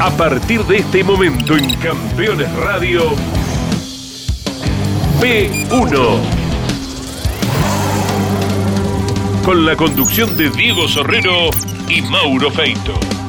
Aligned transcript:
A 0.00 0.08
partir 0.16 0.64
de 0.64 0.78
este 0.78 1.04
momento 1.04 1.58
en 1.58 1.74
Campeones 1.74 2.50
Radio, 2.56 3.02
P1. 5.20 6.20
Con 9.44 9.66
la 9.66 9.76
conducción 9.76 10.38
de 10.38 10.48
Diego 10.48 10.88
Sorrero 10.88 11.50
y 11.86 12.00
Mauro 12.00 12.50
Feito. 12.50 13.19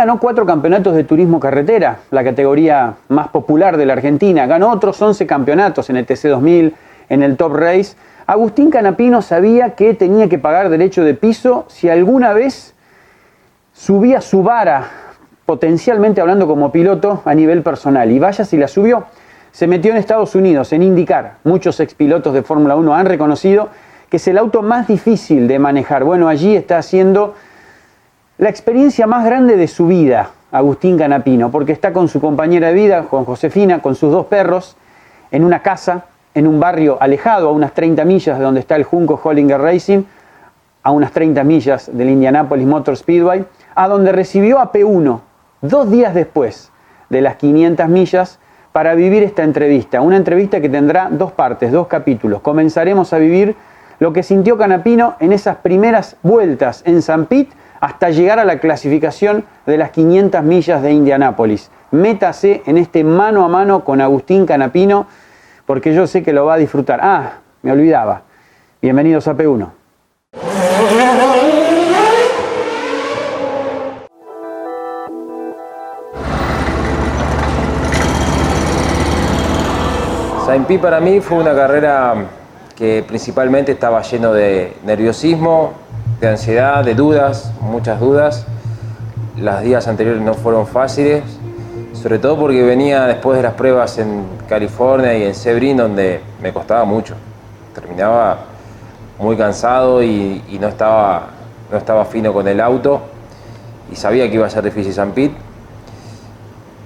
Ganó 0.00 0.18
cuatro 0.18 0.46
campeonatos 0.46 0.94
de 0.94 1.04
turismo 1.04 1.38
carretera, 1.38 1.98
la 2.10 2.24
categoría 2.24 2.94
más 3.08 3.28
popular 3.28 3.76
de 3.76 3.84
la 3.84 3.92
Argentina, 3.92 4.46
ganó 4.46 4.70
otros 4.70 5.02
11 5.02 5.26
campeonatos 5.26 5.90
en 5.90 5.98
el 5.98 6.06
TC2000, 6.06 6.72
en 7.10 7.22
el 7.22 7.36
Top 7.36 7.54
Race, 7.54 7.94
Agustín 8.26 8.70
Canapino 8.70 9.20
sabía 9.20 9.74
que 9.74 9.92
tenía 9.92 10.26
que 10.30 10.38
pagar 10.38 10.70
derecho 10.70 11.04
de 11.04 11.12
piso 11.12 11.66
si 11.68 11.90
alguna 11.90 12.32
vez 12.32 12.74
subía 13.74 14.22
su 14.22 14.42
vara, 14.42 14.84
potencialmente 15.44 16.22
hablando 16.22 16.46
como 16.46 16.72
piloto, 16.72 17.20
a 17.26 17.34
nivel 17.34 17.62
personal. 17.62 18.10
Y 18.10 18.18
vaya 18.18 18.46
si 18.46 18.56
la 18.56 18.68
subió. 18.68 19.04
Se 19.52 19.66
metió 19.66 19.90
en 19.90 19.98
Estados 19.98 20.34
Unidos, 20.34 20.72
en 20.72 20.82
IndyCar. 20.82 21.34
Muchos 21.44 21.78
expilotos 21.78 22.32
de 22.32 22.42
Fórmula 22.42 22.74
1 22.74 22.94
han 22.94 23.04
reconocido 23.04 23.68
que 24.08 24.16
es 24.16 24.26
el 24.28 24.38
auto 24.38 24.62
más 24.62 24.88
difícil 24.88 25.46
de 25.46 25.58
manejar. 25.58 26.04
Bueno, 26.04 26.28
allí 26.28 26.56
está 26.56 26.78
haciendo 26.78 27.34
la 28.40 28.48
experiencia 28.48 29.06
más 29.06 29.26
grande 29.26 29.58
de 29.58 29.68
su 29.68 29.86
vida, 29.86 30.30
Agustín 30.50 30.96
Canapino, 30.96 31.50
porque 31.50 31.72
está 31.72 31.92
con 31.92 32.08
su 32.08 32.22
compañera 32.22 32.68
de 32.68 32.72
vida, 32.72 33.02
con 33.02 33.26
Josefina, 33.26 33.82
con 33.82 33.94
sus 33.94 34.10
dos 34.10 34.24
perros, 34.26 34.78
en 35.30 35.44
una 35.44 35.60
casa, 35.60 36.06
en 36.32 36.46
un 36.46 36.58
barrio 36.58 36.96
alejado, 37.02 37.50
a 37.50 37.52
unas 37.52 37.74
30 37.74 38.02
millas 38.06 38.38
de 38.38 38.44
donde 38.44 38.60
está 38.60 38.76
el 38.76 38.84
Junco 38.84 39.20
Hollinger 39.22 39.60
Racing, 39.60 40.04
a 40.82 40.90
unas 40.90 41.12
30 41.12 41.44
millas 41.44 41.90
del 41.92 42.08
Indianapolis 42.08 42.66
Motor 42.66 42.96
Speedway, 42.96 43.44
a 43.74 43.88
donde 43.88 44.10
recibió 44.10 44.58
a 44.58 44.72
P1 44.72 45.20
dos 45.60 45.90
días 45.90 46.14
después 46.14 46.72
de 47.10 47.20
las 47.20 47.36
500 47.36 47.88
millas 47.90 48.38
para 48.72 48.94
vivir 48.94 49.22
esta 49.22 49.44
entrevista. 49.44 50.00
Una 50.00 50.16
entrevista 50.16 50.62
que 50.62 50.70
tendrá 50.70 51.10
dos 51.10 51.32
partes, 51.32 51.72
dos 51.72 51.88
capítulos. 51.88 52.40
Comenzaremos 52.40 53.12
a 53.12 53.18
vivir 53.18 53.54
lo 53.98 54.14
que 54.14 54.22
sintió 54.22 54.56
Canapino 54.56 55.16
en 55.20 55.34
esas 55.34 55.58
primeras 55.58 56.16
vueltas 56.22 56.82
en 56.86 57.02
San 57.02 57.26
Pete 57.26 57.59
hasta 57.80 58.10
llegar 58.10 58.38
a 58.38 58.44
la 58.44 58.58
clasificación 58.58 59.44
de 59.66 59.78
las 59.78 59.90
500 59.90 60.42
millas 60.42 60.82
de 60.82 60.92
Indianápolis. 60.92 61.70
Métase 61.90 62.62
en 62.66 62.76
este 62.76 63.02
mano 63.02 63.44
a 63.44 63.48
mano 63.48 63.84
con 63.84 64.00
Agustín 64.00 64.46
Canapino, 64.46 65.06
porque 65.66 65.94
yo 65.94 66.06
sé 66.06 66.22
que 66.22 66.32
lo 66.32 66.44
va 66.44 66.54
a 66.54 66.58
disfrutar. 66.58 67.00
Ah, 67.02 67.38
me 67.62 67.72
olvidaba. 67.72 68.22
Bienvenidos 68.82 69.26
a 69.28 69.34
P1. 69.34 69.70
Saint 80.46 80.66
Pi 80.66 80.78
para 80.78 81.00
mí 81.00 81.20
fue 81.20 81.38
una 81.38 81.54
carrera 81.54 82.14
que 82.74 83.04
principalmente 83.06 83.72
estaba 83.72 84.02
lleno 84.02 84.32
de 84.32 84.76
nerviosismo, 84.84 85.74
de 86.20 86.28
ansiedad, 86.28 86.84
de 86.84 86.94
dudas, 86.94 87.50
muchas 87.60 87.98
dudas. 87.98 88.46
Los 89.38 89.62
días 89.62 89.88
anteriores 89.88 90.20
no 90.20 90.34
fueron 90.34 90.66
fáciles, 90.66 91.22
sobre 91.94 92.18
todo 92.18 92.38
porque 92.38 92.62
venía 92.62 93.06
después 93.06 93.38
de 93.38 93.42
las 93.42 93.54
pruebas 93.54 93.96
en 93.98 94.24
California 94.46 95.16
y 95.16 95.24
en 95.24 95.34
Sebring, 95.34 95.78
donde 95.78 96.20
me 96.42 96.52
costaba 96.52 96.84
mucho. 96.84 97.14
Terminaba 97.74 98.38
muy 99.18 99.34
cansado 99.36 100.02
y, 100.02 100.42
no, 100.60 100.68
estaba, 100.68 101.28
no 101.70 101.78
estaba 101.78 102.04
fino 102.04 102.34
con 102.34 102.46
el 102.46 102.60
auto 102.60 103.00
y 103.90 103.96
sabía 103.96 104.28
que 104.28 104.34
iba 104.34 104.46
a 104.46 104.50
ser 104.50 104.64
difícil 104.64 104.92
San 104.92 105.12
Pete. 105.12 105.34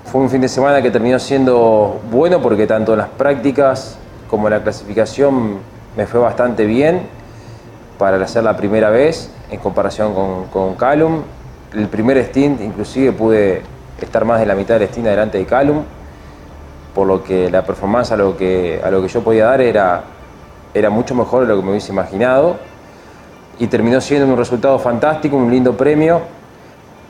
Fue 0.05 0.21
un 0.21 0.31
fin 0.31 0.43
de 0.43 0.49
semana 0.49 0.81
que 0.81 0.93
terminó 0.93 1.19
siendo 1.19 2.01
bueno 2.09 2.41
porque 2.41 2.69
tanto 2.69 2.93
en 2.93 2.99
las 2.99 3.09
prácticas 3.09 3.99
como 4.31 4.47
en 4.47 4.55
la 4.55 4.63
clasificación 4.63 5.59
me 5.97 6.07
fue 6.07 6.21
bastante 6.21 6.67
bien 6.67 7.03
para 7.99 8.23
hacer 8.23 8.45
la 8.45 8.57
primera 8.57 8.91
vez 8.91 9.31
en 9.51 9.61
comparación 9.61 10.15
con, 10.15 10.47
con 10.47 10.75
Calum. 10.75 11.23
El 11.73 11.89
primer 11.89 12.19
stint 12.25 12.61
inclusive 12.61 13.13
pude 13.13 13.63
estar 14.01 14.25
más 14.25 14.41
de 14.41 14.47
la 14.47 14.55
mitad 14.55 14.79
del 14.79 14.89
stint 14.89 15.07
adelante 15.07 15.39
de 15.39 15.47
Calum, 15.47 15.83
por 16.95 17.07
lo 17.07 17.23
que 17.23 17.51
la 17.51 17.65
performance 17.65 18.13
a 18.13 18.17
lo 18.17 18.37
que, 18.37 18.81
a 18.83 18.91
lo 18.91 19.03
que 19.03 19.09
yo 19.09 19.23
podía 19.23 19.47
dar 19.47 19.61
era, 19.61 20.03
era 20.73 20.91
mucho 20.91 21.15
mejor 21.15 21.43
de 21.43 21.49
lo 21.49 21.57
que 21.57 21.63
me 21.63 21.71
hubiese 21.71 21.93
imaginado 21.93 22.57
y 23.59 23.67
terminó 23.67 24.01
siendo 24.01 24.27
un 24.27 24.37
resultado 24.37 24.79
fantástico, 24.79 25.37
un 25.37 25.51
lindo 25.51 25.77
premio. 25.77 26.21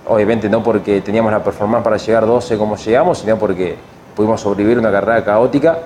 Obviamente 0.07 0.49
no 0.51 0.63
porque 0.63 1.01
teníamos 1.01 1.33
la 1.33 1.43
performance 1.43 1.83
para 1.83 1.97
llegar 1.97 2.27
12 2.27 2.59
como 2.59 2.77
llegamos, 2.77 3.19
sino 3.19 3.39
porque 3.39 3.77
pudimos 4.15 4.41
sobrevivir 4.41 4.79
una 4.79 4.91
carrera 4.91 5.25
caótica, 5.25 5.79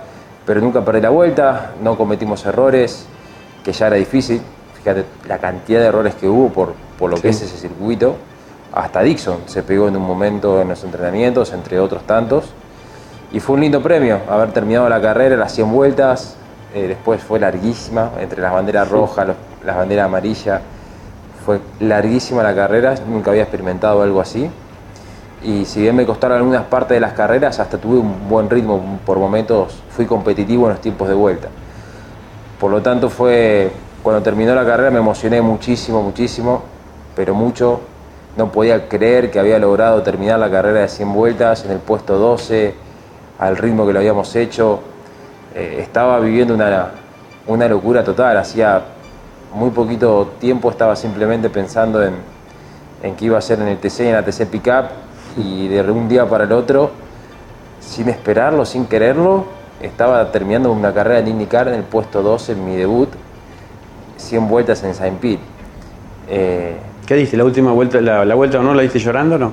pero 0.45 0.61
nunca 0.61 0.85
perdí 0.85 1.01
la 1.01 1.11
vuelta, 1.11 1.73
no 1.83 1.97
cometimos 1.97 2.45
errores, 2.45 3.07
que 3.65 3.73
ya 3.73 3.87
era 3.87 3.97
difícil, 3.97 4.43
fíjate 4.83 5.05
la 5.29 5.39
cantidad 5.39 5.81
de 5.81 5.87
errores 5.87 6.15
que 6.15 6.29
hubo 6.29 6.49
por, 6.51 6.75
por 6.99 7.11
lo 7.11 7.17
que 7.21 7.29
es 7.29 7.41
ese 7.43 7.57
circuito. 7.57 8.17
Hasta 8.73 9.01
Dixon 9.03 9.39
se 9.47 9.63
pegó 9.63 9.89
en 9.89 9.97
un 9.97 10.07
momento 10.07 10.61
en 10.61 10.69
los 10.69 10.83
entrenamientos, 10.85 11.53
entre 11.53 11.81
otros 11.81 12.03
tantos. 12.07 12.45
Y 13.33 13.41
fue 13.41 13.55
un 13.57 13.61
lindo 13.63 13.83
premio 13.83 14.21
haber 14.29 14.53
terminado 14.53 14.89
la 14.89 15.01
carrera, 15.01 15.37
las 15.37 15.53
100 15.53 15.71
vueltas. 15.73 16.35
eh, 16.75 16.87
después 16.87 17.23
fue 17.23 17.41
larguísima, 17.41 18.11
entre 18.21 18.43
las 18.43 18.53
banderas 18.53 18.91
rojas, 18.91 19.27
los- 19.29 19.37
las 19.65 19.75
banderas 19.75 20.05
amarillas. 20.05 20.61
Fue 21.47 21.61
larguísima 21.81 22.43
la 22.43 22.55
carrera, 22.55 22.95
nunca 23.09 23.31
había 23.31 23.43
experimentado 23.45 24.03
algo 24.03 24.21
así. 24.21 24.51
Y 25.43 25.65
si 25.65 25.81
bien 25.81 25.97
me 25.97 26.05
costaron 26.05 26.37
algunas 26.37 26.65
partes 26.65 26.97
de 26.97 27.01
las 27.01 27.15
carreras, 27.15 27.59
hasta 27.59 27.79
tuve 27.79 27.99
un 27.99 28.29
buen 28.29 28.51
ritmo 28.51 28.99
por 29.07 29.19
momentos, 29.19 29.83
fui 29.91 30.05
competitivo 30.05 30.65
en 30.67 30.73
los 30.73 30.81
tiempos 30.83 31.09
de 31.09 31.15
vuelta. 31.15 31.49
Por 32.61 32.71
lo 32.71 32.83
tanto 32.83 33.09
fue, 33.09 33.71
cuando 34.03 34.23
terminó 34.23 34.55
la 34.55 34.65
carrera 34.65 34.91
me 34.91 34.99
emocioné 34.99 35.41
muchísimo, 35.43 36.03
muchísimo, 36.03 36.63
pero 37.17 37.35
mucho. 37.35 37.81
No 38.37 38.53
podía 38.53 38.89
creer 38.89 39.31
que 39.31 39.41
había 39.41 39.59
logrado 39.59 40.03
terminar 40.03 40.39
la 40.39 40.51
carrera 40.51 40.81
de 40.81 40.89
100 40.89 41.13
vueltas 41.13 41.65
en 41.65 41.73
el 41.73 41.79
puesto 41.79 42.19
12, 42.19 42.75
al 43.39 43.57
ritmo 43.57 43.87
que 43.87 43.93
lo 43.93 43.99
habíamos 43.99 44.35
hecho. 44.37 44.81
Eh, 45.55 45.79
estaba 45.81 46.21
viviendo 46.21 46.55
una, 46.55 46.93
una 47.47 47.67
locura 47.67 48.05
total, 48.05 48.37
hacía 48.37 48.83
muy 49.53 49.71
poquito 49.71 50.33
tiempo 50.39 50.71
estaba 50.71 50.95
simplemente 50.95 51.49
pensando 51.51 52.03
en, 52.05 52.15
en 53.03 53.17
qué 53.17 53.25
iba 53.25 53.37
a 53.37 53.39
hacer 53.39 53.61
en 53.61 53.69
el 53.69 53.79
TC 53.79 54.01
y 54.01 54.07
en 54.09 54.13
la 54.13 54.23
TC 54.23 54.47
Pickup 54.47 54.85
y 55.37 55.69
de 55.69 55.81
un 55.91 56.09
día 56.09 56.29
para 56.29 56.45
el 56.45 56.53
otro, 56.53 56.91
sin 57.81 58.09
esperarlo, 58.09 58.65
sin 58.65 58.87
quererlo, 58.87 59.45
estaba 59.81 60.31
terminando 60.33 60.73
una 60.73 60.93
carrera 60.93 61.21
en 61.21 61.29
IndyCar 61.29 61.69
en 61.69 61.75
el 61.75 61.85
puesto 61.85 62.23
12 62.23 62.53
en 62.53 62.65
mi 62.65 62.77
debut, 62.77 63.09
100 64.19 64.49
vueltas 64.49 64.83
en 64.85 64.95
Saint 64.95 65.19
Pete. 65.19 65.43
Eh, 66.29 66.77
¿Qué 67.07 67.15
diste? 67.15 67.37
¿La 67.39 67.45
última 67.45 67.73
vuelta, 67.73 68.01
la, 68.01 68.25
la 68.25 68.35
vuelta 68.35 68.61
o 68.61 68.63
no 68.63 68.75
la 68.75 68.83
diste 68.83 68.99
llorando 68.99 69.37
o 69.37 69.39
no? 69.39 69.53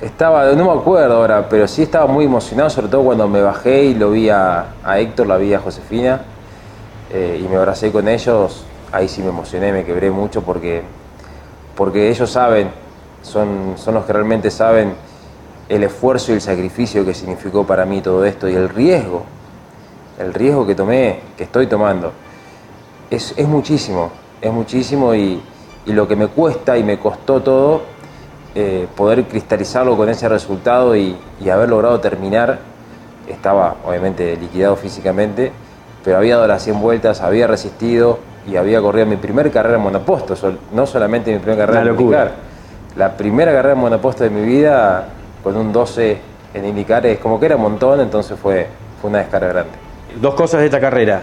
Estaba, 0.00 0.52
no 0.52 0.66
me 0.66 0.78
acuerdo 0.78 1.16
ahora, 1.16 1.48
pero 1.48 1.66
sí 1.66 1.82
estaba 1.82 2.06
muy 2.06 2.26
emocionado, 2.26 2.68
sobre 2.68 2.88
todo 2.88 3.02
cuando 3.04 3.26
me 3.26 3.40
bajé 3.40 3.84
y 3.84 3.94
lo 3.94 4.10
vi 4.10 4.28
a, 4.28 4.74
a 4.84 4.98
Héctor, 5.00 5.26
la 5.26 5.38
vi 5.38 5.54
a 5.54 5.58
Josefina 5.60 6.20
eh, 7.10 7.40
y 7.42 7.48
me 7.48 7.56
abracé 7.56 7.90
con 7.90 8.06
ellos. 8.06 8.66
Ahí 8.92 9.08
sí 9.08 9.22
me 9.22 9.28
emocioné, 9.30 9.72
me 9.72 9.84
quebré 9.84 10.10
mucho 10.10 10.42
porque, 10.42 10.82
porque 11.74 12.10
ellos 12.10 12.30
saben, 12.30 12.68
son, 13.22 13.74
son 13.76 13.94
los 13.94 14.04
que 14.04 14.12
realmente 14.12 14.50
saben 14.50 14.94
el 15.68 15.82
esfuerzo 15.82 16.32
y 16.32 16.34
el 16.34 16.40
sacrificio 16.42 17.04
que 17.04 17.14
significó 17.14 17.66
para 17.66 17.86
mí 17.86 18.02
todo 18.02 18.24
esto 18.26 18.48
y 18.48 18.54
el 18.54 18.68
riesgo, 18.68 19.24
el 20.18 20.34
riesgo 20.34 20.66
que 20.66 20.74
tomé, 20.74 21.20
que 21.38 21.44
estoy 21.44 21.66
tomando. 21.66 22.12
Es, 23.10 23.34
es 23.36 23.46
muchísimo, 23.46 24.10
es 24.40 24.52
muchísimo 24.52 25.14
y, 25.14 25.40
y 25.86 25.92
lo 25.92 26.08
que 26.08 26.16
me 26.16 26.26
cuesta 26.28 26.76
y 26.76 26.82
me 26.82 26.98
costó 26.98 27.40
todo 27.40 27.82
eh, 28.54 28.86
poder 28.96 29.24
cristalizarlo 29.24 29.96
con 29.96 30.08
ese 30.08 30.28
resultado 30.28 30.96
y, 30.96 31.16
y 31.40 31.50
haber 31.50 31.68
logrado 31.68 32.00
terminar, 32.00 32.58
estaba 33.28 33.76
obviamente 33.86 34.36
liquidado 34.36 34.76
físicamente, 34.76 35.52
pero 36.02 36.16
había 36.16 36.36
dado 36.36 36.48
las 36.48 36.62
100 36.64 36.80
vueltas, 36.80 37.20
había 37.20 37.46
resistido 37.46 38.18
y 38.48 38.56
había 38.56 38.80
corrido 38.80 39.06
mi 39.06 39.16
primera 39.16 39.50
carrera 39.50 39.76
en 39.76 39.82
monoposto, 39.82 40.34
no 40.72 40.86
solamente 40.86 41.32
mi 41.32 41.38
primera 41.38 41.66
carrera 41.66 41.82
en 41.82 42.00
indicar. 42.00 42.32
La 42.96 43.16
primera 43.16 43.52
carrera 43.52 43.74
en 43.74 43.80
monoposto 43.80 44.24
de 44.24 44.30
mi 44.30 44.42
vida 44.42 45.08
con 45.42 45.56
un 45.56 45.72
12 45.72 46.18
en 46.54 46.64
indicar 46.64 47.04
es 47.04 47.18
como 47.18 47.38
que 47.38 47.46
era 47.46 47.56
un 47.56 47.62
montón, 47.62 48.00
entonces 48.00 48.38
fue, 48.38 48.68
fue 49.00 49.10
una 49.10 49.18
descarga 49.18 49.48
grande. 49.48 49.72
Dos 50.20 50.34
cosas 50.34 50.60
de 50.60 50.66
esta 50.66 50.80
carrera. 50.80 51.22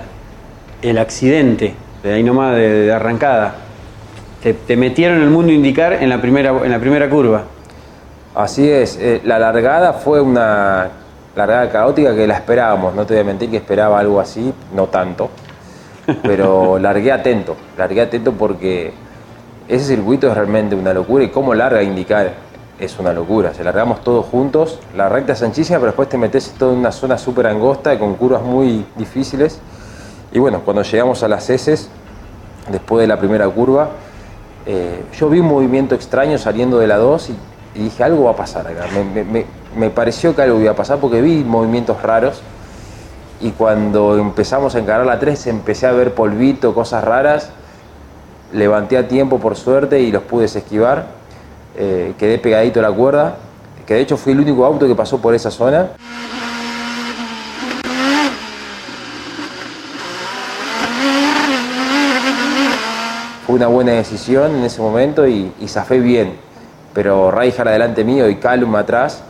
El 0.83 0.97
accidente, 0.97 1.73
de 2.03 2.13
ahí 2.13 2.23
nomás 2.23 2.57
de, 2.57 2.91
arrancada. 2.91 3.55
Te, 4.67 4.75
metieron 4.75 5.17
en 5.17 5.23
el 5.23 5.29
mundo 5.29 5.53
indicar 5.53 5.93
en 5.93 6.09
la 6.09 6.19
primera, 6.19 6.49
en 6.61 6.69
la 6.69 6.79
primera 6.79 7.09
curva. 7.09 7.43
Así 8.35 8.69
es, 8.69 8.97
eh, 8.99 9.21
la 9.23 9.39
largada 9.39 9.93
fue 9.93 10.19
una 10.19 10.89
largada 11.37 11.69
caótica 11.69 12.13
que 12.13 12.27
la 12.27 12.33
esperábamos, 12.33 12.93
no 12.95 13.05
te 13.05 13.13
voy 13.13 13.21
a 13.21 13.23
mentir 13.23 13.49
que 13.49 13.55
esperaba 13.55 13.97
algo 13.97 14.19
así, 14.19 14.53
no 14.75 14.87
tanto, 14.87 15.29
pero 16.23 16.77
largué 16.77 17.13
atento, 17.13 17.55
largué 17.77 18.01
atento 18.01 18.33
porque 18.33 18.91
ese 19.69 19.85
circuito 19.85 20.27
es 20.27 20.35
realmente 20.35 20.75
una 20.75 20.93
locura 20.93 21.23
y 21.23 21.29
cómo 21.29 21.53
larga 21.53 21.81
indicar 21.81 22.33
es 22.77 22.99
una 22.99 23.13
locura. 23.13 23.53
Se 23.53 23.63
largamos 23.63 24.03
todos 24.03 24.25
juntos, 24.25 24.79
la 24.97 25.07
recta 25.07 25.31
es 25.31 25.41
anchísima, 25.43 25.79
pero 25.79 25.91
después 25.91 26.09
te 26.09 26.17
metes 26.17 26.49
en 26.49 26.57
toda 26.57 26.73
una 26.73 26.91
zona 26.91 27.17
súper 27.17 27.47
angosta 27.47 27.97
con 27.97 28.15
curvas 28.15 28.41
muy 28.41 28.85
difíciles. 28.97 29.61
Y 30.33 30.39
bueno, 30.39 30.61
cuando 30.65 30.81
llegamos 30.81 31.21
a 31.21 31.27
las 31.27 31.47
heces, 31.51 31.89
después 32.71 33.01
de 33.01 33.07
la 33.07 33.19
primera 33.19 33.47
curva, 33.47 33.89
eh, 34.65 35.03
yo 35.15 35.29
vi 35.29 35.39
un 35.39 35.47
movimiento 35.47 35.93
extraño 35.93 36.39
saliendo 36.39 36.79
de 36.79 36.87
la 36.87 36.97
2 36.97 37.29
y, 37.75 37.79
dije, 37.79 38.03
algo 38.03 38.23
va 38.23 38.31
a 38.31 38.35
pasar 38.35 38.65
acá. 38.65 38.85
Me, 39.75 39.89
pareció 39.91 40.35
que 40.35 40.41
algo 40.41 40.59
iba 40.59 40.71
a 40.71 40.75
pasar 40.75 40.97
porque 40.97 41.21
vi 41.21 41.43
movimientos 41.43 42.01
raros. 42.01 42.41
Y 43.41 43.51
cuando 43.51 44.17
empezamos 44.17 44.73
a 44.73 44.79
encarar 44.79 45.05
la 45.05 45.19
3, 45.19 45.47
empecé 45.47 45.85
a 45.85 45.91
ver 45.91 46.15
polvito, 46.15 46.73
cosas 46.73 47.03
raras. 47.03 47.51
Levanté 48.53 48.97
a 48.97 49.07
tiempo 49.07 49.37
por 49.37 49.55
suerte 49.55 49.99
y 49.99 50.11
los 50.11 50.23
pude 50.23 50.45
esquivar. 50.45 51.07
Eh, 51.77 52.13
quedé 52.17 52.39
pegadito 52.39 52.79
a 52.79 52.83
la 52.83 52.91
cuerda, 52.91 53.35
que 53.85 53.95
de 53.95 54.01
hecho 54.01 54.17
fui 54.17 54.33
el 54.33 54.39
único 54.39 54.65
auto 54.65 54.87
que 54.87 54.95
pasó 54.95 55.19
por 55.19 55.35
esa 55.35 55.51
zona. 55.51 55.89
Una 63.53 63.67
buena 63.67 63.93
decisión 63.93 64.55
en 64.55 64.63
ese 64.63 64.81
momento 64.81 65.27
y, 65.27 65.51
y 65.59 65.67
zafé 65.67 65.99
bien, 65.99 66.33
pero 66.93 67.31
Rijkaard 67.31 67.69
adelante 67.69 68.03
mío 68.03 68.29
y 68.29 68.35
Calum 68.35 68.75
atrás 68.75 69.23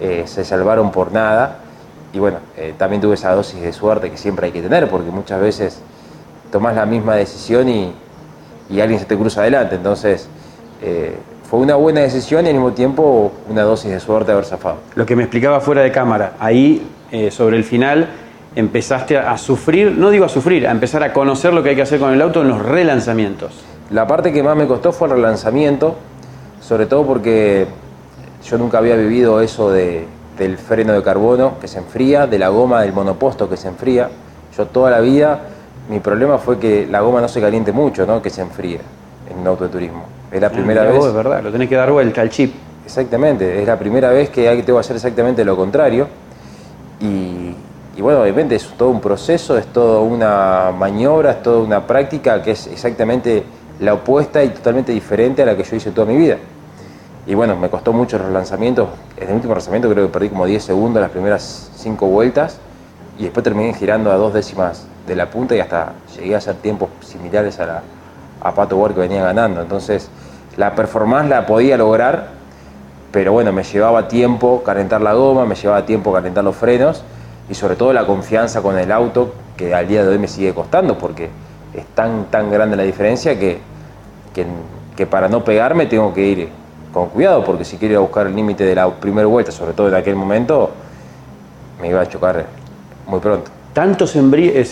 eh, 0.00 0.24
se 0.26 0.44
salvaron 0.44 0.90
por 0.90 1.12
nada. 1.12 1.58
Y 2.12 2.18
bueno, 2.18 2.38
eh, 2.56 2.74
también 2.76 3.00
tuve 3.00 3.14
esa 3.14 3.32
dosis 3.32 3.60
de 3.60 3.72
suerte 3.72 4.10
que 4.10 4.16
siempre 4.16 4.46
hay 4.46 4.52
que 4.52 4.62
tener, 4.62 4.88
porque 4.88 5.10
muchas 5.10 5.40
veces 5.40 5.80
tomas 6.50 6.74
la 6.74 6.86
misma 6.86 7.16
decisión 7.16 7.68
y, 7.68 7.92
alguien 8.80 8.98
se 8.98 9.06
te 9.06 9.16
cruza 9.16 9.40
adelante. 9.42 9.76
Entonces, 9.76 10.28
eh, 10.82 11.16
fue 11.48 11.60
una 11.60 11.76
buena 11.76 12.00
decisión 12.00 12.44
y 12.44 12.48
al 12.48 12.54
mismo 12.54 12.72
tiempo 12.72 13.32
una 13.48 13.62
dosis 13.62 13.90
de 13.90 14.00
suerte 14.00 14.32
haber 14.32 14.44
zafado. 14.44 14.76
Lo 14.94 15.06
que 15.06 15.16
me 15.16 15.22
explicaba 15.22 15.60
fuera 15.60 15.82
de 15.82 15.92
cámara, 15.92 16.34
ahí 16.40 16.90
sobre 17.30 17.56
el 17.56 17.62
final 17.62 18.08
empezaste 18.56 19.18
a 19.18 19.36
sufrir, 19.36 19.92
no 19.92 20.10
digo 20.10 20.24
a 20.24 20.28
sufrir, 20.30 20.66
a 20.66 20.70
empezar 20.70 21.02
a 21.02 21.12
conocer 21.12 21.52
lo 21.52 21.62
que 21.62 21.68
hay 21.70 21.76
que 21.76 21.82
hacer 21.82 22.00
con 22.00 22.12
el 22.12 22.22
auto 22.22 22.40
en 22.40 22.48
los 22.48 22.60
relanzamientos. 22.60 23.52
La 23.90 24.06
parte 24.06 24.32
que 24.32 24.42
más 24.42 24.56
me 24.56 24.66
costó 24.66 24.92
fue 24.92 25.08
el 25.08 25.14
relanzamiento, 25.14 25.94
sobre 26.60 26.86
todo 26.86 27.06
porque 27.06 27.66
yo 28.42 28.58
nunca 28.58 28.78
había 28.78 28.96
vivido 28.96 29.42
eso 29.42 29.70
de, 29.70 30.06
del 30.38 30.56
freno 30.56 30.94
de 30.94 31.02
carbono 31.02 31.58
que 31.60 31.68
se 31.68 31.78
enfría, 31.78 32.26
de 32.26 32.38
la 32.38 32.48
goma 32.48 32.80
del 32.80 32.94
monoposto 32.94 33.48
que 33.48 33.58
se 33.58 33.68
enfría. 33.68 34.08
Yo 34.56 34.66
toda 34.66 34.90
la 34.90 35.00
vida, 35.00 35.38
mi 35.90 36.00
problema 36.00 36.38
fue 36.38 36.58
que 36.58 36.86
la 36.86 37.02
goma 37.02 37.20
no 37.20 37.28
se 37.28 37.42
caliente 37.42 37.72
mucho, 37.72 38.06
¿no? 38.06 38.22
que 38.22 38.30
se 38.30 38.40
enfríe 38.40 38.80
en 39.30 39.38
un 39.38 39.46
auto 39.46 39.64
de 39.64 39.70
turismo. 39.70 40.04
Es 40.32 40.40
la 40.40 40.46
ah, 40.46 40.50
primera 40.50 40.82
vez. 40.84 41.04
es 41.04 41.12
verdad, 41.12 41.42
lo 41.42 41.52
tenés 41.52 41.68
que 41.68 41.76
dar 41.76 41.92
vuelta 41.92 42.22
al 42.22 42.30
chip. 42.30 42.54
Exactamente, 42.86 43.60
es 43.60 43.66
la 43.66 43.78
primera 43.78 44.10
vez 44.10 44.30
que 44.30 44.46
tengo 44.64 44.78
que 44.78 44.80
hacer 44.80 44.96
exactamente 44.96 45.44
lo 45.44 45.56
contrario. 45.56 46.08
Y, 47.00 47.45
y 47.96 48.02
bueno, 48.02 48.20
obviamente 48.20 48.54
es 48.56 48.68
todo 48.76 48.90
un 48.90 49.00
proceso, 49.00 49.56
es 49.56 49.66
toda 49.68 50.00
una 50.00 50.70
maniobra, 50.70 51.30
es 51.30 51.42
toda 51.42 51.62
una 51.62 51.86
práctica 51.86 52.42
que 52.42 52.50
es 52.50 52.66
exactamente 52.66 53.42
la 53.80 53.94
opuesta 53.94 54.44
y 54.44 54.50
totalmente 54.50 54.92
diferente 54.92 55.42
a 55.42 55.46
la 55.46 55.56
que 55.56 55.64
yo 55.64 55.76
hice 55.76 55.90
toda 55.92 56.06
mi 56.06 56.16
vida. 56.16 56.36
Y 57.26 57.34
bueno, 57.34 57.56
me 57.56 57.70
costó 57.70 57.94
mucho 57.94 58.18
los 58.18 58.30
lanzamientos. 58.30 58.88
En 59.16 59.28
el 59.28 59.34
último 59.36 59.54
lanzamiento 59.54 59.88
creo 59.90 60.06
que 60.06 60.12
perdí 60.12 60.28
como 60.28 60.44
10 60.44 60.62
segundos 60.62 61.00
las 61.00 61.10
primeras 61.10 61.70
5 61.76 62.06
vueltas 62.06 62.58
y 63.18 63.24
después 63.24 63.42
terminé 63.42 63.72
girando 63.72 64.12
a 64.12 64.16
dos 64.16 64.34
décimas 64.34 64.86
de 65.06 65.16
la 65.16 65.30
punta 65.30 65.56
y 65.56 65.60
hasta 65.60 65.94
llegué 66.18 66.34
a 66.34 66.38
hacer 66.38 66.56
tiempos 66.56 66.90
similares 67.00 67.58
a, 67.60 67.66
la, 67.66 67.82
a 68.42 68.54
Pato 68.54 68.76
Ward 68.76 68.92
que 68.92 69.00
venía 69.00 69.24
ganando. 69.24 69.62
Entonces, 69.62 70.10
la 70.58 70.74
performance 70.74 71.30
la 71.30 71.46
podía 71.46 71.78
lograr, 71.78 72.28
pero 73.10 73.32
bueno, 73.32 73.54
me 73.54 73.62
llevaba 73.62 74.06
tiempo 74.06 74.62
calentar 74.62 75.00
la 75.00 75.14
goma, 75.14 75.46
me 75.46 75.54
llevaba 75.54 75.86
tiempo 75.86 76.12
calentar 76.12 76.44
los 76.44 76.54
frenos 76.54 77.02
y 77.48 77.54
sobre 77.54 77.76
todo 77.76 77.92
la 77.92 78.06
confianza 78.06 78.62
con 78.62 78.78
el 78.78 78.90
auto 78.90 79.34
que 79.56 79.74
al 79.74 79.86
día 79.86 80.02
de 80.02 80.10
hoy 80.10 80.18
me 80.18 80.28
sigue 80.28 80.52
costando 80.52 80.98
porque 80.98 81.28
es 81.74 81.86
tan, 81.94 82.26
tan 82.26 82.50
grande 82.50 82.76
la 82.76 82.82
diferencia 82.82 83.38
que, 83.38 83.58
que, 84.96 85.06
para 85.06 85.28
no 85.28 85.44
pegarme 85.44 85.86
tengo 85.86 86.12
que 86.12 86.26
ir 86.26 86.48
con 86.92 87.08
cuidado 87.10 87.44
porque 87.44 87.64
si 87.64 87.76
quiero 87.76 87.92
ir 87.92 87.98
a 87.98 88.00
buscar 88.00 88.26
el 88.26 88.34
límite 88.34 88.64
de 88.64 88.74
la 88.74 88.90
primera 88.90 89.26
vuelta, 89.26 89.52
sobre 89.52 89.72
todo 89.72 89.88
en 89.88 89.94
aquel 89.94 90.16
momento, 90.16 90.70
me 91.80 91.88
iba 91.88 92.00
a 92.00 92.08
chocar 92.08 92.46
muy 93.06 93.20
pronto. 93.20 93.50
¿Tanto 93.72 94.06
se, 94.06 94.20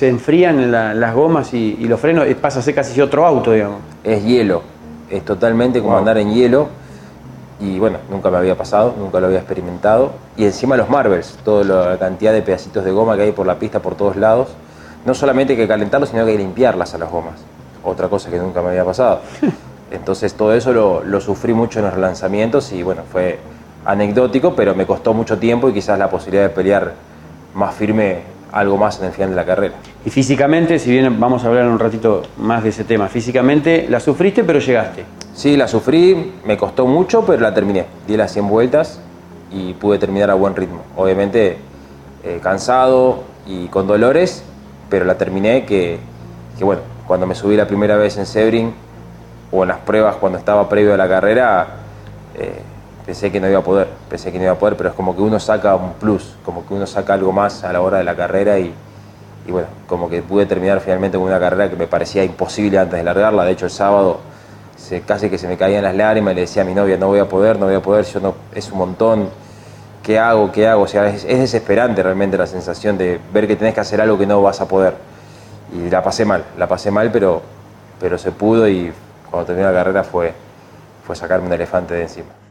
enfrían 0.08 0.70
las 0.70 1.14
gomas 1.14 1.52
y, 1.52 1.76
los 1.86 2.00
frenos? 2.00 2.26
Pasa 2.40 2.60
a 2.60 2.62
ser 2.62 2.74
casi 2.74 2.98
otro 3.02 3.26
auto, 3.26 3.52
digamos. 3.52 3.80
Es 4.02 4.24
hielo, 4.24 4.62
es 5.10 5.22
totalmente 5.24 5.80
como 5.80 5.98
andar 5.98 6.16
en 6.16 6.32
hielo 6.32 6.68
y 7.64 7.78
bueno, 7.78 7.98
nunca 8.10 8.30
me 8.30 8.36
había 8.36 8.56
pasado, 8.56 8.94
nunca 8.98 9.20
lo 9.20 9.26
había 9.26 9.38
experimentado. 9.38 10.12
Y 10.36 10.44
encima 10.44 10.76
los 10.76 10.90
marbles, 10.90 11.38
toda 11.44 11.64
la 11.64 11.98
cantidad 11.98 12.32
de 12.32 12.42
pedacitos 12.42 12.84
de 12.84 12.90
goma 12.90 13.16
que 13.16 13.22
hay 13.22 13.32
por 13.32 13.46
la 13.46 13.58
pista 13.58 13.80
por 13.80 13.94
todos 13.94 14.16
lados. 14.16 14.48
No 15.06 15.14
solamente 15.14 15.54
hay 15.54 15.58
que 15.58 15.68
calentarlos, 15.68 16.10
sino 16.10 16.24
que 16.24 16.32
hay 16.32 16.36
que 16.36 16.42
limpiarlas 16.42 16.94
a 16.94 16.98
las 16.98 17.10
gomas. 17.10 17.40
Otra 17.82 18.08
cosa 18.08 18.30
que 18.30 18.38
nunca 18.38 18.60
me 18.60 18.68
había 18.68 18.84
pasado. 18.84 19.20
Entonces 19.90 20.34
todo 20.34 20.52
eso 20.52 20.72
lo, 20.72 21.20
sufrí 21.20 21.54
mucho 21.54 21.78
en 21.78 21.86
los 21.86 21.94
relanzamientos 21.94 22.72
y 22.72 22.82
bueno, 22.82 23.02
fue 23.10 23.38
anecdótico, 23.86 24.54
pero 24.54 24.74
me 24.74 24.86
costó 24.86 25.14
mucho 25.14 25.38
tiempo 25.38 25.68
y 25.70 25.72
quizás 25.72 25.98
la 25.98 26.10
posibilidad 26.10 26.44
de 26.44 26.50
pelear 26.50 26.92
más 27.54 27.74
firme 27.74 28.33
algo 28.54 28.76
más 28.76 29.00
en 29.00 29.06
el 29.06 29.12
final 29.12 29.30
de 29.30 29.36
la 29.36 29.44
carrera. 29.44 29.74
Y 30.04 30.10
físicamente, 30.10 30.78
si 30.78 30.90
bien 30.90 31.18
vamos 31.18 31.44
a 31.44 31.48
hablar 31.48 31.66
un 31.66 31.78
ratito 31.78 32.22
más 32.38 32.62
de 32.62 32.68
ese 32.68 32.84
tema, 32.84 33.08
físicamente 33.08 33.86
la 33.88 33.98
sufriste 33.98 34.44
pero 34.44 34.60
llegaste. 34.60 35.04
Sí, 35.34 35.56
la 35.56 35.66
sufrí, 35.66 36.34
me 36.46 36.56
costó 36.56 36.86
mucho, 36.86 37.26
pero 37.26 37.42
la 37.42 37.52
terminé. 37.52 37.84
Di 38.06 38.16
las 38.16 38.32
100 38.32 38.48
vueltas 38.48 39.00
y 39.50 39.72
pude 39.74 39.98
terminar 39.98 40.30
a 40.30 40.34
buen 40.34 40.54
ritmo. 40.54 40.82
Obviamente 40.96 41.58
eh, 42.22 42.38
cansado 42.40 43.24
y 43.44 43.66
con 43.66 43.88
dolores, 43.88 44.44
pero 44.88 45.04
la 45.04 45.18
terminé 45.18 45.64
que, 45.64 45.98
bueno, 46.60 46.82
cuando 47.08 47.26
me 47.26 47.34
subí 47.34 47.56
la 47.56 47.66
primera 47.66 47.96
vez 47.96 48.16
en 48.18 48.24
Sebring 48.24 48.72
o 49.50 49.62
en 49.62 49.68
las 49.68 49.78
pruebas 49.78 50.14
cuando 50.16 50.38
estaba 50.38 50.68
previo 50.68 50.94
a 50.94 50.96
la 50.96 51.08
carrera, 51.08 51.66
eh, 52.36 52.62
pensé 53.04 53.30
que 53.30 53.40
no 53.40 53.48
iba 53.48 53.58
a 53.58 53.62
poder, 53.62 53.88
pensé 54.08 54.32
que 54.32 54.38
no 54.38 54.44
iba 54.44 54.52
a 54.52 54.58
poder, 54.58 54.76
pero 54.76 54.90
es 54.90 54.94
como 54.94 55.14
que 55.14 55.22
uno 55.22 55.38
saca 55.38 55.74
un 55.76 55.94
plus, 55.94 56.36
como 56.44 56.66
que 56.66 56.74
uno 56.74 56.86
saca 56.86 57.14
algo 57.14 57.32
más 57.32 57.64
a 57.64 57.72
la 57.72 57.80
hora 57.80 57.98
de 57.98 58.04
la 58.04 58.16
carrera 58.16 58.58
y, 58.58 58.74
bueno, 59.48 59.68
como 59.86 60.08
que 60.08 60.22
pude 60.22 60.46
terminar 60.46 60.80
finalmente 60.80 61.18
con 61.18 61.26
una 61.26 61.38
carrera 61.38 61.68
que 61.68 61.76
me 61.76 61.86
parecía 61.86 62.24
imposible 62.24 62.78
antes 62.78 62.98
de 62.98 63.04
largarla. 63.04 63.44
De 63.44 63.52
hecho, 63.52 63.66
el 63.66 63.70
sábado 63.70 64.20
casi 65.06 65.30
que 65.30 65.38
se 65.38 65.48
me 65.48 65.56
caían 65.56 65.82
las 65.82 65.94
lágrimas 65.94 66.32
y 66.32 66.34
le 66.36 66.40
decía 66.42 66.62
a 66.62 66.64
mi 66.64 66.74
novia, 66.74 66.96
no 66.96 67.08
voy 67.08 67.18
a 67.18 67.28
poder, 67.28 67.58
no 67.58 67.66
voy 67.66 67.74
a 67.74 67.80
poder, 67.80 68.04
yo 68.04 68.20
no, 68.20 68.34
es 68.54 68.70
un 68.70 68.78
montón, 68.78 69.28
¿qué 70.02 70.18
hago? 70.18 70.52
¿Qué 70.52 70.68
hago? 70.68 70.82
O 70.82 70.86
sea, 70.86 71.08
es, 71.08 71.26
desesperante 71.26 72.02
realmente 72.02 72.36
la 72.36 72.46
sensación 72.46 72.98
de 72.98 73.20
ver 73.32 73.46
que 73.46 73.56
tenés 73.56 73.74
que 73.74 73.80
hacer 73.80 74.00
algo 74.00 74.18
que 74.18 74.26
no 74.26 74.42
vas 74.42 74.60
a 74.60 74.68
poder. 74.68 74.94
Y 75.72 75.88
la 75.90 76.02
pasé 76.02 76.24
mal, 76.24 76.44
la 76.58 76.68
pasé 76.68 76.90
mal, 76.90 77.10
pero, 77.10 77.42
pero 77.98 78.18
se 78.18 78.30
pudo 78.32 78.68
y 78.68 78.92
cuando 79.30 79.46
terminé 79.46 79.66
la 79.66 79.74
carrera 79.74 80.04
fue, 80.04 80.32
fue 81.06 81.16
sacarme 81.16 81.46
un 81.46 81.52
elefante 81.52 81.94
de 81.94 82.02
encima. 82.02 82.44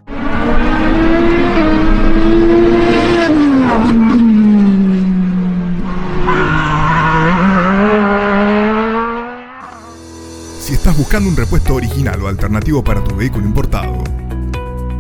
estás 10.84 10.98
buscando 11.14 11.30
un 11.30 11.38
repuesto 11.38 11.76
original 11.76 12.20
o 12.24 12.28
alternativo 12.28 12.84
para 12.84 13.04
tu 13.04 13.16
vehículo 13.16 13.46
importado. 13.46 14.04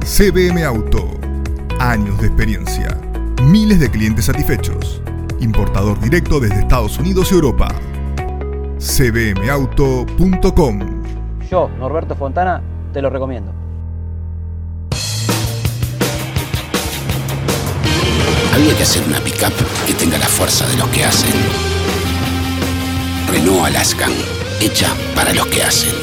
CBM 0.02 0.64
Auto. 0.64 1.10
Años 1.80 2.22
de 2.22 2.28
experiencia. 2.28 2.96
Miles 3.42 3.80
de 3.80 3.90
clientes 3.90 4.26
satisfechos. 4.26 5.02
Importador 5.40 6.00
directo 6.00 6.40
desde 6.40 6.60
Estados 6.60 7.00
Unidos 7.00 7.32
y 7.32 7.34
Europa. 7.34 7.70
cbmauto.com. 8.78 9.90
Yo, 11.50 11.72
Norberto 11.80 12.16
Fontana, 12.16 12.62
te 12.94 13.02
lo 13.02 13.10
recomiendo. 13.10 13.52
Había 18.54 18.78
que 18.78 18.84
hacer 18.84 19.04
una 19.08 19.18
pickup 19.18 19.54
que 19.88 19.96
tenga 19.96 20.20
la 20.20 20.28
fuerza 20.28 20.68
de 20.68 20.78
los 20.78 20.88
que 20.90 21.06
hacen 21.06 21.34
Renault 23.32 23.66
Alaskan, 23.66 24.12
hecha 24.62 24.94
para 25.16 25.34
los 25.34 25.48
que 25.48 25.64
hacen. 25.64 26.03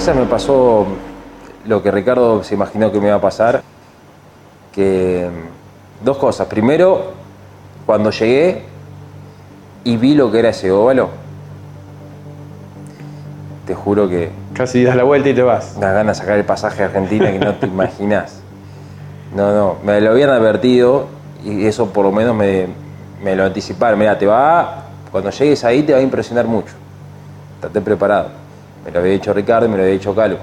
Texas 0.00 0.16
me 0.16 0.24
pasó 0.24 0.86
lo 1.66 1.82
que 1.82 1.90
Ricardo 1.90 2.42
se 2.42 2.54
imaginó 2.54 2.90
que 2.90 2.98
me 3.00 3.08
iba 3.08 3.16
a 3.16 3.20
pasar, 3.20 3.60
que 4.72 5.28
mm, 5.30 6.04
dos 6.06 6.16
cosas. 6.16 6.46
Primero, 6.46 7.12
cuando 7.84 8.10
llegué 8.10 8.62
y 9.84 9.98
vi 9.98 10.14
lo 10.14 10.32
que 10.32 10.38
era 10.38 10.48
ese 10.48 10.72
óvalo, 10.72 11.10
te 13.66 13.74
juro 13.74 14.08
que 14.08 14.30
Casi 14.54 14.82
das 14.82 14.96
la 14.96 15.02
vuelta 15.02 15.28
y 15.28 15.34
te 15.34 15.42
vas. 15.42 15.74
unas 15.76 15.92
ganas 15.92 16.16
de 16.16 16.22
sacar 16.22 16.38
el 16.38 16.46
pasaje 16.46 16.82
a 16.82 16.86
Argentina 16.86 17.30
que 17.30 17.38
no 17.38 17.56
te 17.56 17.66
imaginas. 17.66 18.40
No, 19.36 19.52
no, 19.52 19.76
me 19.84 20.00
lo 20.00 20.12
habían 20.12 20.30
advertido 20.30 21.08
y 21.44 21.66
eso 21.66 21.90
por 21.90 22.06
lo 22.06 22.12
menos 22.12 22.34
me, 22.34 22.68
me 23.22 23.36
lo 23.36 23.44
anticiparon. 23.44 23.98
Mira, 23.98 24.16
te 24.16 24.26
va, 24.26 24.84
cuando 25.12 25.28
llegues 25.28 25.62
ahí 25.62 25.82
te 25.82 25.92
va 25.92 25.98
a 25.98 26.02
impresionar 26.02 26.46
mucho. 26.46 26.72
Estate 27.56 27.82
preparado. 27.82 28.40
Me 28.90 28.94
lo 28.94 29.00
había 29.02 29.12
dicho 29.12 29.32
Ricardo 29.32 29.66
y 29.66 29.68
me 29.68 29.76
lo 29.76 29.84
había 29.84 29.94
dicho 29.94 30.12
Calo. 30.16 30.38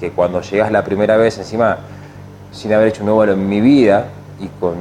Que 0.00 0.12
cuando 0.12 0.40
llegas 0.40 0.72
la 0.72 0.82
primera 0.82 1.18
vez, 1.18 1.36
encima, 1.36 1.76
sin 2.50 2.72
haber 2.72 2.88
hecho 2.88 3.02
un 3.02 3.10
óvalo 3.10 3.32
en 3.34 3.46
mi 3.46 3.60
vida 3.60 4.06
y 4.40 4.48
con 4.58 4.76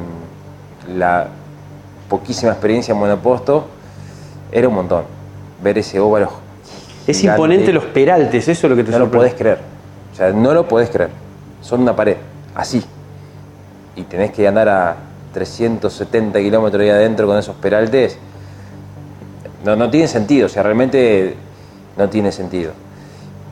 la 0.96 1.28
poquísima 2.08 2.54
experiencia 2.54 2.94
en 2.94 3.00
monoposto, 3.00 3.66
era 4.50 4.70
un 4.70 4.76
montón. 4.76 5.04
Ver 5.62 5.78
ese 5.78 6.00
óvalo. 6.00 6.32
Es 7.06 7.20
gigante. 7.20 7.42
imponente 7.42 7.74
los 7.74 7.84
peraltes, 7.84 8.48
eso 8.48 8.68
es 8.68 8.70
lo 8.70 8.78
que 8.78 8.86
te 8.86 8.92
No 8.92 9.00
lo 9.00 9.12
podés 9.12 9.34
creer. 9.34 9.60
O 10.14 10.16
sea, 10.16 10.32
no 10.32 10.54
lo 10.54 10.66
podés 10.66 10.90
creer. 10.90 11.10
Son 11.60 11.82
una 11.82 11.94
pared, 11.94 12.16
así. 12.56 12.82
Y 13.98 14.04
tenés 14.04 14.32
que 14.32 14.48
andar 14.48 14.70
a 14.70 14.96
370 15.34 16.40
kilómetros 16.40 16.82
ahí 16.82 16.90
adentro 16.90 17.28
con 17.28 17.38
esos 17.38 17.58
peraltes. 17.58 18.18
No, 19.66 19.76
no 19.76 19.90
tiene 19.90 20.08
sentido, 20.08 20.46
o 20.46 20.50
sea, 20.50 20.64
realmente 20.64 21.36
no 21.98 22.08
tiene 22.10 22.32
sentido. 22.32 22.72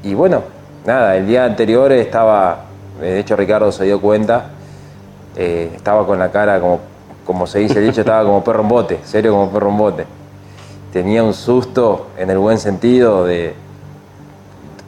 Y 0.03 0.13
bueno, 0.13 0.43
nada, 0.85 1.17
el 1.17 1.27
día 1.27 1.43
anterior 1.43 1.91
estaba, 1.91 2.65
de 3.01 3.19
hecho 3.19 3.35
Ricardo 3.35 3.71
se 3.71 3.83
dio 3.83 3.99
cuenta, 3.99 4.45
eh, 5.35 5.71
estaba 5.75 6.05
con 6.05 6.17
la 6.19 6.31
cara 6.31 6.59
como, 6.59 6.79
como 7.25 7.45
se 7.47 7.59
dice 7.59 7.79
el 7.79 7.85
dicho, 7.85 8.01
estaba 8.01 8.23
como 8.23 8.43
perro 8.43 8.61
en 8.61 8.69
bote, 8.69 8.99
serio 9.03 9.31
como 9.31 9.49
perro 9.51 9.69
en 9.69 9.77
bote. 9.77 10.05
Tenía 10.93 11.23
un 11.23 11.33
susto 11.33 12.07
en 12.17 12.29
el 12.29 12.37
buen 12.37 12.57
sentido 12.57 13.25
de, 13.25 13.53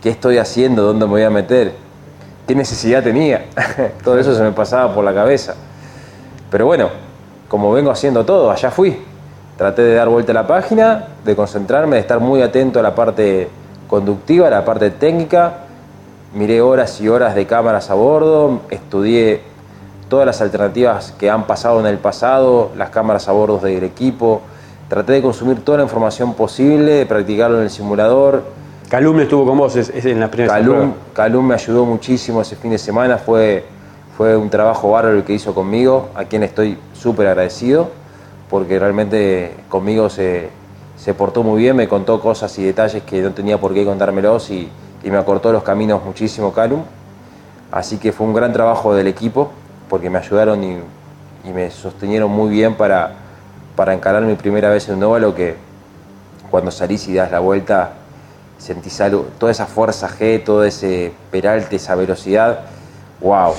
¿qué 0.01 0.09
estoy 0.09 0.37
haciendo? 0.37 0.83
¿Dónde 0.83 1.05
me 1.05 1.11
voy 1.11 1.23
a 1.23 1.29
meter? 1.29 1.73
¿Qué 2.47 2.55
necesidad 2.55 3.03
tenía? 3.03 3.45
todo 4.03 4.17
eso 4.17 4.33
se 4.33 4.41
me 4.41 4.51
pasaba 4.51 4.93
por 4.93 5.03
la 5.03 5.13
cabeza. 5.13 5.55
Pero 6.49 6.65
bueno, 6.65 6.89
como 7.47 7.71
vengo 7.73 7.91
haciendo 7.91 8.25
todo, 8.25 8.49
allá 8.49 8.71
fui. 8.71 8.97
Traté 9.57 9.83
de 9.83 9.95
dar 9.95 10.09
vuelta 10.09 10.31
a 10.31 10.35
la 10.35 10.47
página, 10.47 11.05
de 11.23 11.35
concentrarme, 11.35 11.97
de 11.97 12.01
estar 12.01 12.19
muy 12.19 12.41
atento 12.41 12.79
a 12.79 12.81
la 12.81 12.95
parte 12.95 13.49
conductiva, 13.91 14.49
la 14.49 14.63
parte 14.63 14.89
técnica. 14.89 15.65
Miré 16.33 16.61
horas 16.61 17.01
y 17.01 17.09
horas 17.09 17.35
de 17.35 17.45
cámaras 17.45 17.89
a 17.89 17.93
bordo, 17.93 18.61
estudié 18.69 19.41
todas 20.07 20.25
las 20.25 20.41
alternativas 20.41 21.13
que 21.19 21.29
han 21.29 21.45
pasado 21.45 21.81
en 21.81 21.85
el 21.85 21.97
pasado, 21.97 22.71
las 22.77 22.89
cámaras 22.89 23.27
a 23.27 23.33
bordo 23.33 23.59
del 23.59 23.83
equipo. 23.83 24.41
Traté 24.87 25.11
de 25.13 25.21
consumir 25.21 25.63
toda 25.65 25.79
la 25.79 25.83
información 25.83 26.33
posible, 26.35 26.93
de 26.93 27.05
practicarlo 27.05 27.57
en 27.57 27.63
el 27.63 27.69
simulador. 27.69 28.43
Calum 28.87 29.19
estuvo 29.19 29.45
con 29.45 29.57
vos 29.57 29.75
es, 29.75 29.89
es 29.89 30.05
en 30.05 30.21
las 30.21 30.29
primeras 30.29 30.55
Calum. 30.55 30.93
Calum 31.13 31.47
me 31.47 31.55
ayudó 31.55 31.85
muchísimo 31.85 32.41
ese 32.41 32.55
fin 32.55 32.71
de 32.71 32.77
semana, 32.77 33.17
fue, 33.17 33.65
fue 34.17 34.37
un 34.37 34.49
trabajo 34.49 34.91
bárbaro 34.91 35.17
el 35.17 35.23
que 35.25 35.33
hizo 35.33 35.53
conmigo, 35.53 36.09
a 36.15 36.23
quien 36.23 36.43
estoy 36.43 36.77
súper 36.93 37.27
agradecido, 37.27 37.89
porque 38.49 38.79
realmente 38.79 39.53
conmigo 39.67 40.09
se, 40.09 40.49
se 41.03 41.15
portó 41.15 41.41
muy 41.41 41.63
bien, 41.63 41.75
me 41.75 41.87
contó 41.87 42.21
cosas 42.21 42.55
y 42.59 42.63
detalles 42.63 43.01
que 43.01 43.23
no 43.23 43.31
tenía 43.31 43.57
por 43.59 43.73
qué 43.73 43.83
contármelos 43.83 44.51
y, 44.51 44.69
me 45.03 45.17
acortó 45.17 45.51
los 45.51 45.63
caminos 45.63 46.05
muchísimo 46.05 46.53
Calum. 46.53 46.83
Así 47.71 47.97
que 47.97 48.11
fue 48.11 48.27
un 48.27 48.35
gran 48.35 48.53
trabajo 48.53 48.93
del 48.93 49.07
equipo, 49.07 49.49
porque 49.89 50.11
me 50.11 50.19
ayudaron 50.19 50.63
y, 50.63 50.77
y 51.43 51.53
me 51.53 51.71
sostenieron 51.71 52.29
muy 52.29 52.51
bien 52.51 52.75
para, 52.75 53.13
para 53.75 53.95
encarar 53.95 54.21
mi 54.21 54.35
primera 54.35 54.69
vez 54.69 54.89
en 54.89 54.97
un 54.97 55.03
óvalo 55.05 55.33
que 55.33 55.55
cuando 56.51 56.69
salís 56.69 57.07
y 57.07 57.15
das 57.15 57.31
la 57.31 57.39
vuelta 57.39 57.93
sentís 58.59 59.01
algo, 59.01 59.25
toda 59.39 59.51
esa 59.51 59.65
fuerza 59.65 60.07
G, 60.07 60.43
todo 60.43 60.63
ese 60.63 61.11
peralte, 61.31 61.77
esa 61.77 61.95
velocidad, 61.95 62.59
wow. 63.21 63.55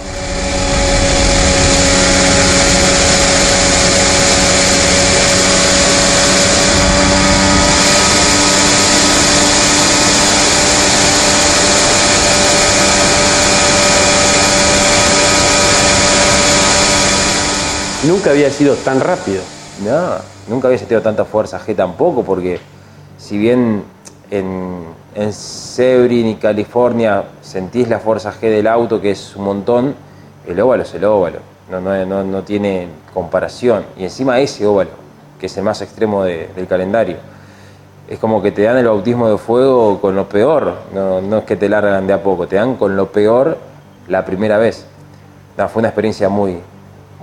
Nunca 18.06 18.30
había 18.30 18.50
sido 18.50 18.75
tan 18.75 19.00
rápido. 19.00 19.42
No, 19.85 20.16
nunca 20.49 20.68
había 20.68 20.78
sentido 20.78 21.00
tanta 21.02 21.25
fuerza 21.25 21.61
G 21.61 21.75
tampoco, 21.75 22.23
porque 22.25 22.59
si 23.18 23.38
bien 23.38 23.85
en, 24.30 24.85
en 25.14 25.32
Sebring 25.32 26.26
y 26.26 26.35
California 26.37 27.25
sentís 27.42 27.88
la 27.88 27.99
fuerza 28.00 28.32
G 28.32 28.40
del 28.50 28.66
auto, 28.66 29.00
que 29.00 29.12
es 29.12 29.37
un 29.37 29.44
montón, 29.44 29.94
el 30.47 30.61
óvalo 30.61 30.82
es 30.82 30.92
el 30.94 31.04
óvalo, 31.04 31.38
no, 31.71 31.80
no, 31.80 32.04
no, 32.04 32.25
no 32.25 32.42
tiene 32.42 32.88
comparación. 33.14 33.85
Y 33.97 34.04
encima 34.04 34.40
ese 34.40 34.66
óvalo, 34.66 34.90
que 35.38 35.47
es 35.47 35.56
el 35.56 35.62
más 35.62 35.80
extremo 35.80 36.25
de- 36.25 36.49
del 36.56 36.66
calendario. 36.66 37.16
Es 38.09 38.18
como 38.18 38.42
que 38.42 38.50
te 38.50 38.62
dan 38.62 38.76
el 38.76 38.87
bautismo 38.87 39.28
de 39.28 39.38
fuego 39.38 40.00
con 40.00 40.16
lo 40.16 40.28
peor, 40.28 40.75
no, 40.92 41.21
no 41.21 41.38
es 41.38 41.44
que 41.44 41.56
te 41.56 41.68
largan 41.68 42.06
de 42.06 42.12
a 42.12 42.23
poco, 42.23 42.47
te 42.49 42.56
dan 42.56 42.75
con 42.76 42.97
lo 42.97 43.11
peor 43.12 43.56
la 44.09 44.25
primera 44.25 44.59
vez. 44.59 44.85
Fue 45.73 45.80
una 45.80 45.88
experiencia 45.88 46.28
muy, 46.28 46.59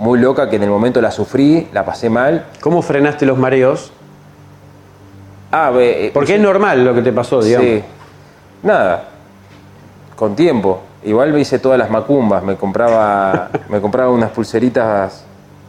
muy 0.00 0.18
loca 0.18 0.48
que 0.48 0.56
en 0.56 0.62
el 0.62 0.70
momento 0.70 1.00
la 1.02 1.10
sufrí, 1.10 1.68
la 1.72 1.84
pasé 1.84 2.08
mal. 2.08 2.46
¿Cómo 2.60 2.80
frenaste 2.80 3.26
los 3.26 3.36
mareos? 3.36 3.92
Ah, 5.52 5.70
eh, 5.78 6.10
Porque 6.14 6.36
es 6.36 6.40
normal 6.40 6.82
lo 6.82 6.94
que 6.94 7.02
te 7.02 7.12
pasó, 7.12 7.42
digamos. 7.42 7.68
Sí. 7.68 7.82
Nada. 8.62 9.04
Con 10.16 10.34
tiempo. 10.34 10.80
Igual 11.04 11.34
me 11.34 11.40
hice 11.40 11.58
todas 11.58 11.78
las 11.78 11.90
macumbas. 11.90 12.42
Me 12.42 12.56
compraba, 12.56 13.50
me 13.68 13.78
compraba 13.82 14.10
unas 14.10 14.30
pulseritas 14.30 15.22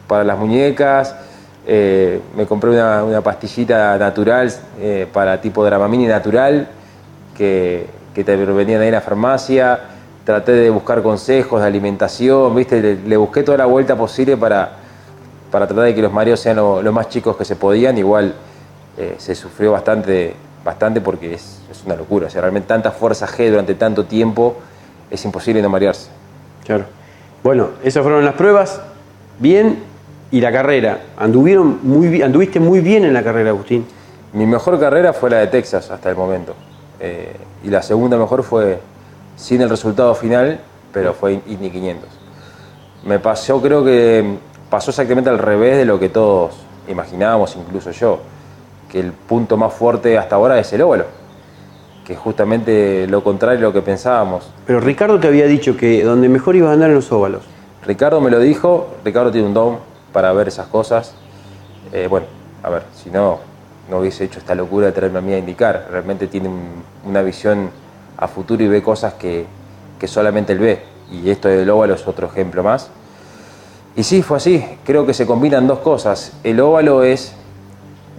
para 0.06 0.24
las 0.24 0.38
muñecas. 0.38 1.14
eh, 1.66 2.18
me 2.34 2.46
compré 2.46 2.70
una, 2.70 3.04
una 3.04 3.20
pastillita 3.20 3.98
natural 3.98 4.50
eh, 4.80 5.06
para 5.12 5.40
tipo 5.42 5.62
Dramamine 5.62 6.08
natural 6.08 6.68
que, 7.36 7.86
que 8.14 8.24
te 8.24 8.34
venían 8.36 8.80
ahí 8.80 8.88
en 8.88 8.94
la 8.94 9.02
farmacia. 9.02 9.78
Traté 10.24 10.52
de 10.52 10.70
buscar 10.70 11.02
consejos 11.02 11.60
de 11.60 11.66
alimentación, 11.66 12.54
¿viste? 12.54 12.80
Le, 12.80 12.94
le 12.96 13.16
busqué 13.16 13.42
toda 13.42 13.58
la 13.58 13.66
vuelta 13.66 13.96
posible 13.96 14.36
para, 14.36 14.76
para 15.50 15.66
tratar 15.66 15.84
de 15.84 15.94
que 15.94 16.02
los 16.02 16.12
mareos 16.12 16.38
sean 16.38 16.56
lo, 16.56 16.80
lo 16.80 16.92
más 16.92 17.08
chicos 17.08 17.36
que 17.36 17.44
se 17.44 17.56
podían. 17.56 17.98
Igual 17.98 18.34
eh, 18.96 19.16
se 19.18 19.34
sufrió 19.34 19.72
bastante, 19.72 20.34
bastante 20.64 21.00
porque 21.00 21.34
es, 21.34 21.60
es 21.70 21.82
una 21.84 21.96
locura. 21.96 22.28
O 22.28 22.30
sea, 22.30 22.40
realmente 22.40 22.68
tanta 22.68 22.92
fuerza 22.92 23.26
G 23.26 23.50
durante 23.50 23.74
tanto 23.74 24.04
tiempo 24.04 24.56
es 25.10 25.24
imposible 25.24 25.60
no 25.60 25.68
marearse. 25.68 26.08
Claro. 26.64 26.84
Bueno, 27.42 27.70
esas 27.82 28.02
fueron 28.02 28.24
las 28.24 28.34
pruebas. 28.34 28.80
Bien. 29.38 29.90
Y 30.30 30.40
la 30.40 30.52
carrera. 30.52 31.00
Anduvieron 31.18 31.80
muy 31.82 32.22
anduviste 32.22 32.58
muy 32.60 32.80
bien 32.80 33.04
en 33.04 33.12
la 33.12 33.22
carrera, 33.22 33.50
Agustín. 33.50 33.84
Mi 34.32 34.46
mejor 34.46 34.80
carrera 34.80 35.12
fue 35.12 35.28
la 35.28 35.38
de 35.38 35.48
Texas 35.48 35.90
hasta 35.90 36.08
el 36.08 36.16
momento. 36.16 36.54
Eh, 37.00 37.36
y 37.64 37.68
la 37.68 37.82
segunda 37.82 38.16
mejor 38.16 38.42
fue 38.42 38.78
sin 39.42 39.60
el 39.60 39.68
resultado 39.68 40.14
final, 40.14 40.60
pero 40.92 41.12
fue 41.14 41.40
Indy 41.46 41.68
500. 41.70 42.08
Me 43.04 43.18
pasó, 43.18 43.60
creo 43.60 43.84
que 43.84 44.36
pasó 44.70 44.90
exactamente 44.92 45.28
al 45.30 45.38
revés 45.38 45.76
de 45.78 45.84
lo 45.84 45.98
que 45.98 46.08
todos 46.08 46.54
imaginábamos, 46.88 47.56
incluso 47.56 47.90
yo, 47.90 48.20
que 48.88 49.00
el 49.00 49.10
punto 49.12 49.56
más 49.56 49.72
fuerte 49.72 50.16
hasta 50.16 50.36
ahora 50.36 50.58
es 50.60 50.72
el 50.72 50.82
óvalo, 50.82 51.06
que 52.06 52.12
es 52.12 52.18
justamente 52.20 53.06
lo 53.08 53.24
contrario 53.24 53.58
de 53.58 53.62
lo 53.66 53.72
que 53.72 53.82
pensábamos. 53.82 54.48
Pero 54.64 54.78
Ricardo 54.78 55.18
te 55.18 55.26
había 55.26 55.46
dicho 55.46 55.76
que 55.76 56.04
donde 56.04 56.28
mejor 56.28 56.54
ibas 56.54 56.70
a 56.70 56.74
andar 56.74 56.90
en 56.90 56.94
los 56.96 57.10
óvalos. 57.10 57.42
Ricardo 57.84 58.20
me 58.20 58.30
lo 58.30 58.38
dijo, 58.38 58.94
Ricardo 59.04 59.32
tiene 59.32 59.48
un 59.48 59.54
don 59.54 59.78
para 60.12 60.32
ver 60.32 60.46
esas 60.46 60.68
cosas. 60.68 61.14
Eh, 61.92 62.06
bueno, 62.08 62.26
a 62.62 62.70
ver, 62.70 62.84
si 62.94 63.10
no, 63.10 63.40
no 63.90 63.98
hubiese 63.98 64.22
hecho 64.24 64.38
esta 64.38 64.54
locura 64.54 64.86
de 64.86 64.92
traerme 64.92 65.18
a 65.18 65.22
mí 65.22 65.32
a 65.32 65.38
indicar. 65.38 65.88
Realmente 65.90 66.28
tiene 66.28 66.48
un- 66.48 66.84
una 67.08 67.22
visión 67.22 67.70
a 68.22 68.28
futuro 68.28 68.62
y 68.62 68.68
ve 68.68 68.82
cosas 68.82 69.14
que, 69.14 69.46
que 69.98 70.08
solamente 70.08 70.52
él 70.52 70.58
ve. 70.58 70.82
Y 71.10 71.28
esto 71.30 71.48
del 71.48 71.68
óvalo 71.68 71.94
es 71.94 72.06
otro 72.06 72.26
ejemplo 72.26 72.62
más. 72.62 72.88
Y 73.96 74.04
sí, 74.04 74.22
fue 74.22 74.38
así. 74.38 74.64
Creo 74.84 75.04
que 75.04 75.12
se 75.12 75.26
combinan 75.26 75.66
dos 75.66 75.80
cosas. 75.80 76.32
El 76.42 76.60
óvalo 76.60 77.02
es, 77.02 77.34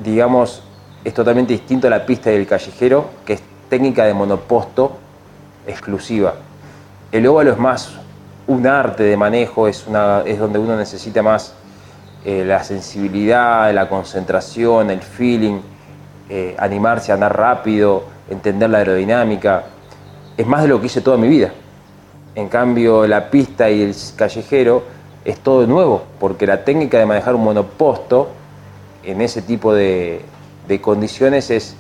digamos, 0.04 0.64
es 1.04 1.14
totalmente 1.14 1.54
distinto 1.54 1.88
a 1.88 1.90
la 1.90 2.06
pista 2.06 2.30
del 2.30 2.46
callejero, 2.46 3.06
que 3.26 3.34
es 3.34 3.42
técnica 3.70 4.06
de 4.06 4.14
monoposto 4.14 4.98
exclusiva. 5.66 6.36
El 7.12 7.26
óvalo 7.28 7.52
es 7.52 7.58
más 7.58 7.94
un 8.48 8.68
arte 8.68 9.04
de 9.04 9.18
manejo, 9.18 9.68
es, 9.68 9.88
una, 9.88 10.22
es 10.26 10.38
donde 10.38 10.60
uno 10.60 10.76
necesita 10.76 11.24
más 11.24 11.54
eh, 12.26 12.44
la 12.46 12.64
sensibilidad, 12.64 13.74
la 13.74 13.88
concentración, 13.90 14.90
el 14.90 15.02
feeling, 15.02 15.60
eh, 16.30 16.56
animarse 16.58 17.12
a 17.12 17.16
andar 17.16 17.36
rápido, 17.36 18.04
entender 18.30 18.70
la 18.70 18.80
aerodinámica. 18.80 19.64
Es 20.38 20.48
más 20.48 20.64
de 20.64 20.68
lo 20.68 20.80
que 20.80 20.88
hice 20.88 21.02
toda 21.02 21.18
mi 21.18 21.28
vida. 21.28 21.52
En 22.36 22.50
cambio, 22.50 23.06
la 23.06 23.30
pista 23.30 23.70
y 23.70 23.82
el 23.82 23.96
callejero 24.16 24.84
es 25.24 25.40
todo 25.40 25.68
nuevo, 25.68 26.04
porque 26.20 26.48
la 26.48 26.64
técnica 26.66 26.98
de 26.98 27.06
manejar 27.06 27.36
un 27.36 27.44
monoposto 27.44 28.30
en 29.04 29.22
ese 29.22 29.42
tipo 29.42 29.74
de, 29.74 30.26
condiciones 30.82 31.52
es 31.52 31.76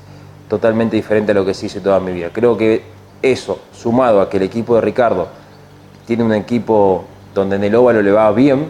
totalmente 0.48 0.96
diferente 0.96 1.32
a 1.32 1.36
lo 1.36 1.46
que 1.46 1.56
se 1.56 1.66
hice 1.66 1.82
toda 1.82 2.00
mi 2.00 2.12
vida. 2.12 2.30
Creo 2.32 2.56
que 2.56 2.84
eso, 3.24 3.60
sumado 3.72 4.22
a 4.22 4.30
que 4.30 4.38
el 4.38 4.44
equipo 4.44 4.76
de 4.76 4.82
Ricardo 4.82 5.28
tiene 6.06 6.24
un 6.24 6.34
equipo 6.34 7.06
donde 7.34 7.56
en 7.56 7.64
el 7.64 7.74
óvalo 7.74 8.04
le 8.04 8.12
va 8.12 8.32
bien, 8.32 8.68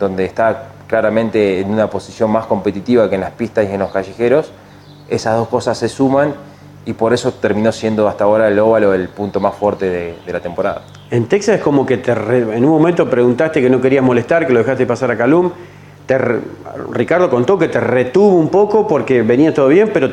donde 0.00 0.24
está 0.24 0.70
claramente 0.88 1.60
en 1.60 1.70
una 1.70 1.88
posición 1.88 2.30
más 2.30 2.46
competitiva 2.46 3.08
que 3.08 3.14
en 3.14 3.20
las 3.20 3.32
pistas 3.32 3.68
y 3.68 3.72
en 3.72 3.78
los 3.78 3.92
callejeros, 3.92 4.50
esas 5.08 5.36
dos 5.36 5.46
cosas 5.48 5.78
se 5.78 5.88
suman 5.88 6.34
y 6.86 6.92
por 6.94 7.12
eso 7.12 7.32
terminó 7.32 7.72
siendo 7.72 8.08
hasta 8.08 8.24
ahora 8.24 8.48
el 8.48 8.58
óvalo 8.58 8.94
el 8.94 9.08
punto 9.08 9.40
más 9.40 9.54
fuerte 9.54 9.90
de, 9.90 10.14
de 10.24 10.32
la 10.32 10.40
temporada. 10.40 10.82
En 11.10 11.26
Texas 11.26 11.56
es 11.56 11.60
como 11.60 11.84
que 11.84 11.98
te 11.98 12.14
re- 12.14 12.56
en 12.56 12.64
un 12.64 12.70
momento 12.70 13.10
preguntaste 13.10 13.60
que 13.60 13.68
no 13.68 13.80
querías 13.80 14.02
molestar, 14.04 14.46
que 14.46 14.52
lo 14.52 14.60
dejaste 14.60 14.86
pasar 14.86 15.10
a 15.10 15.16
Calum. 15.16 15.50
Te 16.06 16.16
Ricardo 16.92 17.28
contó 17.28 17.58
que 17.58 17.66
te 17.66 17.80
retuvo 17.80 18.36
un 18.36 18.48
poco 18.48 18.86
porque 18.86 19.22
venía 19.22 19.52
todo 19.52 19.66
bien, 19.68 19.90
pero 19.92 20.10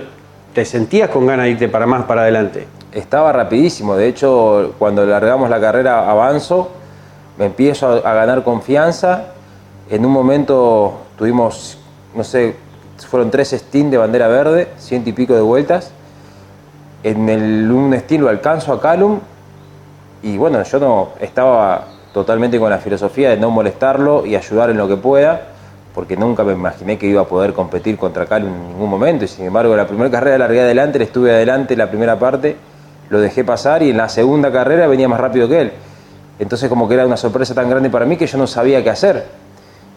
te 0.53 0.65
sentías 0.65 1.09
con 1.09 1.27
ganas 1.27 1.45
de 1.45 1.51
irte 1.51 1.69
para 1.69 1.85
más 1.85 2.05
para 2.05 2.21
adelante. 2.23 2.67
Estaba 2.91 3.31
rapidísimo, 3.31 3.95
de 3.95 4.07
hecho 4.07 4.73
cuando 4.79 5.05
largamos 5.05 5.49
la 5.49 5.61
carrera 5.61 6.09
avanzo, 6.09 6.71
me 7.37 7.45
empiezo 7.45 7.87
a, 7.87 8.11
a 8.11 8.13
ganar 8.13 8.43
confianza, 8.43 9.33
en 9.89 10.05
un 10.05 10.11
momento 10.11 11.01
tuvimos, 11.17 11.77
no 12.15 12.23
sé, 12.23 12.55
fueron 13.07 13.29
tres 13.29 13.51
stints 13.51 13.91
de 13.91 13.97
bandera 13.97 14.27
verde, 14.27 14.69
ciento 14.77 15.09
y 15.09 15.13
pico 15.13 15.33
de 15.33 15.41
vueltas, 15.41 15.91
en 17.03 17.29
el, 17.29 17.69
un 17.71 17.93
estilo 17.93 18.29
alcanzo 18.29 18.73
a 18.73 18.81
Calum 18.81 19.19
y 20.23 20.37
bueno, 20.37 20.63
yo 20.63 20.79
no 20.79 21.09
estaba 21.19 21.85
totalmente 22.13 22.57
con 22.57 22.69
la 22.69 22.77
filosofía 22.77 23.31
de 23.31 23.37
no 23.37 23.51
molestarlo 23.51 24.25
y 24.25 24.35
ayudar 24.35 24.69
en 24.69 24.77
lo 24.77 24.87
que 24.87 24.95
pueda, 24.95 25.41
porque 25.93 26.15
nunca 26.15 26.43
me 26.43 26.53
imaginé 26.53 26.97
que 26.97 27.07
iba 27.07 27.21
a 27.21 27.25
poder 27.25 27.53
competir 27.53 27.97
contra 27.97 28.25
Calum 28.25 28.53
en 28.53 28.67
ningún 28.69 28.89
momento. 28.89 29.25
Y 29.25 29.27
sin 29.27 29.45
embargo, 29.45 29.75
la 29.75 29.85
primera 29.85 30.09
carrera 30.09 30.37
largué 30.37 30.61
adelante, 30.61 30.97
le 30.97 31.05
estuve 31.05 31.31
adelante 31.31 31.75
la 31.75 31.89
primera 31.89 32.17
parte, 32.17 32.55
lo 33.09 33.19
dejé 33.19 33.43
pasar 33.43 33.83
y 33.83 33.89
en 33.89 33.97
la 33.97 34.07
segunda 34.07 34.51
carrera 34.51 34.87
venía 34.87 35.09
más 35.09 35.19
rápido 35.19 35.49
que 35.49 35.59
él. 35.59 35.71
Entonces 36.39 36.69
como 36.69 36.87
que 36.87 36.93
era 36.93 37.05
una 37.05 37.17
sorpresa 37.17 37.53
tan 37.53 37.69
grande 37.69 37.89
para 37.89 38.05
mí 38.05 38.15
que 38.15 38.27
yo 38.27 38.37
no 38.37 38.47
sabía 38.47 38.81
qué 38.81 38.89
hacer. 38.89 39.25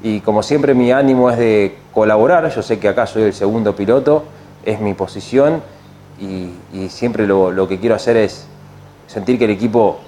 Y 0.03 0.21
como 0.21 0.43
siempre 0.43 0.75
mi 0.75 0.91
ánimo 0.91 1.31
es 1.31 1.39
de 1.39 1.79
colaborar, 1.93 2.51
yo 2.51 2.63
sé 2.63 2.79
que 2.79 2.89
acá 2.89 3.07
soy 3.07 3.23
el 3.23 3.33
segundo 3.33 3.75
piloto, 3.75 4.25
es 4.65 4.81
mi 4.81 4.95
posición 4.95 5.63
y, 6.19 6.89
siempre 6.89 7.27
lo, 7.27 7.69
que 7.69 7.79
quiero 7.79 7.95
hacer 7.95 8.17
es 8.17 8.47
sentir 9.07 9.39
que 9.39 9.45
el 9.45 9.51
equipo 9.51 9.99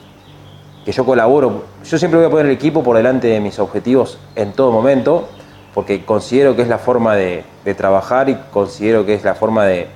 que 0.84 0.92
yo 0.92 1.04
colaboro. 1.04 1.64
Yo 1.84 1.98
siempre 1.98 2.18
voy 2.18 2.26
a 2.26 2.30
poner 2.30 2.46
el 2.46 2.52
equipo 2.52 2.82
por 2.82 2.96
delante 2.96 3.28
de 3.28 3.40
mis 3.40 3.58
objetivos 3.58 4.18
en 4.34 4.52
todo 4.52 4.72
momento, 4.72 5.28
porque 5.74 6.04
considero 6.04 6.56
que 6.56 6.62
es 6.62 6.68
la 6.68 6.78
forma 6.78 7.14
de, 7.14 7.44
trabajar 7.76 8.30
y 8.30 8.38
considero 8.50 9.04
que 9.04 9.12
es 9.12 9.24
la 9.24 9.34
forma 9.34 9.66
de, 9.66 9.88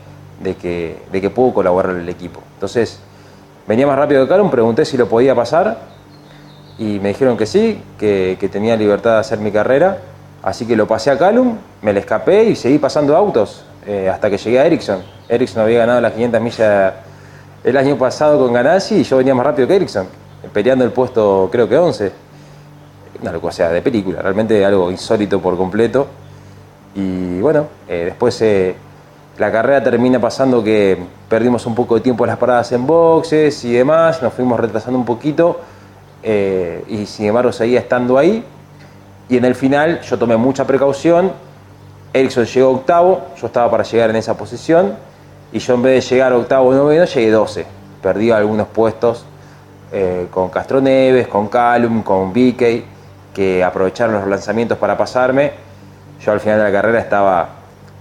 que, 0.60 0.98
de 1.10 1.20
que 1.22 1.30
puedo 1.30 1.54
colaborar 1.54 1.96
el 1.96 2.08
equipo. 2.08 2.40
Entonces, 2.54 3.00
venía 3.66 3.86
más 3.86 3.96
rápido 3.96 4.22
que 4.24 4.28
Calum, 4.28 4.50
pregunté 4.50 4.84
si 4.84 4.98
lo 4.98 5.08
podía 5.08 5.34
pasar 5.34 5.78
y 6.78 6.98
me 6.98 7.08
dijeron 7.08 7.38
que 7.38 7.46
sí, 7.46 7.82
que, 7.98 8.36
que 8.38 8.50
tenía 8.50 8.76
libertad 8.76 9.14
de 9.14 9.18
hacer 9.20 9.38
mi 9.38 9.50
carrera, 9.50 10.02
así 10.42 10.66
que 10.66 10.76
lo 10.76 10.86
pasé 10.86 11.10
a 11.10 11.18
Calum, 11.18 11.56
me 11.80 11.94
le 11.94 12.00
escapé 12.00 12.44
y 12.44 12.56
seguí 12.56 12.78
pasando 12.78 13.16
autos 13.16 13.64
eh, 13.86 14.08
hasta 14.08 14.30
que 14.30 14.38
llegué 14.38 14.60
a 14.60 14.66
Ericsson. 14.66 15.02
Ericsson 15.28 15.62
había 15.62 15.80
ganado 15.80 16.00
las 16.00 16.12
500 16.12 16.40
millas 16.40 16.94
el 17.64 17.76
año 17.76 17.96
pasado 17.96 18.38
con 18.38 18.52
Ganassi 18.52 18.96
y 18.96 19.02
yo 19.04 19.16
venía 19.16 19.34
más 19.34 19.46
rápido 19.46 19.66
que 19.66 19.76
Ericsson, 19.76 20.06
peleando 20.52 20.84
el 20.84 20.92
puesto 20.92 21.48
creo 21.50 21.68
que 21.68 21.76
11. 21.76 22.12
Una 23.20 23.32
locura, 23.32 23.50
o 23.50 23.54
sea, 23.54 23.68
de 23.70 23.82
película, 23.82 24.20
realmente 24.22 24.64
algo 24.64 24.90
insólito 24.90 25.40
por 25.40 25.56
completo. 25.56 26.06
Y 26.94 27.40
bueno, 27.40 27.66
eh, 27.88 28.04
después 28.06 28.40
eh, 28.42 28.74
la 29.38 29.50
carrera 29.50 29.82
termina 29.82 30.20
pasando 30.20 30.62
que 30.62 30.98
perdimos 31.28 31.64
un 31.66 31.74
poco 31.74 31.96
de 31.96 32.02
tiempo 32.02 32.24
en 32.24 32.28
las 32.28 32.38
paradas 32.38 32.70
en 32.72 32.86
boxes 32.86 33.64
y 33.64 33.72
demás, 33.72 34.22
nos 34.22 34.32
fuimos 34.32 34.60
retrasando 34.60 34.98
un 34.98 35.04
poquito 35.04 35.60
y 36.24 37.06
sin 37.06 37.26
embargo 37.26 37.50
seguía 37.50 37.80
estando 37.80 38.16
ahí. 38.16 38.44
Y 39.28 39.36
en 39.38 39.44
el 39.44 39.54
final 39.54 40.00
yo 40.02 40.18
tomé 40.18 40.36
mucha 40.36 40.66
precaución, 40.66 41.32
Ericsson 42.12 42.44
llegó 42.44 42.70
octavo, 42.70 43.22
yo 43.40 43.46
estaba 43.46 43.70
para 43.70 43.84
llegar 43.84 44.10
en 44.10 44.16
esa 44.16 44.36
posición 44.36 44.94
y 45.50 45.58
yo 45.58 45.74
en 45.74 45.82
vez 45.82 46.04
de 46.04 46.14
llegar 46.14 46.32
octavo 46.32 46.68
o 46.68 46.74
noveno 46.74 47.04
llegué 47.06 47.30
12. 47.30 47.66
Perdí 48.02 48.30
algunos 48.30 48.68
puestos 48.68 49.24
eh, 49.92 50.26
con 50.30 50.50
Castro 50.50 50.80
Neves, 50.80 51.26
con 51.28 51.48
Calum, 51.48 52.02
con 52.02 52.32
Vickey, 52.32 52.84
que 53.32 53.64
aprovecharon 53.64 54.14
los 54.14 54.26
lanzamientos 54.26 54.76
para 54.76 54.96
pasarme. 54.96 55.52
Yo 56.20 56.32
al 56.32 56.40
final 56.40 56.58
de 56.58 56.64
la 56.64 56.72
carrera 56.72 56.98
estaba 56.98 57.48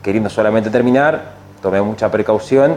queriendo 0.04 0.30
solamente 0.30 0.69
terminar, 0.69 1.21
tomé 1.62 1.82
mucha 1.82 2.12
precaución 2.12 2.76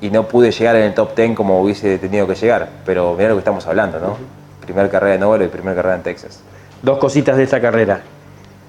y 0.00 0.10
no 0.10 0.28
pude 0.28 0.50
llegar 0.50 0.76
en 0.76 0.82
el 0.84 0.94
top 0.94 1.14
10 1.16 1.34
como 1.34 1.60
hubiese 1.62 1.98
tenido 1.98 2.26
que 2.26 2.34
llegar. 2.34 2.68
Pero 2.84 3.14
mira 3.16 3.30
lo 3.30 3.36
que 3.36 3.40
estamos 3.40 3.66
hablando, 3.66 3.98
¿no? 3.98 4.16
Primer 4.60 4.90
carrera 4.90 5.12
de 5.14 5.18
Novelo 5.18 5.44
y 5.44 5.48
primer 5.48 5.74
carrera 5.74 5.96
en 5.96 6.02
Texas. 6.02 6.40
Dos 6.82 6.98
cositas 6.98 7.36
de 7.36 7.44
esta 7.44 7.60
carrera. 7.60 8.02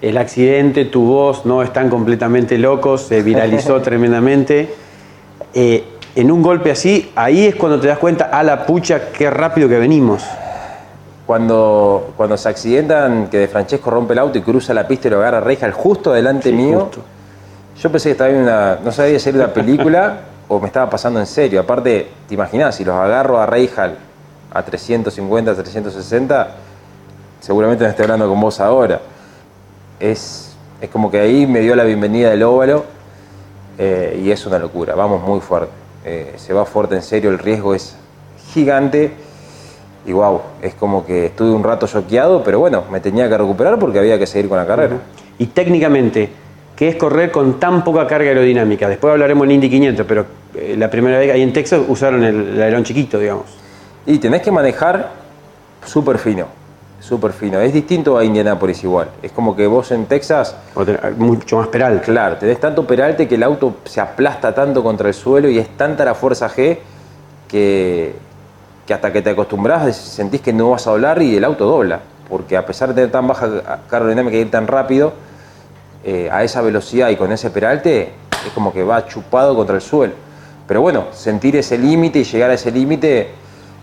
El 0.02 0.18
accidente, 0.18 0.86
tu 0.86 1.06
voz, 1.06 1.46
no 1.46 1.62
están 1.62 1.90
completamente 1.90 2.58
locos, 2.58 3.02
se 3.02 3.22
viralizó 3.22 3.82
tremendamente. 3.82 4.74
Eh, 5.54 5.84
en 6.16 6.32
un 6.32 6.42
golpe 6.42 6.72
así, 6.72 7.12
ahí 7.16 7.48
es 7.48 7.56
cuando 7.56 7.80
te 7.80 7.88
das 7.88 7.98
cuenta, 7.98 8.26
a 8.26 8.44
la 8.44 8.66
pucha, 8.66 9.12
qué 9.12 9.30
rápido 9.30 9.68
que 9.68 9.78
venimos. 9.78 10.24
Cuando, 11.26 12.14
cuando 12.18 12.38
se 12.38 12.50
accidentan, 12.50 13.28
que 13.28 13.38
De 13.38 13.48
Francesco 13.48 13.92
rompe 13.92 14.14
el 14.14 14.20
auto 14.20 14.38
y 14.38 14.42
cruza 14.42 14.74
la 14.74 14.88
pista 14.88 15.08
y 15.08 15.12
lo 15.12 15.18
agarra 15.18 15.40
Reijal 15.40 15.72
justo 15.74 16.12
delante 16.12 16.50
Sí, 16.50 16.56
mío, 16.56 16.82
justo. 16.86 17.02
yo 17.80 17.92
pensé 17.92 18.10
que 18.10 18.12
estaba 18.14 18.30
viendo 18.32 18.50
una, 18.52 18.80
no 18.84 18.92
sabía 18.92 19.20
si 19.20 19.30
era 19.30 19.38
una 19.38 19.54
película 19.54 20.22
o 20.48 20.60
me 20.60 20.66
estaba 20.66 20.90
pasando 20.90 21.20
en 21.20 21.28
serio. 21.28 21.60
Aparte, 21.60 22.08
te 22.28 22.34
imaginas, 22.34 22.76
si 22.76 22.84
los 22.84 22.96
agarro 22.96 23.40
a 23.40 23.46
Reijal 23.46 23.96
a 24.52 24.64
350, 24.64 25.54
360, 25.54 26.48
seguramente 27.40 27.84
no 27.84 27.90
estoy 27.92 28.04
hablando 28.04 28.28
con 28.28 28.42
vos 28.42 28.60
ahora. 28.60 29.00
Es, 30.00 30.56
es 30.82 30.90
como 30.90 31.12
que 31.12 31.20
ahí 31.20 31.46
me 31.46 31.60
dio 31.60 31.76
la 31.76 31.84
bienvenida 31.84 32.30
del 32.30 32.44
óvalo 32.44 32.86
eh, 33.78 34.22
y 34.24 34.32
es 34.32 34.46
una 34.46 34.60
locura, 34.60 34.96
vamos 34.96 35.22
muy 35.22 35.40
fuerte. 35.42 35.72
Eh, 36.06 36.34
se 36.38 36.54
va 36.54 36.66
fuerte 36.66 36.96
en 36.96 37.02
serio, 37.02 37.30
el 37.30 37.40
riesgo 37.40 37.76
es 37.76 37.96
gigante 38.54 39.12
y 40.06 40.14
wow, 40.14 40.42
es 40.62 40.74
como 40.76 41.06
que 41.06 41.28
estuve 41.28 41.52
un 41.52 41.64
rato 41.64 41.88
choqueado, 41.88 42.44
pero 42.44 42.60
bueno, 42.60 42.86
me 42.90 43.00
tenía 43.00 43.28
que 43.28 43.38
recuperar 43.38 43.78
porque 43.78 44.00
había 44.00 44.18
que 44.18 44.26
seguir 44.26 44.48
con 44.48 44.58
la 44.58 44.66
carrera. 44.66 44.98
Y 45.38 45.48
técnicamente, 45.48 46.30
¿qué 46.76 46.90
es 46.90 46.96
correr 46.96 47.32
con 47.32 47.60
tan 47.60 47.84
poca 47.84 48.08
carga 48.08 48.30
aerodinámica? 48.30 48.88
Después 48.88 49.12
hablaremos 49.12 49.46
en 49.46 49.52
Indy 49.52 49.70
500, 49.70 50.06
pero 50.06 50.26
eh, 50.56 50.76
la 50.78 50.90
primera 50.90 51.20
vez 51.20 51.32
ahí 51.34 51.42
en 51.42 51.54
Texas 51.54 51.82
usaron 51.88 52.24
el, 52.24 52.36
el 52.50 52.62
alerón 52.62 52.84
chiquito, 52.84 53.20
digamos. 53.20 53.46
Y 54.06 54.18
tenés 54.18 54.42
que 54.42 54.52
manejar 54.52 55.12
súper 55.86 56.18
fino, 56.18 56.48
súper 57.00 57.34
fino. 57.34 57.60
Es 57.60 57.74
distinto 57.74 58.18
a 58.18 58.24
Indianápolis 58.24 58.84
igual. 58.84 59.10
Es 59.22 59.32
como 59.32 59.56
que 59.56 59.68
vos 59.68 59.92
en 59.92 60.06
Texas, 60.06 60.56
mucho 61.18 61.58
más 61.58 61.68
peral. 61.68 62.02
claro, 62.02 62.38
tenés 62.38 62.60
tanto 62.60 62.86
peralte 62.86 63.28
que 63.28 63.36
el 63.36 63.44
auto 63.44 63.78
se 63.86 64.02
aplasta 64.02 64.54
tanto 64.54 64.84
contra 64.84 65.08
el 65.08 65.14
suelo 65.14 65.50
y 65.50 65.58
es 65.58 65.70
tanta 65.78 66.06
la 66.06 66.16
fuerza 66.16 66.50
G 66.50 66.78
que, 67.48 68.14
que 68.86 68.94
hasta 68.94 69.12
que 69.12 69.22
te 69.22 69.32
acostumbras 69.32 69.96
sentís 69.96 70.42
que 70.42 70.54
no 70.54 70.72
vas 70.72 70.86
a 70.88 70.92
doblar 70.92 71.22
y 71.22 71.36
el 71.36 71.44
auto 71.44 71.66
dobla. 71.66 72.00
porque 72.30 72.56
a 72.56 72.66
pesar 72.66 72.90
de 72.90 72.96
tener 72.96 73.12
tan 73.12 73.28
baja 73.28 73.48
carga 73.48 73.82
aerodinámica 73.92 74.38
y 74.38 74.42
ir 74.42 74.52
tan 74.52 74.68
rápido, 74.68 75.14
eh, 76.04 76.30
a 76.32 76.44
esa 76.44 76.62
velocidad 76.62 77.10
y 77.10 77.16
con 77.16 77.32
ese 77.32 77.50
peralte, 77.50 78.14
es 78.46 78.52
como 78.54 78.72
que 78.72 78.84
va 78.84 79.06
chupado 79.08 79.56
contra 79.56 79.76
el 79.76 79.82
suelo. 79.82 80.14
Pero 80.68 80.82
bueno, 80.82 81.08
sentir 81.12 81.56
ese 81.56 81.78
límite 81.78 82.20
y 82.20 82.24
llegar 82.24 82.52
a 82.52 82.54
ese 82.54 82.72
límite 82.72 83.32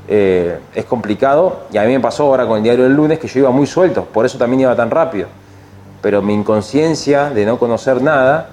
eh, 0.09 0.59
es 0.75 0.85
complicado. 0.85 1.67
Y 1.73 1.79
a 1.79 1.83
mí 1.85 1.93
me 1.93 2.01
pasó 2.01 2.25
ahora 2.25 2.47
con 2.47 2.59
el 2.59 2.63
diario 2.63 2.85
del 2.85 2.95
lunes 2.95 3.19
que 3.19 3.29
yo 3.29 3.41
iba 3.41 3.51
muy 3.51 3.67
suelto, 3.67 4.05
por 4.05 4.27
eso 4.27 4.39
también 4.39 4.61
iba 4.61 4.77
tan 4.77 4.91
rápido. 4.91 5.29
Pero 6.03 6.23
mi 6.23 6.35
inconsciencia 6.35 7.31
de 7.31 7.45
no 7.47 7.59
conocer 7.59 8.03
nada 8.03 8.51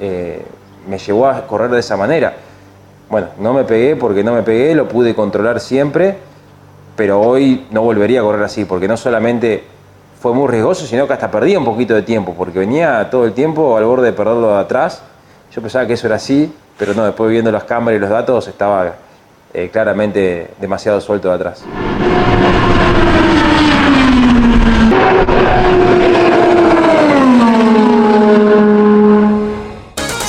eh, 0.00 0.44
me 0.88 0.98
llevó 0.98 1.28
a 1.28 1.46
correr 1.46 1.70
de 1.70 1.80
esa 1.80 1.96
manera. 1.96 2.34
Bueno, 3.08 3.28
no 3.38 3.52
me 3.52 3.64
pegué 3.64 3.94
porque 3.94 4.24
no 4.24 4.32
me 4.32 4.42
pegué, 4.42 4.74
lo 4.74 4.88
pude 4.88 5.14
controlar 5.14 5.60
siempre, 5.60 6.16
pero 6.96 7.20
hoy 7.20 7.66
no 7.70 7.82
volvería 7.82 8.20
a 8.20 8.22
correr 8.22 8.42
así, 8.42 8.64
porque 8.64 8.88
no 8.88 8.96
solamente 8.96 9.64
fue 10.20 10.32
muy 10.32 10.48
riesgoso, 10.48 10.86
sino 10.86 11.06
que 11.06 11.12
hasta 11.12 11.30
perdí 11.30 11.54
un 11.56 11.64
poquito 11.64 11.94
de 11.94 12.02
tiempo, 12.02 12.34
porque 12.36 12.58
venía 12.58 13.08
todo 13.10 13.24
el 13.24 13.32
tiempo 13.32 13.76
al 13.76 13.84
borde 13.84 14.06
de 14.06 14.12
perderlo 14.12 14.54
de 14.54 14.60
atrás. 14.60 15.02
Yo 15.52 15.60
pensaba 15.60 15.86
que 15.86 15.92
eso 15.92 16.06
era 16.06 16.16
así, 16.16 16.52
pero 16.78 16.94
no, 16.94 17.04
después 17.04 17.30
viendo 17.30 17.52
las 17.52 17.64
cámaras 17.64 17.98
y 17.98 18.00
los 18.00 18.08
datos 18.08 18.48
estaba 18.48 18.94
eh, 19.54 19.70
claramente 19.70 20.48
demasiado 20.60 21.00
suelto 21.00 21.28
de 21.28 21.34
atrás. 21.34 21.64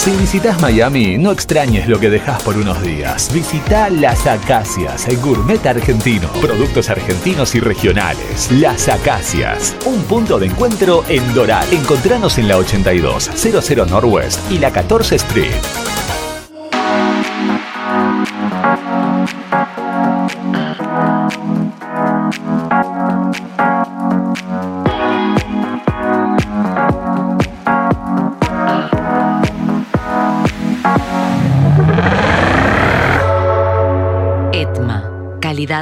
Si 0.03 0.11
visitas 0.17 0.59
Miami, 0.59 1.17
no 1.17 1.31
extrañes 1.31 1.87
lo 1.87 1.97
que 1.97 2.09
dejas 2.09 2.43
por 2.43 2.57
unos 2.57 2.81
días. 2.81 3.31
Visita 3.33 3.89
Las 3.89 4.27
Acacias, 4.27 5.07
el 5.07 5.15
gourmet 5.21 5.65
argentino. 5.65 6.27
Productos 6.41 6.89
argentinos 6.89 7.55
y 7.55 7.61
regionales. 7.61 8.51
Las 8.51 8.89
Acacias, 8.89 9.73
un 9.85 10.03
punto 10.03 10.39
de 10.39 10.47
encuentro 10.47 11.05
en 11.07 11.33
Doral. 11.33 11.65
Encontranos 11.71 12.37
en 12.37 12.49
la 12.49 12.57
82, 12.57 13.31
00 13.33 13.85
Northwest 13.85 14.51
y 14.51 14.59
la 14.59 14.71
14 14.71 15.15
Street. 15.15 15.92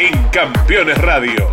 en 0.00 0.14
Campeones 0.30 0.96
Radio. 0.96 1.46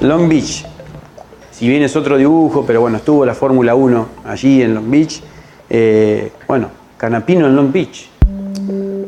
Long 0.00 0.28
Beach. 0.28 0.66
Si 1.52 1.68
bien 1.68 1.84
es 1.84 1.94
otro 1.94 2.16
dibujo, 2.16 2.64
pero 2.66 2.80
bueno, 2.80 2.96
estuvo 2.96 3.24
la 3.24 3.34
Fórmula 3.34 3.76
1 3.76 4.08
allí 4.24 4.62
en 4.62 4.74
Long 4.74 4.90
Beach. 4.90 5.22
Eh, 5.68 6.32
bueno, 6.48 6.68
Canapino 6.96 7.46
en 7.46 7.54
Long 7.54 7.70
Beach. 7.70 8.08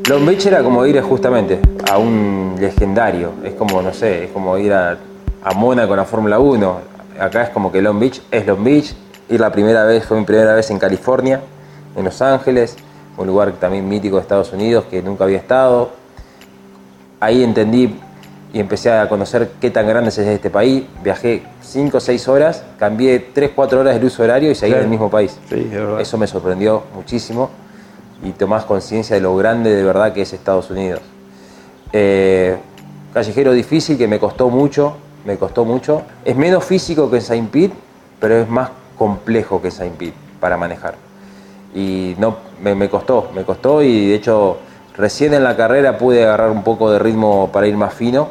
Long 0.09 0.25
Beach 0.25 0.47
era 0.47 0.63
como 0.63 0.87
ir 0.87 1.01
justamente 1.01 1.59
a 1.91 1.99
un 1.99 2.55
legendario. 2.61 3.33
Es 3.43 3.55
como, 3.55 3.83
no 3.83 3.93
sé, 3.93 4.27
es 4.27 4.31
como 4.31 4.57
ir 4.59 4.73
a, 4.73 4.97
a 5.45 5.53
Mónaco 5.55 5.93
en 5.93 5.97
la 5.99 6.05
Fórmula 6.05 6.39
1. 6.39 6.79
Acá 7.21 7.43
es 7.43 7.51
como 7.51 7.71
que 7.71 7.83
Long 7.83 7.99
Beach 7.99 8.23
es 8.31 8.47
Long 8.47 8.63
Beach. 8.63 8.95
Ir 9.29 9.41
la 9.41 9.51
primera 9.53 9.85
vez, 9.85 10.05
fue 10.05 10.19
mi 10.19 10.25
primera 10.25 10.55
vez 10.55 10.71
en 10.71 10.79
California, 10.79 11.41
en 11.97 12.05
Los 12.05 12.21
Ángeles, 12.21 12.77
un 13.17 13.27
lugar 13.27 13.53
también 13.53 13.89
mítico 13.89 14.17
de 14.17 14.23
Estados 14.23 14.53
Unidos 14.53 14.85
que 14.91 15.03
nunca 15.03 15.25
había 15.25 15.39
estado. 15.39 15.91
Ahí 17.21 17.43
entendí 17.43 17.99
y 18.53 18.61
empecé 18.61 18.93
a 18.93 19.09
conocer 19.09 19.53
qué 19.61 19.71
tan 19.71 19.87
grande 19.87 20.09
es 20.11 20.19
este 20.19 20.51
país. 20.51 20.85
Viajé 21.03 21.43
5 21.63 21.97
o 21.97 22.01
6 22.01 22.29
horas, 22.29 22.65
cambié 22.79 23.19
3 23.33 23.53
4 23.55 23.81
horas 23.81 23.95
del 23.95 24.05
uso 24.05 24.23
horario 24.23 24.51
y 24.51 24.55
seguí 24.55 24.73
Claro. 24.73 24.83
en 24.83 24.87
el 24.87 24.91
mismo 24.91 25.11
país. 25.11 25.39
Sí, 25.49 25.71
es. 25.73 26.01
Eso 26.09 26.19
me 26.19 26.27
sorprendió 26.27 26.83
muchísimo 26.95 27.51
y 28.25 28.31
tomás 28.33 28.65
conciencia 28.65 29.17
de 29.17 29.23
lo 29.23 29.35
grande 29.37 29.75
de 29.75 29.83
verdad 29.83 30.13
que 30.13 30.23
es 30.23 30.33
Estados 30.33 30.71
Unidos. 30.71 31.01
Eh, 31.93 32.57
callejero 33.15 33.53
difícil 33.53 33.97
que 33.97 34.09
me 34.09 34.19
costó 34.19 34.49
mucho, 34.51 34.97
me 35.25 35.37
costó 35.37 35.65
mucho. 35.65 36.03
Es 36.25 36.37
menos 36.37 36.65
físico 36.65 37.11
que 37.11 37.21
Saint 37.21 37.51
Pete, 37.51 37.75
pero 38.21 38.37
es 38.37 38.49
más 38.49 38.71
complejo 38.97 39.61
que 39.61 39.71
Saint 39.71 39.97
Pete 39.97 40.15
para 40.41 40.57
manejar. 40.57 40.95
Y 41.75 42.15
no, 42.19 42.37
me, 42.63 42.75
me 42.75 42.89
costó, 42.91 43.31
me 43.35 43.45
costó 43.45 43.83
y 43.83 44.09
de 44.09 44.15
hecho 44.15 44.59
recién 44.97 45.33
en 45.35 45.43
la 45.43 45.57
carrera 45.57 45.97
pude 45.97 46.25
agarrar 46.25 46.51
un 46.51 46.63
poco 46.63 46.91
de 46.91 46.99
ritmo 46.99 47.51
para 47.53 47.67
ir 47.67 47.77
más 47.77 47.95
fino, 47.95 48.29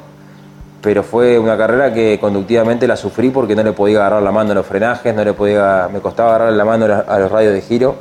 pero 0.82 1.04
fue 1.04 1.40
una 1.40 1.58
carrera 1.58 1.94
que 1.94 2.20
conductivamente 2.20 2.88
la 2.88 2.96
sufrí 2.96 3.30
porque 3.30 3.56
no 3.56 3.64
le 3.64 3.74
podía 3.74 3.98
agarrar 4.00 4.22
la 4.22 4.32
mano 4.32 4.52
a 4.52 4.56
los 4.56 4.66
frenajes, 4.66 5.14
no 5.16 5.24
le 5.24 5.34
podía, 5.34 5.90
me 5.92 6.00
costaba 6.00 6.36
agarrar 6.36 6.54
la 6.54 6.66
mano 6.66 6.86
a 6.86 7.20
los- 7.20 7.32
radios 7.32 7.54
de 7.54 7.62
giro 7.62 7.96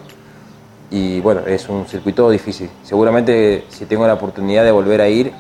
y 0.91 1.21
bueno, 1.21 1.43
es 1.47 1.69
un 1.69 1.87
circuito 1.87 2.29
difícil. 2.31 2.69
Seguramente 2.83 3.65
si 3.69 3.87
tengo 3.87 4.07
la 4.07 4.15
oportunidad 4.15 4.65
de 4.65 4.73
volver 4.73 5.01
a 5.01 5.09
ir, 5.09 5.33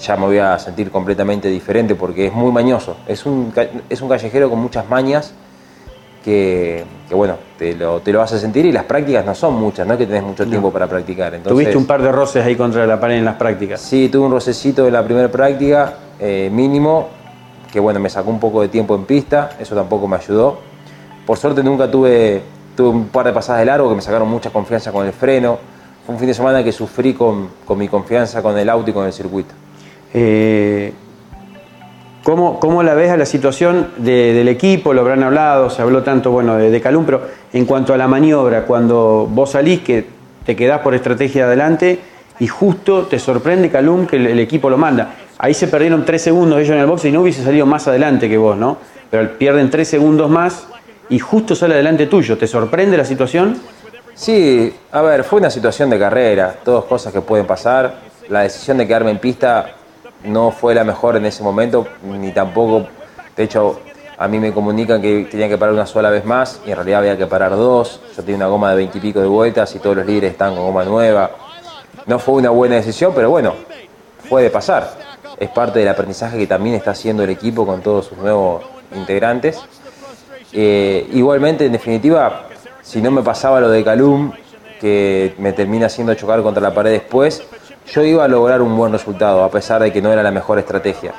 ya 0.00 0.16
me 0.16 0.26
voy 0.26 0.38
a 0.38 0.58
sentir 0.58 0.90
completamente 0.90 1.48
diferente 1.48 1.94
porque 1.94 2.26
es 2.26 2.32
muy 2.32 2.52
mañoso. 2.52 2.96
Es 3.06 3.26
un, 3.26 3.52
es 3.88 4.00
un 4.00 4.08
callejero 4.08 4.50
con 4.50 4.58
muchas 4.58 4.88
mañas 4.88 5.32
que, 6.24 6.84
que, 7.08 7.14
bueno, 7.14 7.36
te 7.56 7.74
lo, 7.74 8.00
te 8.00 8.12
lo 8.12 8.20
hace 8.20 8.38
sentir 8.38 8.66
y 8.66 8.72
las 8.72 8.84
prácticas 8.84 9.24
no 9.24 9.34
son 9.34 9.54
muchas, 9.54 9.86
no 9.86 9.92
es 9.94 9.98
que 9.98 10.06
tenés 10.06 10.24
mucho 10.24 10.46
tiempo 10.46 10.72
para 10.72 10.86
practicar. 10.88 11.34
Entonces, 11.34 11.52
Tuviste 11.52 11.76
un 11.76 11.86
par 11.86 12.02
de 12.02 12.10
roces 12.10 12.44
ahí 12.44 12.56
contra 12.56 12.86
la 12.86 12.98
pared 12.98 13.16
en 13.16 13.24
las 13.24 13.36
prácticas. 13.36 13.80
Sí, 13.80 14.08
tuve 14.08 14.26
un 14.26 14.32
rocecito 14.32 14.86
en 14.86 14.92
la 14.92 15.04
primera 15.04 15.30
práctica, 15.30 15.94
eh, 16.18 16.50
mínimo, 16.52 17.08
que 17.72 17.78
bueno, 17.78 18.00
me 18.00 18.10
sacó 18.10 18.30
un 18.30 18.40
poco 18.40 18.60
de 18.62 18.68
tiempo 18.68 18.94
en 18.96 19.04
pista, 19.04 19.50
eso 19.60 19.74
tampoco 19.74 20.08
me 20.08 20.16
ayudó. 20.16 20.58
Por 21.24 21.38
suerte 21.38 21.62
nunca 21.62 21.90
tuve, 21.90 22.42
tuve 22.76 22.88
un 22.88 23.08
par 23.08 23.26
de 23.26 23.32
pasadas 23.32 23.60
de 23.60 23.66
largo 23.66 23.88
que 23.88 23.94
me 23.94 24.02
sacaron 24.02 24.28
mucha 24.28 24.50
confianza 24.50 24.90
con 24.90 25.06
el 25.06 25.12
freno. 25.12 25.58
Fue 26.04 26.12
un 26.14 26.18
fin 26.18 26.28
de 26.28 26.34
semana 26.34 26.64
que 26.64 26.72
sufrí 26.72 27.14
con, 27.14 27.50
con 27.64 27.78
mi 27.78 27.86
confianza 27.88 28.42
con 28.42 28.56
el 28.58 28.68
auto 28.68 28.90
y 28.90 28.92
con 28.92 29.06
el 29.06 29.12
circuito. 29.12 29.54
Eh, 30.18 30.94
¿cómo, 32.22 32.58
cómo 32.58 32.82
la 32.82 32.94
ves 32.94 33.10
a 33.10 33.18
la 33.18 33.26
situación 33.26 33.88
de- 33.98 34.32
del 34.32 34.48
equipo? 34.48 34.94
Lo 34.94 35.02
habrán 35.02 35.22
hablado, 35.22 35.68
se 35.68 35.82
habló 35.82 36.02
tanto 36.02 36.30
bueno, 36.30 36.56
de, 36.56 36.80
Calum, 36.80 37.04
pero 37.04 37.20
en 37.52 37.66
cuanto 37.66 37.92
a 37.92 37.98
la 37.98 38.08
maniobra, 38.08 38.62
cuando 38.62 39.28
vos 39.30 39.50
salís, 39.50 39.80
que 39.82 40.06
te 40.46 40.56
quedás 40.56 40.80
por 40.80 40.94
estrategia 40.94 41.44
adelante 41.44 41.98
y 42.40 42.46
justo 42.46 43.02
te 43.02 43.18
sorprende 43.18 43.68
Calum 43.70 44.06
que 44.06 44.16
el, 44.16 44.26
el 44.28 44.40
equipo 44.40 44.70
lo 44.70 44.78
manda. 44.78 45.14
Ahí 45.38 45.52
se 45.52 45.68
perdieron 45.68 46.06
tres 46.06 46.22
segundos 46.22 46.58
ellos 46.60 46.70
en 46.70 46.78
el 46.78 46.86
box 46.86 47.04
y 47.04 47.12
no 47.12 47.20
hubiese 47.20 47.44
salido 47.44 47.66
más 47.66 47.86
adelante 47.86 48.26
que 48.26 48.38
vos, 48.38 48.56
¿no? 48.56 48.78
Pero 49.10 49.36
pierden 49.36 49.68
tres 49.68 49.88
segundos 49.88 50.30
más 50.30 50.66
y 51.10 51.18
justo 51.18 51.54
sale 51.54 51.74
adelante 51.74 52.06
tuyo. 52.06 52.38
¿Te 52.38 52.46
sorprende 52.46 52.96
la 52.96 53.04
situación? 53.04 53.58
Sí, 54.14 54.72
a 54.92 55.02
ver, 55.02 55.24
fue 55.24 55.40
una 55.40 55.50
situación 55.50 55.90
de 55.90 55.98
carrera, 55.98 56.54
todas 56.64 56.84
cosas 56.84 57.12
que 57.12 57.20
pueden 57.20 57.44
pasar. 57.46 57.96
La 58.30 58.40
decisión 58.40 58.78
de 58.78 58.86
quedarme 58.86 59.10
en 59.10 59.18
pista 59.18 59.72
no 60.24 60.50
fue 60.50 60.74
la 60.74 60.84
mejor 60.84 61.16
en 61.16 61.26
ese 61.26 61.42
momento, 61.42 61.86
ni 62.02 62.32
tampoco, 62.32 62.86
de 63.36 63.44
hecho, 63.44 63.80
A 64.18 64.28
mí 64.28 64.38
me 64.38 64.50
comunican 64.50 65.02
que 65.02 65.28
tenía 65.30 65.46
que 65.46 65.58
parar 65.58 65.74
una 65.74 65.84
sola 65.84 66.08
vez 66.08 66.24
más 66.24 66.62
y 66.64 66.70
en 66.70 66.76
realidad 66.76 67.00
había 67.00 67.18
que 67.18 67.26
parar 67.26 67.50
dos. 67.50 68.00
Yo 68.16 68.22
tenía 68.22 68.36
una 68.36 68.46
goma 68.46 68.70
de 68.70 68.76
20 68.76 68.96
y 68.96 69.00
pico 69.02 69.20
de 69.20 69.26
vueltas 69.26 69.74
y 69.74 69.78
todos 69.78 69.94
los 69.94 70.06
líderes 70.06 70.32
están 70.32 70.54
con 70.54 70.64
goma 70.64 70.84
nueva. 70.84 71.32
No 72.06 72.18
fue 72.18 72.36
una 72.36 72.48
buena 72.48 72.76
decisión, 72.76 73.12
pero 73.14 73.28
bueno, 73.28 73.52
puede 74.30 74.48
pasar. 74.48 74.94
Es 75.38 75.50
parte 75.50 75.80
del 75.80 75.88
aprendizaje 75.88 76.38
que 76.38 76.46
también 76.46 76.76
está 76.76 76.92
haciendo 76.92 77.24
el 77.24 77.30
equipo 77.30 77.66
con 77.66 77.82
todos 77.82 78.06
sus 78.06 78.16
nuevos 78.16 78.64
integrantes. 78.94 79.60
Eh, 80.50 81.06
igualmente, 81.12 81.66
en 81.66 81.72
definitiva, 81.72 82.46
si 82.80 83.02
no 83.02 83.10
me 83.10 83.20
pasaba 83.22 83.60
lo 83.60 83.68
de 83.68 83.84
Calum, 83.84 84.32
que 84.80 85.34
me 85.36 85.52
termina 85.52 85.86
haciendo 85.86 86.14
chocar 86.14 86.42
contra 86.42 86.62
la 86.62 86.72
pared 86.72 86.92
después, 86.92 87.42
yo 87.88 88.04
iba 88.04 88.24
a 88.24 88.28
lograr 88.28 88.62
un 88.62 88.76
buen 88.76 88.92
resultado, 88.92 89.44
a 89.44 89.50
pesar 89.50 89.82
de 89.82 89.92
que 89.92 90.02
no 90.02 90.12
era 90.12 90.22
la 90.22 90.30
mejor 90.30 90.58
estrategia. 90.58 91.12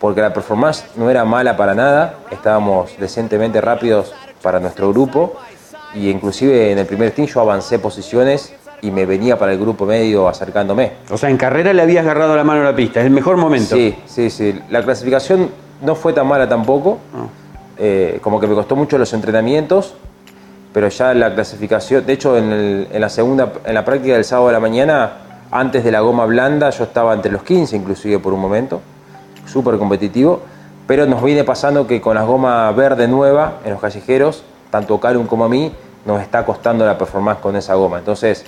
Porque 0.00 0.20
la 0.20 0.32
performance 0.32 0.84
no 0.96 1.10
era 1.10 1.24
mala 1.24 1.56
para 1.56 1.74
nada, 1.74 2.14
estábamos 2.30 2.92
decentemente 2.98 3.60
rápidos 3.60 4.14
para 4.42 4.60
nuestro 4.60 4.90
grupo 4.90 5.36
y 5.94 6.10
inclusive 6.10 6.72
en 6.72 6.78
el 6.78 6.86
primer 6.86 7.12
team 7.12 7.26
yo 7.26 7.40
avancé 7.40 7.78
posiciones 7.78 8.54
y 8.82 8.90
me 8.90 9.06
venía 9.06 9.38
para 9.38 9.52
el 9.52 9.58
grupo 9.58 9.86
medio 9.86 10.28
acercándome. 10.28 10.92
O 11.10 11.16
sea, 11.16 11.30
en 11.30 11.38
carrera 11.38 11.72
le 11.72 11.80
habías 11.80 12.04
agarrado 12.04 12.36
la 12.36 12.44
mano 12.44 12.60
a 12.60 12.64
la 12.64 12.76
pista, 12.76 13.00
es 13.00 13.06
el 13.06 13.12
mejor 13.12 13.36
momento. 13.36 13.74
Sí, 13.74 13.96
sí, 14.06 14.28
sí. 14.28 14.60
La 14.68 14.82
clasificación 14.82 15.48
no 15.80 15.94
fue 15.94 16.12
tan 16.12 16.26
mala 16.26 16.48
tampoco. 16.48 16.98
Eh, 17.78 18.18
como 18.22 18.38
que 18.38 18.46
me 18.46 18.54
costó 18.54 18.76
mucho 18.76 18.98
los 18.98 19.12
entrenamientos, 19.14 19.94
pero 20.72 20.88
ya 20.88 21.14
la 21.14 21.34
clasificación, 21.34 22.04
de 22.04 22.12
hecho 22.12 22.36
en, 22.36 22.88
la 22.92 23.08
segunda, 23.08 23.52
en 23.64 23.74
la 23.74 23.84
práctica 23.84 24.14
del 24.14 24.24
sábado 24.24 24.48
de 24.48 24.52
la 24.52 24.60
mañana, 24.60 25.12
antes 25.50 25.84
de 25.84 25.92
la 25.92 26.00
goma 26.00 26.26
blanda, 26.26 26.70
yo 26.70 26.84
estaba 26.84 27.14
entre 27.14 27.30
los 27.30 27.42
15 27.42 27.76
inclusive 27.76 28.18
por 28.18 28.32
un 28.32 28.40
momento, 28.40 28.80
súper 29.46 29.78
competitivo, 29.78 30.42
pero 30.86 31.06
nos 31.06 31.22
viene 31.22 31.44
pasando 31.44 31.86
que 31.86 32.00
con 32.00 32.14
la 32.14 32.22
goma 32.24 32.70
verde 32.72 33.08
nueva 33.08 33.58
en 33.64 33.72
los 33.72 33.80
callejeros, 33.80 34.44
tanto 34.70 34.98
Calum 35.00 35.26
como 35.26 35.44
a 35.44 35.48
mí, 35.48 35.72
nos 36.04 36.20
está 36.20 36.44
costando 36.44 36.84
la 36.84 36.98
performance 36.98 37.40
con 37.40 37.56
esa 37.56 37.74
goma. 37.74 37.98
Entonces, 37.98 38.44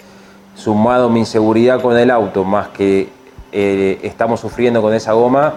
sumado 0.55 1.09
mi 1.09 1.21
inseguridad 1.21 1.81
con 1.81 1.97
el 1.97 2.11
auto, 2.11 2.45
más 2.45 2.69
que 2.69 3.09
eh, 3.53 4.01
estamos 4.03 4.41
sufriendo 4.41 4.83
con 4.83 4.93
esa 4.93 5.13
goma, 5.13 5.55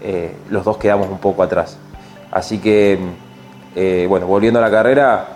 eh, 0.00 0.36
los 0.50 0.64
dos 0.64 0.76
quedamos 0.76 1.08
un 1.08 1.18
poco 1.18 1.42
atrás. 1.42 1.78
Así 2.30 2.58
que, 2.58 2.98
eh, 3.74 4.06
bueno, 4.08 4.26
volviendo 4.26 4.58
a 4.58 4.62
la 4.62 4.70
carrera, 4.70 5.28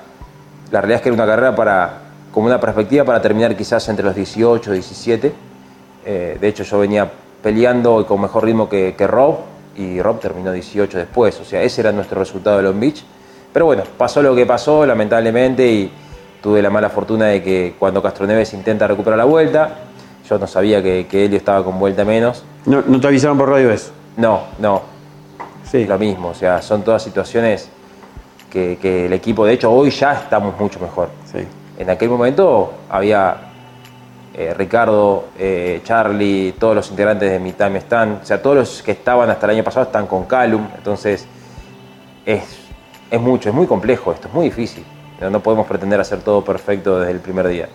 la 0.70 0.80
realidad 0.80 0.96
es 0.96 1.02
que 1.02 1.08
era 1.08 1.14
una 1.14 1.26
carrera 1.26 1.56
para, 1.56 2.07
como 2.38 2.46
una 2.46 2.60
perspectiva 2.60 3.04
para 3.04 3.20
terminar 3.20 3.56
quizás 3.56 3.88
entre 3.88 4.04
los 4.04 4.14
18 4.14 4.70
y 4.70 4.74
17. 4.74 5.32
de 6.04 6.38
hecho, 6.48 6.62
yo 6.62 6.78
venía 6.78 7.10
peleando 7.42 8.06
con 8.06 8.20
mejor 8.20 8.44
ritmo 8.44 8.68
que, 8.68 8.94
que, 8.96 9.08
Rob 9.08 9.38
y 9.76 10.00
Rob 10.00 10.20
terminó 10.20 10.52
18 10.52 10.98
después. 10.98 11.40
O 11.40 11.44
sea, 11.44 11.64
ese 11.64 11.80
era 11.80 11.90
nuestro 11.90 12.20
resultado 12.20 12.58
de 12.58 12.62
Long 12.62 12.78
Beach. 12.78 13.02
Pero 13.52 13.66
bueno, 13.66 13.82
pasó 13.96 14.22
lo 14.22 14.36
que 14.36 14.46
pasó, 14.46 14.86
lamentablemente, 14.86 15.66
y 15.66 15.90
tuve 16.40 16.62
la 16.62 16.70
mala 16.70 16.90
fortuna 16.90 17.26
de 17.26 17.42
que 17.42 17.74
cuando 17.76 18.00
Castroneves 18.00 18.54
intenta 18.54 18.86
recuperar 18.86 19.18
la 19.18 19.24
vuelta, 19.24 19.70
yo 20.30 20.38
no 20.38 20.46
sabía 20.46 20.80
que, 20.80 21.08
que 21.10 21.24
Helio 21.24 21.38
estaba 21.38 21.64
con 21.64 21.76
vuelta 21.76 22.04
menos. 22.04 22.44
¿No, 22.66 22.84
¿No, 22.86 23.00
te 23.00 23.08
avisaron 23.08 23.36
por 23.36 23.48
radio 23.48 23.72
eso? 23.72 23.90
No, 24.16 24.42
no. 24.60 24.82
Sí. 25.68 25.86
Lo 25.86 25.98
mismo, 25.98 26.28
o 26.28 26.34
sea, 26.34 26.62
son 26.62 26.84
todas 26.84 27.02
situaciones 27.02 27.68
que, 28.48 28.78
que 28.80 29.06
el 29.06 29.12
equipo, 29.12 29.44
de 29.44 29.54
hecho, 29.54 29.72
hoy 29.72 29.90
ya 29.90 30.12
estamos 30.12 30.56
mucho 30.56 30.78
mejor. 30.78 31.17
En 31.78 31.88
aquel 31.90 32.08
momento 32.08 32.72
había 32.90 33.36
eh, 34.34 34.52
Ricardo, 34.52 35.26
eh, 35.38 35.80
Charlie, 35.84 36.56
todos 36.58 36.74
los 36.74 36.90
integrantes 36.90 37.30
de 37.30 37.38
mi 37.38 37.52
time 37.52 37.78
están, 37.78 38.18
o 38.20 38.26
sea, 38.26 38.42
todos 38.42 38.56
los 38.56 38.82
que 38.82 38.90
estaban 38.90 39.30
hasta 39.30 39.46
el 39.46 39.50
año 39.52 39.64
pasado 39.64 39.86
están 39.86 40.08
con 40.08 40.24
Calum, 40.24 40.66
entonces 40.76 41.24
es, 42.26 42.42
es 43.08 43.20
mucho, 43.20 43.48
es 43.48 43.54
muy 43.54 43.68
complejo 43.68 44.10
esto, 44.10 44.26
es 44.26 44.34
muy 44.34 44.46
difícil. 44.46 44.84
No 45.20 45.40
podemos 45.40 45.68
pretender 45.68 46.00
hacer 46.00 46.20
todo 46.20 46.44
perfecto 46.44 46.98
desde 46.98 47.12
el 47.12 47.20
primer 47.20 47.46
día. 47.46 47.68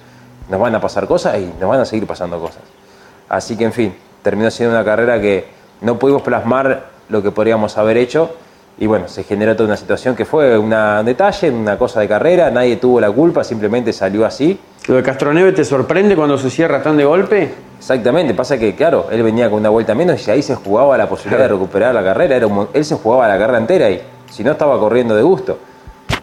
Nos 0.50 0.60
van 0.60 0.76
a 0.76 0.82
pasar 0.82 1.08
cosas 1.08 1.38
y 1.40 1.54
nos 1.60 1.70
van 1.70 1.80
a 1.80 1.86
seguir 1.86 2.06
pasando 2.06 2.40
cosas. 2.40 2.64
Así 3.30 3.58
que, 3.58 3.64
en 3.64 3.74
fin, 3.74 3.96
terminó 4.22 4.52
siendo 4.52 4.76
una 4.76 4.84
carrera 4.84 5.20
que 5.20 5.48
no 5.80 5.98
pudimos 5.98 6.22
plasmar 6.22 6.88
lo 7.08 7.24
que 7.24 7.32
podríamos 7.32 7.78
haber 7.78 7.98
hecho 7.98 8.36
y 8.78 8.88
bueno, 8.88 9.08
se 9.08 9.24
generó 9.24 9.56
toda 9.56 9.68
una 9.68 9.78
situación 9.78 10.16
que 10.16 10.26
fue 10.26 10.58
una, 10.58 11.00
un 11.02 11.06
detalle, 11.06 11.52
una 11.52 11.78
cosa 11.78 12.00
de 12.00 12.08
carrera, 12.08 12.50
nadie 12.50 12.78
tuvo 12.78 13.00
la 13.00 13.12
culpa, 13.12 13.44
simplemente 13.44 13.94
salió 13.94 14.26
así. 14.26 14.60
¿Lo 14.88 14.96
de 14.96 15.04
Castroneve 15.04 15.52
te 15.52 15.64
sorprende 15.64 16.16
cuando 16.16 16.38
se 16.38 16.50
cierra 16.50 16.82
tan 16.82 16.98
de 16.98 17.06
golpe? 17.06 17.54
Exactamente, 17.78 18.34
pasa 18.34 18.58
que, 18.58 18.76
claro, 18.76 19.08
él 19.12 19.22
venía 19.22 19.50
con 19.50 19.60
una 19.60 19.70
vuelta 19.70 19.94
menos 19.94 20.28
y 20.28 20.32
ahí 20.32 20.42
se 20.42 20.56
jugaba 20.56 20.98
la 20.98 21.08
posibilidad 21.08 21.44
de 21.44 21.50
recuperar 21.50 21.94
la 21.94 22.04
carrera, 22.04 22.36
Era 22.36 22.48
él 22.74 22.86
se 22.86 22.96
jugaba 22.96 23.28
la 23.28 23.38
carrera 23.38 23.60
entera 23.60 23.90
y 23.90 24.02
si 24.32 24.44
no 24.44 24.52
estaba 24.52 24.80
corriendo 24.80 25.16
de 25.16 25.22
gusto. 25.22 25.60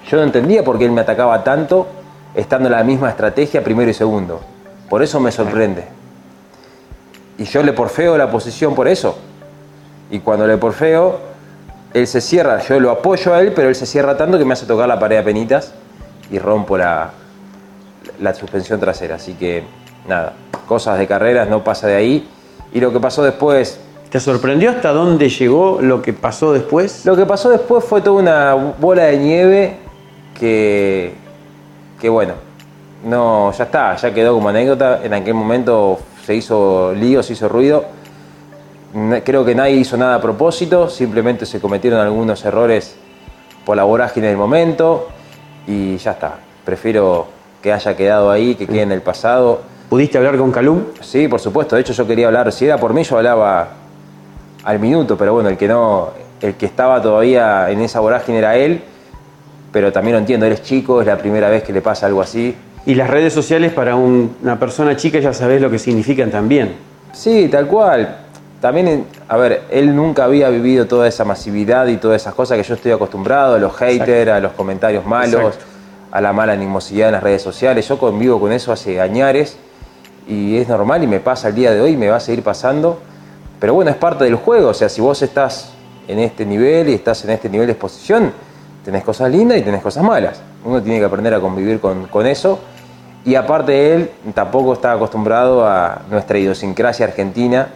Yo 0.09 0.17
no 0.17 0.25
entendía 0.25 0.65
por 0.65 0.79
qué 0.79 0.87
él 0.87 0.91
me 0.91 1.03
atacaba 1.03 1.45
tanto 1.45 1.87
estando 2.35 2.69
en 2.69 2.73
la 2.73 2.83
misma 2.83 3.11
estrategia 3.11 3.63
primero 3.63 3.91
y 3.91 3.95
segundo. 3.95 4.41
Por 4.89 5.03
eso 5.03 5.21
me 5.21 5.31
sorprende. 5.31 5.85
Y 7.39 7.45
yo 7.45 7.63
le 7.63 7.73
porfeo 7.73 8.19
la 8.19 8.31
posición 8.31 8.75
por 8.75 8.89
eso. 8.89 9.17
Y 10.11 10.19
cuando 10.19 10.47
le 10.47 10.57
porfeo, 10.57 11.30
él 11.93 12.07
se 12.07 12.21
cierra, 12.21 12.61
yo 12.61 12.79
lo 12.81 12.91
apoyo 12.91 13.35
a 13.35 13.41
él, 13.41 13.53
pero 13.55 13.69
él 13.69 13.75
se 13.75 13.87
cierra 13.87 14.17
tanto 14.17 14.39
que 14.39 14.45
me 14.45 14.53
hace 14.53 14.67
tocar 14.67 14.89
la 14.89 14.99
pared 14.99 15.19
a 15.19 15.25
penitas 15.25 15.73
y 16.31 16.39
rompo 16.39 16.79
la, 16.79 17.11
la 18.21 18.35
suspensión 18.35 18.79
trasera. 18.81 19.17
Así 19.17 19.35
que 19.35 19.65
nada, 20.07 20.35
cosas 20.67 20.99
de 20.99 21.07
carreras, 21.07 21.49
no 21.49 21.65
pasa 21.65 21.87
de 21.87 21.97
ahí. 21.97 22.29
Y 22.73 22.81
lo 22.81 22.93
que 22.93 23.01
pasó 23.01 23.23
después, 23.23 23.81
¿Te 24.11 24.19
sorprendió 24.19 24.71
hasta 24.71 24.91
dónde 24.91 25.29
llegó 25.29 25.79
lo 25.81 26.03
que 26.03 26.13
pasó 26.13 26.53
después? 26.53 27.07
Lo 27.07 27.15
que 27.15 27.27
pasó 27.27 27.49
después 27.49 27.85
fue 27.85 28.01
toda 28.01 28.21
una 28.21 28.55
bola 28.55 29.05
de 29.05 29.19
nieve 29.19 29.77
que, 30.37 31.15
que 32.01 32.09
bueno, 32.09 32.35
no, 33.05 33.53
ya 33.53 33.65
está, 33.65 33.95
ya 33.95 34.13
quedó 34.13 34.35
como 34.35 34.49
anécdota. 34.49 35.01
En 35.05 35.15
aquel 35.15 35.35
momento 35.35 36.01
se 36.25 36.35
hizo 36.35 36.93
lío, 36.93 37.23
se 37.23 37.35
hizo 37.35 37.49
ruido. 37.49 37.85
Creo 39.25 39.45
que 39.45 39.55
nadie 39.55 39.77
hizo 39.77 39.97
nada 39.97 40.17
a 40.17 40.21
propósito, 40.21 40.89
simplemente 40.89 41.47
se 41.47 41.61
cometieron 41.61 42.01
algunos 42.01 42.45
errores 42.45 42.97
por 43.65 43.77
la 43.77 43.85
vorágine 43.85 44.29
del 44.29 44.37
momento 44.37 45.09
y 45.67 45.97
ya 45.97 46.13
está. 46.13 46.39
Prefiero 46.65 47.29
que 47.63 47.73
haya 47.73 47.97
quedado 47.97 48.31
ahí, 48.31 48.55
que 48.55 48.67
quede 48.67 48.83
en 48.83 48.93
el 48.93 49.03
pasado. 49.03 49.63
¿Pudiste 49.89 50.19
hablar 50.19 50.37
con 50.37 50.51
Calum? 50.51 50.83
Sí, 51.01 51.29
por 51.29 51.41
supuesto. 51.41 51.77
De 51.77 51.83
hecho, 51.83 51.93
yo 51.93 52.07
quería 52.07 52.27
hablar, 52.27 52.51
si 52.53 52.65
era 52.65 52.79
por 52.79 52.93
mí, 52.93 53.05
yo 53.05 53.17
hablaba 53.17 53.69
al 54.65 54.79
minuto, 54.79 55.17
pero 55.17 55.35
bueno, 55.35 55.49
el 55.49 55.57
que 55.57 55.69
no, 55.69 56.11
el 56.41 56.55
que 56.55 56.67
estaba 56.67 57.01
todavía 57.01 57.71
en 57.71 57.81
esa 57.81 58.01
vorágine 58.01 58.39
era 58.39 58.57
él 58.57 58.83
pero 59.73 59.93
también 59.93 60.15
lo 60.15 60.19
entiendo, 60.19 60.47
él 60.47 60.53
es 60.53 60.63
chico, 60.63 61.01
es 61.01 61.07
la 61.07 61.19
primera 61.19 61.49
vez 61.49 61.63
que 61.63 61.73
le 61.73 61.81
pasa 61.81 62.07
algo 62.07 62.21
así. 62.21 62.55
Y 62.87 62.95
las 62.95 63.09
redes 63.09 63.33
sociales 63.33 63.73
para 63.73 63.95
una 63.95 64.59
persona 64.59 64.97
chica 64.97 65.19
ya 65.21 65.33
sabes 65.33 65.61
lo 65.61 65.71
que 65.71 65.79
significan 65.79 66.31
también. 66.31 66.75
Sí, 67.13 67.49
tal 67.49 67.67
cual. 67.67 68.17
También, 68.61 69.07
a 69.27 69.37
ver, 69.39 69.63
él 69.71 69.97
nunca 69.97 70.25
había 70.25 70.51
vivido 70.51 70.87
toda 70.87 71.09
esa 71.09 71.25
masividad 71.25 71.87
y 71.87 71.97
todas 71.97 72.21
esas 72.21 72.35
cosas 72.35 72.59
que 72.59 72.63
yo 72.63 72.75
estoy 72.75 72.93
acostumbrado, 72.93 73.55
a 73.55 73.59
los 73.59 73.75
haters, 73.75 74.31
a 74.31 74.41
los 74.41 74.53
comentarios 74.53 75.07
malos, 75.07 75.55
a 76.11 76.21
la 76.21 76.33
mala 76.35 76.53
animosidad 76.53 77.09
en 77.09 77.15
las 77.15 77.23
redes 77.23 77.41
sociales. 77.41 77.89
Yo 77.89 77.99
convivo 77.99 78.39
con 78.39 78.53
eso 78.53 78.71
hace 78.71 79.01
añares 79.01 79.57
y 80.29 80.59
es 80.59 80.69
normal 80.69 81.03
y 81.03 81.07
me 81.07 81.21
pasa 81.21 81.49
el 81.49 81.55
día 81.55 81.73
de 81.73 81.81
hoy 81.81 81.93
y 81.93 81.97
me 81.97 82.09
va 82.09 82.17
a 82.17 82.21
seguir 82.21 82.45
pasando. 82.45 82.99
Pero 83.59 83.73
bueno, 83.73 83.91
es 83.91 83.97
parte 83.97 84.25
del 84.25 84.35
juego. 84.35 84.69
O 84.69 84.75
sea, 84.75 84.91
si 84.91 85.01
vos 85.01 85.23
estás 85.23 85.73
en 86.07 86.19
este 86.19 86.45
nivel 86.45 86.91
y 86.91 86.95
estás 86.95 87.25
en 87.25 87.31
este 87.31 87.49
nivel 87.49 87.67
de 87.67 87.73
exposición, 87.73 88.31
tenés 88.85 89.05
cosas 89.05 89.31
lindas 89.31 89.57
y 89.57 89.63
tenés 89.63 89.83
cosas 89.83 90.05
malas. 90.05 90.43
Uno 90.65 90.83
tiene 90.83 90.99
que 90.99 91.07
aprender 91.07 91.33
a 91.33 91.41
convivir 91.41 91.81
con, 91.81 92.07
con 92.09 92.27
eso. 92.27 92.59
Y 93.25 93.35
aparte 93.37 93.95
él 93.95 94.11
tampoco 94.35 94.75
está 94.75 94.93
acostumbrado 94.93 95.67
a 95.67 96.03
nuestra 96.11 96.39
idiosincrasia 96.39 97.07
argentina, 97.07 97.69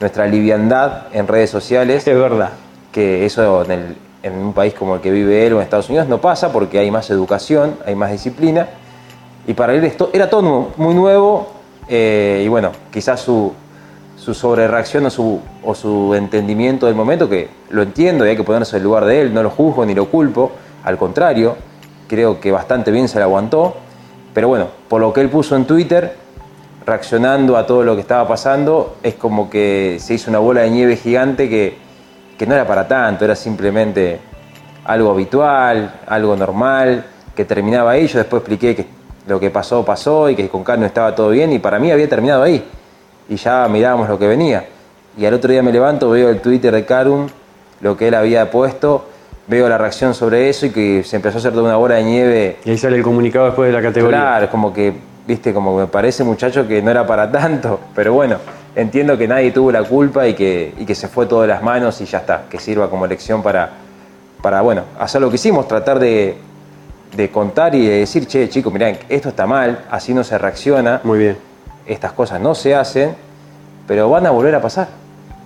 nuestra 0.00 0.26
liviandad 0.26 1.06
en 1.12 1.26
redes 1.26 1.50
sociales. 1.50 2.06
Es 2.06 2.18
verdad. 2.18 2.50
Que 2.92 3.26
eso 3.26 3.64
en, 3.64 3.70
el, 3.70 3.96
en, 4.22 4.32
un 4.34 4.52
país 4.52 4.74
como 4.74 4.96
el 4.96 5.00
que 5.00 5.10
vive 5.10 5.46
él 5.46 5.52
o 5.52 5.56
en 5.56 5.62
Estados 5.62 5.88
Unidos 5.88 6.08
no 6.08 6.20
pasa 6.20 6.52
porque 6.52 6.78
hay 6.78 6.90
más 6.90 7.10
educación, 7.10 7.76
hay 7.86 7.94
más 7.94 8.10
disciplina. 8.10 8.68
Y 9.46 9.54
para 9.54 9.74
él 9.74 9.84
esto 9.84 10.10
era 10.12 10.28
todo 10.28 10.72
muy 10.76 10.94
nuevo 10.94 11.58
eh, 11.88 12.42
y 12.44 12.48
bueno, 12.48 12.72
quizás 12.92 13.20
su, 13.20 13.52
su 14.16 14.34
sobrereacción 14.34 15.06
o 15.06 15.10
su, 15.10 15.40
o 15.64 15.74
su 15.74 16.14
entendimiento 16.14 16.86
del 16.86 16.94
momento, 16.94 17.28
que 17.28 17.48
lo 17.70 17.82
entiendo 17.82 18.26
y 18.26 18.30
hay 18.30 18.36
que 18.36 18.44
ponerse 18.44 18.76
en 18.76 18.80
el 18.80 18.84
lugar 18.84 19.06
de 19.06 19.22
él, 19.22 19.32
no 19.32 19.42
lo 19.42 19.50
juzgo 19.50 19.86
ni 19.86 19.94
lo 19.94 20.06
culpo, 20.06 20.52
al 20.84 20.98
contrario, 20.98 21.56
creo 22.06 22.40
que 22.40 22.52
bastante 22.52 22.90
bien 22.90 23.08
se 23.08 23.18
le 23.18 23.24
aguantó, 23.24 23.76
pero 24.34 24.48
bueno, 24.48 24.68
por 24.88 25.00
lo 25.00 25.12
que 25.12 25.22
él 25.22 25.30
puso 25.30 25.56
en 25.56 25.64
Twitter, 25.64 26.14
reaccionando 26.88 27.56
a 27.56 27.66
todo 27.66 27.84
lo 27.84 27.94
que 27.94 28.00
estaba 28.00 28.26
pasando, 28.26 28.96
es 29.02 29.14
como 29.14 29.48
que 29.48 29.98
se 30.00 30.14
hizo 30.14 30.30
una 30.30 30.38
bola 30.38 30.62
de 30.62 30.70
nieve 30.70 30.96
gigante 30.96 31.48
que, 31.48 31.76
que 32.36 32.46
no 32.46 32.54
era 32.54 32.66
para 32.66 32.88
tanto, 32.88 33.24
era 33.24 33.36
simplemente 33.36 34.18
algo 34.84 35.10
habitual, 35.10 36.00
algo 36.06 36.36
normal, 36.36 37.04
que 37.36 37.44
terminaba 37.44 37.92
ahí, 37.92 38.06
yo 38.06 38.18
después 38.18 38.40
expliqué 38.40 38.74
que 38.74 38.86
lo 39.28 39.38
que 39.38 39.50
pasó, 39.50 39.84
pasó 39.84 40.30
y 40.30 40.34
que 40.34 40.48
con 40.48 40.64
Carlos 40.64 40.86
estaba 40.86 41.14
todo 41.14 41.30
bien 41.30 41.52
y 41.52 41.58
para 41.58 41.78
mí 41.78 41.90
había 41.92 42.08
terminado 42.08 42.42
ahí 42.42 42.64
y 43.28 43.36
ya 43.36 43.68
mirábamos 43.68 44.08
lo 44.08 44.18
que 44.18 44.26
venía. 44.26 44.64
Y 45.16 45.26
al 45.26 45.34
otro 45.34 45.52
día 45.52 45.62
me 45.62 45.72
levanto, 45.72 46.10
veo 46.10 46.30
el 46.30 46.40
Twitter 46.40 46.72
de 46.72 46.84
Karum, 46.84 47.28
lo 47.80 47.96
que 47.96 48.08
él 48.08 48.14
había 48.14 48.50
puesto, 48.50 49.04
veo 49.46 49.68
la 49.68 49.76
reacción 49.76 50.14
sobre 50.14 50.48
eso 50.48 50.66
y 50.66 50.70
que 50.70 51.02
se 51.04 51.16
empezó 51.16 51.36
a 51.36 51.40
hacer 51.40 51.52
toda 51.52 51.64
una 51.64 51.76
bola 51.76 51.96
de 51.96 52.04
nieve. 52.04 52.56
Y 52.64 52.70
ahí 52.70 52.78
sale 52.78 52.96
el 52.96 53.02
comunicado 53.02 53.46
después 53.46 53.68
de 53.68 53.76
la 53.76 53.82
categoría. 53.82 54.20
Claro, 54.20 54.50
como 54.50 54.72
que, 54.72 54.94
viste, 55.28 55.52
como 55.52 55.76
me 55.76 55.86
parece 55.86 56.24
muchacho 56.24 56.66
que 56.66 56.80
no 56.80 56.90
era 56.90 57.06
para 57.06 57.30
tanto, 57.30 57.78
pero 57.94 58.14
bueno, 58.14 58.38
entiendo 58.74 59.18
que 59.18 59.28
nadie 59.28 59.50
tuvo 59.50 59.70
la 59.70 59.84
culpa 59.84 60.26
y 60.26 60.32
que, 60.32 60.74
y 60.78 60.86
que 60.86 60.94
se 60.94 61.06
fue 61.06 61.26
todo 61.26 61.42
de 61.42 61.48
las 61.48 61.62
manos 61.62 62.00
y 62.00 62.06
ya 62.06 62.18
está, 62.18 62.44
que 62.48 62.58
sirva 62.58 62.88
como 62.88 63.06
lección 63.06 63.42
para, 63.42 63.68
para 64.40 64.62
bueno, 64.62 64.84
hacer 64.98 65.20
lo 65.20 65.28
que 65.28 65.36
hicimos, 65.36 65.68
tratar 65.68 65.98
de, 65.98 66.38
de 67.14 67.30
contar 67.30 67.74
y 67.74 67.86
de 67.86 67.98
decir, 67.98 68.26
che, 68.26 68.48
chicos, 68.48 68.72
mirá, 68.72 68.88
esto 69.06 69.28
está 69.28 69.46
mal, 69.46 69.84
así 69.90 70.14
no 70.14 70.24
se 70.24 70.38
reacciona. 70.38 71.02
Muy 71.04 71.18
bien. 71.18 71.36
Estas 71.84 72.12
cosas 72.12 72.40
no 72.40 72.54
se 72.54 72.74
hacen, 72.74 73.14
pero 73.86 74.08
van 74.08 74.26
a 74.26 74.30
volver 74.30 74.54
a 74.54 74.62
pasar 74.62 74.88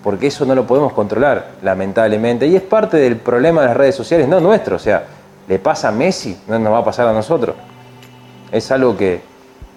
porque 0.05 0.29
eso 0.29 0.45
no 0.45 0.55
lo 0.55 0.66
podemos 0.66 0.92
controlar, 0.92 1.53
lamentablemente. 1.62 2.47
Y 2.47 2.57
es 2.57 2.62
parte 2.62 2.97
del 2.97 3.16
problema 3.16 3.62
de 3.62 3.68
las 3.68 3.77
redes 3.77 3.95
sociales, 3.95 4.29
no 4.29 4.40
nuestro. 4.40 4.77
O 4.77 4.79
sea, 4.79 5.05
le 5.49 5.59
pasa 5.59 5.88
a 5.88 5.92
Messi, 5.92 6.38
no 6.49 6.59
nos 6.59 6.73
va 6.73 6.79
a 6.79 6.85
pasar 6.85 7.07
a 7.09 7.12
nosotros. 7.12 7.55
Es 8.51 8.71
algo 8.71 8.97
que, 8.97 9.32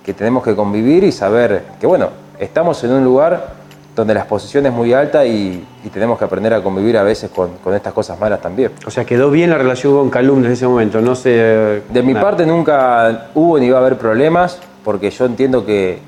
que 0.05 0.13
tenemos 0.13 0.43
que 0.43 0.55
convivir 0.55 1.03
y 1.03 1.11
saber 1.11 1.63
que, 1.79 1.87
bueno, 1.87 2.09
estamos 2.39 2.83
en 2.83 2.91
un 2.91 3.03
lugar 3.03 3.55
donde 3.95 4.13
la 4.13 4.21
exposición 4.21 4.65
es 4.65 4.73
muy 4.73 4.93
alta 4.93 5.25
y, 5.25 5.65
y 5.83 5.89
tenemos 5.89 6.19
que 6.19 6.25
aprender 6.25 6.53
a 6.53 6.61
convivir 6.61 6.97
a 6.97 7.03
veces 7.03 7.31
con, 7.31 7.57
con, 7.63 7.73
estas 7.73 7.93
cosas 7.93 8.19
malas 8.19 8.41
también. 8.41 8.71
O 8.85 8.91
sea, 8.91 9.05
quedó 9.05 9.31
bien 9.31 9.49
la 9.49 9.57
relación 9.57 9.93
con 9.93 10.09
Calum 10.09 10.41
desde 10.41 10.53
ese 10.53 10.67
momento, 10.67 11.01
no 11.01 11.15
sé... 11.15 11.81
De 11.89 12.03
mi 12.03 12.13
parte 12.13 12.45
nunca 12.45 13.29
hubo 13.33 13.57
ni 13.57 13.67
iba 13.67 13.77
a 13.77 13.81
haber 13.81 13.97
problemas, 13.97 14.59
porque 14.83 15.09
yo 15.09 15.25
entiendo 15.25 15.65
que, 15.65 15.99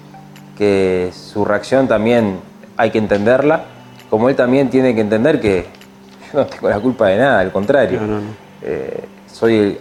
que 0.57 1.10
su 1.13 1.45
reacción 1.45 1.88
también 1.88 2.39
hay 2.75 2.91
que 2.91 2.97
entenderla 2.97 3.63
como 4.10 4.29
él 4.29 4.36
también 4.36 4.69
tiene 4.69 4.95
que 4.95 5.01
entender 5.01 5.39
que 5.39 5.65
yo 6.33 6.39
no 6.39 6.45
tengo 6.45 6.69
la 6.69 6.79
culpa 6.79 7.07
de 7.07 7.17
nada, 7.17 7.39
al 7.39 7.51
contrario. 7.51 8.01
No, 8.01 8.07
no, 8.07 8.19
no. 8.19 8.47
Eh, 8.62 9.03
soy 9.31 9.77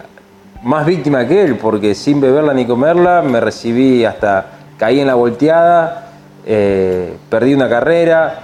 más 0.67 0.85
víctima 0.85 1.25
que 1.25 1.43
él, 1.43 1.55
porque 1.57 1.95
sin 1.95 2.19
beberla 2.19 2.53
ni 2.53 2.65
comerla 2.65 3.21
me 3.21 3.39
recibí 3.39 4.03
hasta, 4.03 4.47
caí 4.77 4.99
en 4.99 5.07
la 5.07 5.15
volteada, 5.15 6.09
eh, 6.45 7.15
perdí 7.29 7.53
una 7.53 7.69
carrera, 7.69 8.41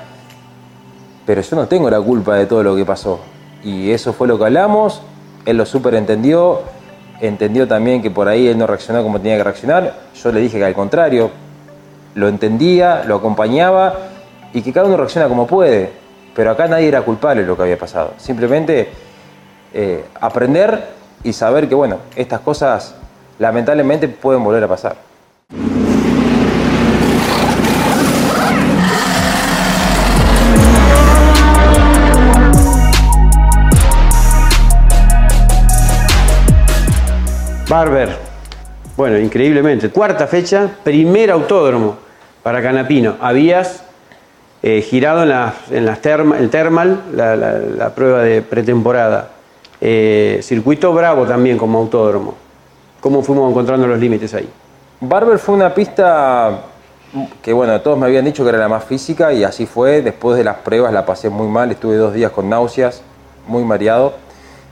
pero 1.26 1.42
yo 1.42 1.56
no 1.58 1.68
tengo 1.68 1.90
la 1.90 2.00
culpa 2.00 2.36
de 2.36 2.46
todo 2.46 2.64
lo 2.64 2.78
que 2.78 2.86
pasó. 2.86 3.20
Y 3.62 3.92
eso 3.92 4.14
fue 4.14 4.30
lo 4.30 4.38
que 4.38 4.46
hablamos, 4.46 5.02
él 5.46 5.58
lo 5.58 5.66
súper 5.66 5.96
entendió, 5.96 6.62
entendió 7.20 7.68
también 7.68 8.02
que 8.02 8.10
por 8.10 8.30
ahí 8.30 8.48
él 8.48 8.58
no 8.58 8.68
reaccionó 8.68 9.04
como 9.04 9.20
tenía 9.20 9.36
que 9.36 9.44
reaccionar, 9.44 9.94
yo 10.16 10.32
le 10.32 10.40
dije 10.40 10.58
que 10.58 10.64
al 10.64 10.74
contrario, 10.74 11.30
lo 12.16 12.30
entendía, 12.30 13.04
lo 13.06 13.16
acompañaba 13.18 13.96
y 14.54 14.62
que 14.62 14.72
cada 14.72 14.86
uno 14.86 14.96
reacciona 14.96 15.28
como 15.28 15.46
puede. 15.46 15.90
Pero 16.34 16.52
acá 16.52 16.70
nadie 16.70 16.88
era 16.88 17.02
culpable 17.02 17.42
de 17.42 17.48
lo 17.48 17.58
que 17.58 17.64
había 17.64 17.78
pasado. 17.78 18.14
Simplemente 18.18 18.88
eh, 19.74 20.06
aprender 20.22 21.03
y 21.24 21.34
saber 21.34 21.70
que, 21.70 21.76
bueno, 21.76 21.98
estas 22.16 22.42
cosas 22.42 22.96
lamentablemente 23.40 24.08
pueden 24.08 24.44
volver 24.44 24.64
a 24.64 24.68
pasar. 24.68 24.96
Barber. 37.74 38.10
Bueno, 38.96 39.18
increíblemente. 39.18 39.90
Cuarta 39.90 40.28
fecha, 40.28 40.70
primer 40.84 41.32
autódromo 41.32 41.98
para 42.44 42.62
Canapino. 42.62 43.16
Habías 43.20 43.84
eh, 44.62 44.82
girado 44.82 45.24
en, 45.24 45.30
la, 45.30 45.54
en 45.72 45.86
las 45.86 46.00
terma, 46.00 46.38
el 46.38 46.50
Thermal, 46.50 47.02
la, 47.16 47.90
prueba 47.96 48.22
de 48.22 48.42
pretemporada. 48.44 49.30
Eh, 49.86 50.40
circuito 50.42 50.94
Bravo 50.94 51.26
también 51.26 51.58
como 51.58 51.78
autódromo. 51.78 52.36
¿Cómo 53.02 53.22
fuimos 53.22 53.52
encontrando 53.52 53.86
los 53.86 54.00
límites 54.00 54.34
ahí? 54.34 54.50
Barber 55.02 55.38
fue 55.38 55.56
una 55.56 55.74
pista 55.74 56.62
que, 57.42 57.52
bueno, 57.52 57.82
todos 57.82 57.98
me 57.98 58.06
habían 58.06 58.24
dicho 58.24 58.44
que 58.44 58.50
era 58.50 58.60
la 58.60 58.70
más 58.70 58.86
física 58.86 59.34
y 59.34 59.44
así 59.44 59.66
fue. 59.66 60.02
Después 60.02 60.38
de 60.38 60.46
las 60.46 60.56
pruebas 60.56 60.94
la 60.94 61.06
pasé 61.06 61.30
muy 61.30 61.50
mal, 61.50 61.70
estuve 61.70 61.98
dos 61.98 62.14
días 62.14 62.32
con 62.32 62.50
náuseas, 62.50 63.02
muy 63.46 63.66
mareado. 63.66 64.14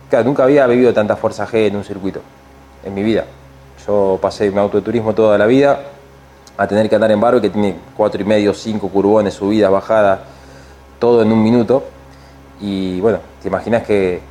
Claro, 0.10 0.24
nunca 0.24 0.43
había 0.43 0.65
vivido 0.65 0.93
tanta 0.93 1.17
fuerza 1.17 1.45
G 1.45 1.67
en 1.67 1.76
un 1.76 1.84
circuito 1.84 2.21
en 2.86 2.93
mi 2.93 3.04
vida. 3.04 3.26
Yo 3.86 4.17
pasé 4.21 4.50
un 4.50 4.60
auto 4.60 4.78
de 4.78 4.84
turismo 4.84 5.13
toda 5.13 5.38
la 5.38 5.45
vida, 5.45 5.78
a 6.56 6.67
tener 6.67 6.88
que 6.88 6.95
andar 6.95 7.12
en 7.12 7.19
barro 7.19 7.41
que 7.41 7.50
tiene 7.50 7.76
cuatro 7.97 8.21
y 8.21 8.24
medio, 8.24 8.54
cinco 8.54 8.88
curbones, 8.88 9.34
subidas, 9.34 9.71
bajadas, 9.71 10.21
todo 11.00 11.21
en 11.21 11.34
un 11.34 11.43
minuto. 11.43 11.84
Y 12.62 13.02
bueno, 13.02 13.19
te 13.41 13.50
imaginas 13.50 13.84
que, 13.84 14.31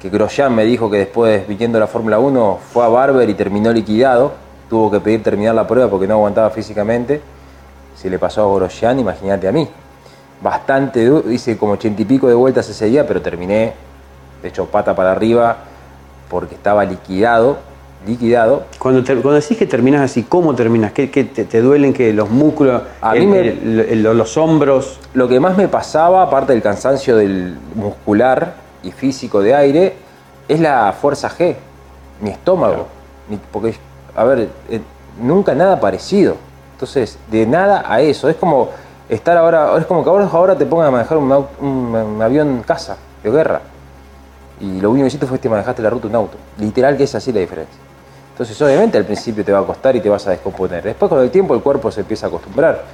que 0.00 0.10
Grosjean 0.10 0.54
me 0.54 0.64
dijo 0.64 0.90
que 0.90 0.98
después, 0.98 1.46
viniendo 1.48 1.78
la 1.78 1.86
Fórmula 1.86 2.18
1, 2.18 2.58
fue 2.72 2.84
a 2.84 2.88
Barber 2.88 3.28
y 3.28 3.34
terminó 3.34 3.72
liquidado. 3.72 4.32
Tuvo 4.68 4.90
que 4.90 5.00
pedir 5.00 5.22
terminar 5.22 5.54
la 5.54 5.66
prueba 5.66 5.88
porque 5.88 6.06
no 6.06 6.14
aguantaba 6.14 6.50
físicamente. 6.50 7.20
Si 7.96 8.10
le 8.10 8.18
pasó 8.18 8.50
a 8.50 8.54
Grosjean, 8.56 8.98
imagínate 8.98 9.48
a 9.48 9.52
mí. 9.52 9.68
Bastante 10.42 11.04
duro, 11.06 11.30
hice 11.30 11.56
como 11.56 11.72
ochenta 11.72 12.02
y 12.02 12.04
pico 12.04 12.28
de 12.28 12.34
vueltas 12.34 12.68
ese 12.68 12.86
día, 12.86 13.06
pero 13.06 13.22
terminé, 13.22 13.72
de 14.42 14.48
hecho, 14.48 14.66
pata 14.66 14.94
para 14.94 15.12
arriba, 15.12 15.56
porque 16.28 16.54
estaba 16.56 16.84
liquidado 16.84 17.58
liquidado. 18.06 18.64
Cuando, 18.78 19.02
te, 19.02 19.14
cuando 19.14 19.32
decís 19.32 19.56
que 19.58 19.66
terminas 19.66 20.00
así, 20.00 20.22
¿cómo 20.22 20.54
terminas? 20.54 20.92
¿Qué, 20.92 21.10
qué 21.10 21.24
te, 21.24 21.44
te, 21.44 21.60
duelen 21.60 21.92
que 21.92 22.12
los 22.12 22.30
músculos, 22.30 22.82
a 23.00 23.16
el, 23.16 23.20
mí 23.20 23.26
me, 23.26 23.40
el, 23.40 23.80
el, 23.80 24.02
los 24.02 24.36
hombros? 24.36 25.00
Lo 25.14 25.26
que 25.26 25.40
más 25.40 25.56
me 25.56 25.66
pasaba, 25.66 26.22
aparte 26.22 26.52
del 26.52 26.62
cansancio 26.62 27.16
del 27.16 27.56
muscular 27.74 28.65
y 28.82 28.92
físico 28.92 29.40
de 29.40 29.54
aire, 29.54 29.96
es 30.48 30.60
la 30.60 30.92
fuerza 30.92 31.28
G, 31.30 31.56
mi 32.20 32.30
estómago. 32.30 32.86
Claro. 33.28 33.42
porque, 33.52 33.76
a 34.14 34.24
ver, 34.24 34.48
eh, 34.68 34.80
nunca 35.20 35.54
nada 35.54 35.80
parecido. 35.80 36.36
Entonces, 36.72 37.18
de 37.30 37.46
nada 37.46 37.84
a 37.86 38.00
eso. 38.00 38.28
Es 38.28 38.36
como 38.36 38.70
estar 39.08 39.36
ahora, 39.36 39.76
es 39.78 39.86
como 39.86 40.04
que 40.04 40.10
ahora, 40.10 40.28
ahora 40.30 40.56
te 40.56 40.66
pongan 40.66 40.88
a 40.88 40.90
manejar 40.90 41.18
un, 41.18 41.32
un, 41.32 41.68
un 41.94 42.22
avión 42.22 42.62
casa 42.66 42.96
de 43.22 43.30
guerra. 43.30 43.60
Y 44.60 44.80
lo 44.80 44.90
único 44.90 45.04
que 45.04 45.08
hiciste 45.08 45.26
fue 45.26 45.38
que 45.38 45.48
manejaste 45.48 45.82
la 45.82 45.90
ruta 45.90 46.08
un 46.08 46.14
auto. 46.14 46.36
Literal 46.58 46.96
que 46.96 47.04
es 47.04 47.14
así 47.14 47.32
la 47.32 47.40
diferencia. 47.40 47.78
Entonces, 48.32 48.60
obviamente, 48.60 48.98
al 48.98 49.04
principio 49.04 49.44
te 49.44 49.52
va 49.52 49.60
a 49.60 49.64
costar 49.64 49.96
y 49.96 50.00
te 50.00 50.08
vas 50.08 50.26
a 50.26 50.30
descomponer. 50.30 50.82
Después, 50.82 51.08
con 51.08 51.20
el 51.20 51.30
tiempo, 51.30 51.54
el 51.54 51.62
cuerpo 51.62 51.90
se 51.90 52.00
empieza 52.00 52.26
a 52.26 52.28
acostumbrar. 52.28 52.84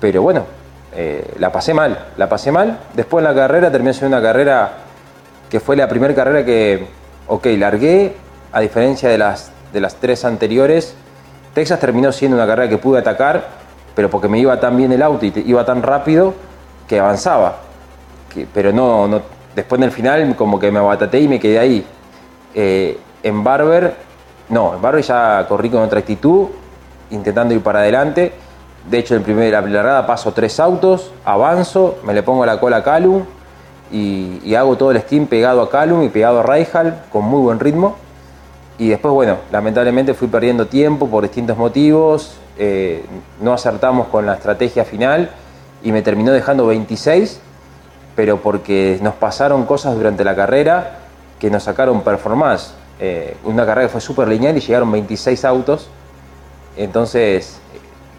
Pero 0.00 0.22
bueno, 0.22 0.44
eh, 0.94 1.34
la 1.38 1.52
pasé 1.52 1.74
mal, 1.74 2.06
la 2.16 2.28
pasé 2.28 2.50
mal. 2.52 2.78
Después 2.94 3.22
en 3.22 3.32
la 3.32 3.34
carrera 3.34 3.70
terminé 3.70 3.92
siendo 3.92 4.16
una 4.16 4.26
carrera 4.26 4.72
que 5.50 5.60
fue 5.60 5.76
la 5.76 5.88
primera 5.88 6.14
carrera 6.14 6.44
que, 6.44 6.86
ok, 7.26 7.46
largué, 7.58 8.14
a 8.52 8.60
diferencia 8.60 9.08
de 9.08 9.18
las, 9.18 9.52
de 9.72 9.80
las 9.80 9.96
tres 9.96 10.24
anteriores. 10.24 10.94
Texas 11.54 11.80
terminó 11.80 12.12
siendo 12.12 12.36
una 12.36 12.46
carrera 12.46 12.68
que 12.68 12.78
pude 12.78 13.00
atacar, 13.00 13.44
pero 13.94 14.10
porque 14.10 14.28
me 14.28 14.38
iba 14.38 14.58
tan 14.60 14.76
bien 14.76 14.92
el 14.92 15.02
auto 15.02 15.26
y 15.26 15.32
iba 15.46 15.64
tan 15.64 15.82
rápido 15.82 16.34
que 16.86 17.00
avanzaba. 17.00 17.58
Pero 18.54 18.72
no, 18.72 19.08
no, 19.08 19.22
después 19.54 19.78
en 19.80 19.84
el 19.84 19.90
final 19.90 20.36
como 20.36 20.58
que 20.60 20.70
me 20.70 20.78
abataté 20.78 21.20
y 21.20 21.28
me 21.28 21.40
quedé 21.40 21.58
ahí. 21.58 21.86
Eh, 22.54 22.98
en 23.22 23.42
Barber 23.42 24.08
no, 24.48 24.74
en 24.74 24.80
Barber 24.80 25.04
ya 25.04 25.44
corrí 25.46 25.68
con 25.68 25.82
otra 25.82 25.98
actitud, 25.98 26.48
intentando 27.10 27.54
ir 27.54 27.62
para 27.62 27.80
adelante. 27.80 28.32
De 28.90 28.98
hecho, 28.98 29.14
en 29.14 29.22
primera 29.22 29.60
largada 29.60 30.06
paso 30.06 30.32
tres 30.32 30.58
autos, 30.58 31.12
avanzo, 31.24 31.98
me 32.04 32.14
le 32.14 32.22
pongo 32.22 32.46
la 32.46 32.58
cola 32.58 32.78
a 32.78 32.82
Calum 32.82 33.24
y, 33.92 34.54
hago 34.54 34.76
todo 34.76 34.90
el 34.92 35.00
steam 35.00 35.26
pegado 35.26 35.60
a 35.60 35.70
Calum 35.70 36.02
y 36.02 36.08
pegado 36.08 36.40
a 36.40 36.42
Raihal 36.42 37.02
con 37.12 37.24
muy 37.24 37.40
buen 37.40 37.60
ritmo. 37.60 37.96
Y 38.78 38.88
después, 38.88 39.12
bueno, 39.12 39.36
lamentablemente 39.50 40.14
fui 40.14 40.28
perdiendo 40.28 40.66
tiempo 40.66 41.08
por 41.08 41.22
distintos 41.24 41.58
motivos, 41.58 42.36
eh, 42.56 43.04
no 43.40 43.52
acertamos 43.52 44.08
con 44.08 44.24
la 44.24 44.34
estrategia 44.34 44.84
final 44.84 45.30
y 45.82 45.92
me 45.92 46.02
terminó 46.02 46.32
dejando 46.32 46.66
26, 46.66 47.40
pero 48.16 48.38
porque 48.38 48.98
nos 49.02 49.14
pasaron 49.14 49.66
cosas 49.66 49.96
durante 49.96 50.24
la 50.24 50.34
carrera 50.34 51.00
que 51.38 51.50
nos 51.50 51.64
sacaron 51.64 52.02
performance 52.02 52.72
eh, 53.00 53.36
una 53.44 53.64
carrera 53.64 53.86
que 53.86 53.92
fue 53.92 54.00
súper 54.00 54.26
lineal 54.26 54.56
y 54.56 54.60
llegaron 54.60 54.90
26 54.90 55.44
autos. 55.44 55.88
Entonces, 56.76 57.60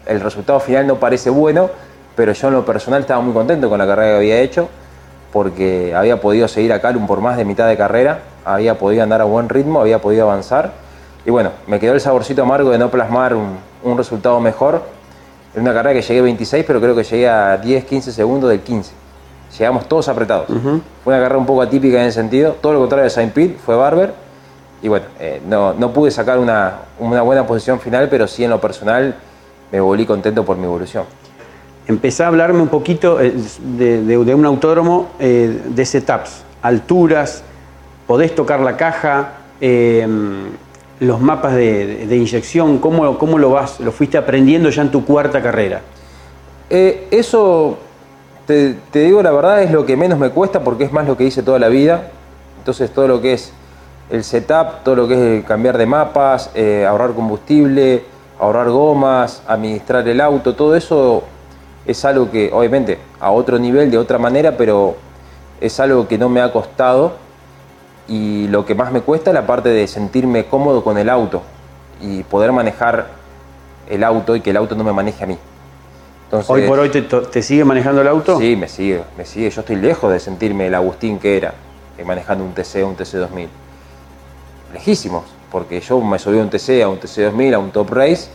el 0.06 0.20
resultado 0.20 0.60
final 0.60 0.86
no 0.86 0.96
parece 0.96 1.30
bueno, 1.30 1.70
pero 2.16 2.32
yo 2.32 2.48
en 2.48 2.54
lo 2.54 2.64
personal 2.64 3.00
estaba 3.00 3.20
muy 3.20 3.32
contento 3.32 3.68
con 3.68 3.78
la 3.78 3.86
carrera 3.86 4.12
que 4.12 4.16
había 4.16 4.40
hecho, 4.40 4.68
porque 5.32 5.94
había 5.94 6.20
podido 6.20 6.48
seguir 6.48 6.72
a 6.72 6.80
Calum 6.80 7.06
por 7.06 7.20
más 7.20 7.36
de 7.36 7.44
mitad 7.44 7.68
de 7.68 7.76
carrera, 7.76 8.20
había 8.44 8.78
podido 8.78 9.02
andar 9.02 9.20
a 9.20 9.24
buen 9.24 9.48
ritmo, 9.48 9.80
había 9.80 10.00
podido 10.00 10.30
avanzar. 10.30 10.72
Y 11.24 11.30
bueno, 11.30 11.50
me 11.66 11.78
quedó 11.78 11.94
el 11.94 12.00
saborcito 12.00 12.42
amargo 12.42 12.70
de 12.70 12.78
no 12.78 12.90
plasmar 12.90 13.34
un, 13.34 13.58
un 13.82 13.98
resultado 13.98 14.40
mejor. 14.40 14.82
En 15.54 15.62
una 15.62 15.72
carrera 15.72 15.94
que 16.00 16.02
llegué 16.02 16.22
26, 16.22 16.64
pero 16.66 16.80
creo 16.80 16.94
que 16.94 17.04
llegué 17.04 17.28
a 17.28 17.56
10, 17.56 17.84
15 17.84 18.12
segundos 18.12 18.50
del 18.50 18.60
15. 18.60 18.92
Llegamos 19.58 19.88
todos 19.88 20.08
apretados. 20.08 20.48
Uh 20.48 20.54
-huh. 20.54 20.80
Fue 21.04 21.12
una 21.12 21.22
carrera 21.22 21.38
un 21.38 21.46
poco 21.46 21.62
atípica 21.62 22.00
en 22.00 22.06
ese 22.06 22.20
sentido. 22.20 22.56
Todo 22.60 22.74
lo 22.74 22.80
contrario 22.80 23.04
de 23.04 23.10
Saint 23.10 23.32
Pete, 23.32 23.58
fue 23.58 23.74
Barber 23.74 24.12
y 24.82 24.88
bueno, 24.88 25.06
eh, 25.18 25.42
no, 25.46 25.74
no, 25.74 25.92
pude 25.92 26.10
sacar 26.10 26.38
una, 26.38 26.78
una, 26.98 27.22
buena 27.22 27.46
posición 27.46 27.80
final, 27.80 28.08
pero 28.08 28.26
sí 28.26 28.44
en 28.44 28.50
lo 28.50 28.60
personal 28.60 29.14
me 29.72 29.80
volví 29.80 30.06
contento 30.06 30.44
por 30.44 30.56
mi 30.56 30.64
evolución. 30.64 31.04
Empecé 31.86 32.22
a 32.22 32.28
hablarme 32.28 32.62
un 32.62 32.68
poquito 32.68 33.20
eh, 33.20 33.34
de, 33.76 34.02
de, 34.02 34.24
de 34.24 34.34
un 34.34 34.46
autódromo 34.46 35.10
eh, 35.18 35.60
de 35.66 35.84
setups, 35.84 36.42
alturas, 36.62 37.42
podés 38.06 38.34
tocar 38.34 38.60
la 38.60 38.76
caja, 38.76 39.34
eh, 39.60 40.06
los 41.00 41.20
mapas 41.20 41.54
de, 41.54 42.06
de 42.06 42.16
inyección, 42.16 42.78
¿cómo, 42.78 43.18
¿cómo, 43.18 43.38
lo 43.38 43.50
vas, 43.50 43.80
lo 43.80 43.90
fuiste 43.90 44.18
aprendiendo 44.18 44.68
ya 44.68 44.82
en 44.82 44.90
tu 44.90 45.04
cuarta 45.04 45.40
carrera? 45.42 45.80
Eh, 46.68 47.08
eso, 47.10 47.78
te, 48.46 48.74
te, 48.90 49.00
digo 49.00 49.22
la 49.22 49.30
verdad, 49.32 49.62
es 49.62 49.70
lo 49.70 49.86
que 49.86 49.96
menos 49.96 50.18
me 50.18 50.30
cuesta 50.30 50.62
porque 50.62 50.84
es 50.84 50.92
más 50.92 51.06
lo 51.06 51.16
que 51.16 51.24
hice 51.24 51.42
toda 51.42 51.58
la 51.58 51.68
vida. 51.68 52.10
Entonces 52.58 52.90
todo 52.90 53.08
lo 53.08 53.22
que 53.22 53.32
es 53.32 53.52
el 54.10 54.22
setup, 54.24 54.84
todo 54.84 54.94
lo 54.94 55.08
que 55.08 55.38
es 55.38 55.44
cambiar 55.44 55.78
de 55.78 55.86
mapas, 55.86 56.50
eh, 56.54 56.84
ahorrar 56.86 57.14
combustible, 57.14 58.04
ahorrar 58.40 58.70
gomas, 58.70 59.42
administrar 59.46 60.08
el 60.08 60.20
auto, 60.20 60.54
todo 60.54 60.74
eso 60.74 61.24
es 61.86 62.04
algo 62.04 62.30
que 62.30 62.50
obviamente 62.52 62.98
a 63.20 63.30
otro 63.30 63.58
nivel, 63.58 63.90
de 63.90 63.98
otra 63.98 64.18
manera, 64.18 64.56
pero 64.56 64.96
es 65.60 65.78
algo 65.78 66.08
que 66.08 66.16
no 66.16 66.28
me 66.28 66.40
ha 66.40 66.50
costado 66.50 67.12
y 68.08 68.48
lo 68.48 68.64
que 68.64 68.74
más 68.74 68.92
me 68.92 69.02
cuesta 69.02 69.30
es 69.30 69.34
la 69.34 69.46
parte 69.46 69.68
de 69.68 69.86
sentirme 69.86 70.46
cómodo 70.46 70.82
con 70.82 70.96
el 70.96 71.10
auto 71.10 71.42
y 72.00 72.22
poder 72.24 72.52
manejar 72.52 73.08
el 73.88 74.02
auto 74.02 74.34
y 74.34 74.40
que 74.40 74.50
el 74.50 74.56
auto 74.56 74.74
no 74.74 74.84
me 74.84 74.92
maneje 74.92 75.22
a 75.22 75.26
mí. 75.26 75.36
Entonces, 76.24 76.48
¿Hoy 76.48 76.62
por 76.62 76.78
hoy 76.78 76.88
te, 76.88 77.02
te, 77.02 77.42
sigue 77.42 77.64
manejando 77.64 78.00
el 78.00 78.08
auto? 78.08 78.38
Sí, 78.38 78.56
me 78.56 78.68
sigue, 78.68 79.02
me 79.18 79.24
sigue. 79.24 79.50
Yo 79.50 79.60
estoy 79.60 79.76
lejos 79.76 80.12
de 80.12 80.20
sentirme 80.20 80.68
el 80.68 80.74
Agustín 80.74 81.18
que 81.18 81.36
era 81.36 81.54
eh, 81.98 82.04
manejando 82.04 82.44
un 82.44 82.54
TC 82.54 82.84
o 82.84 82.88
un 82.88 82.96
TC2000. 82.96 83.48
Lejísimos, 84.72 85.24
porque 85.50 85.80
yo 85.80 86.00
me 86.00 86.18
subí 86.18 86.38
a 86.38 86.42
un 86.42 86.50
TC, 86.50 86.82
a 86.82 86.88
un 86.88 87.00
TC2000, 87.00 87.54
a 87.54 87.58
un 87.58 87.70
Top 87.70 87.90
Race 87.90 88.28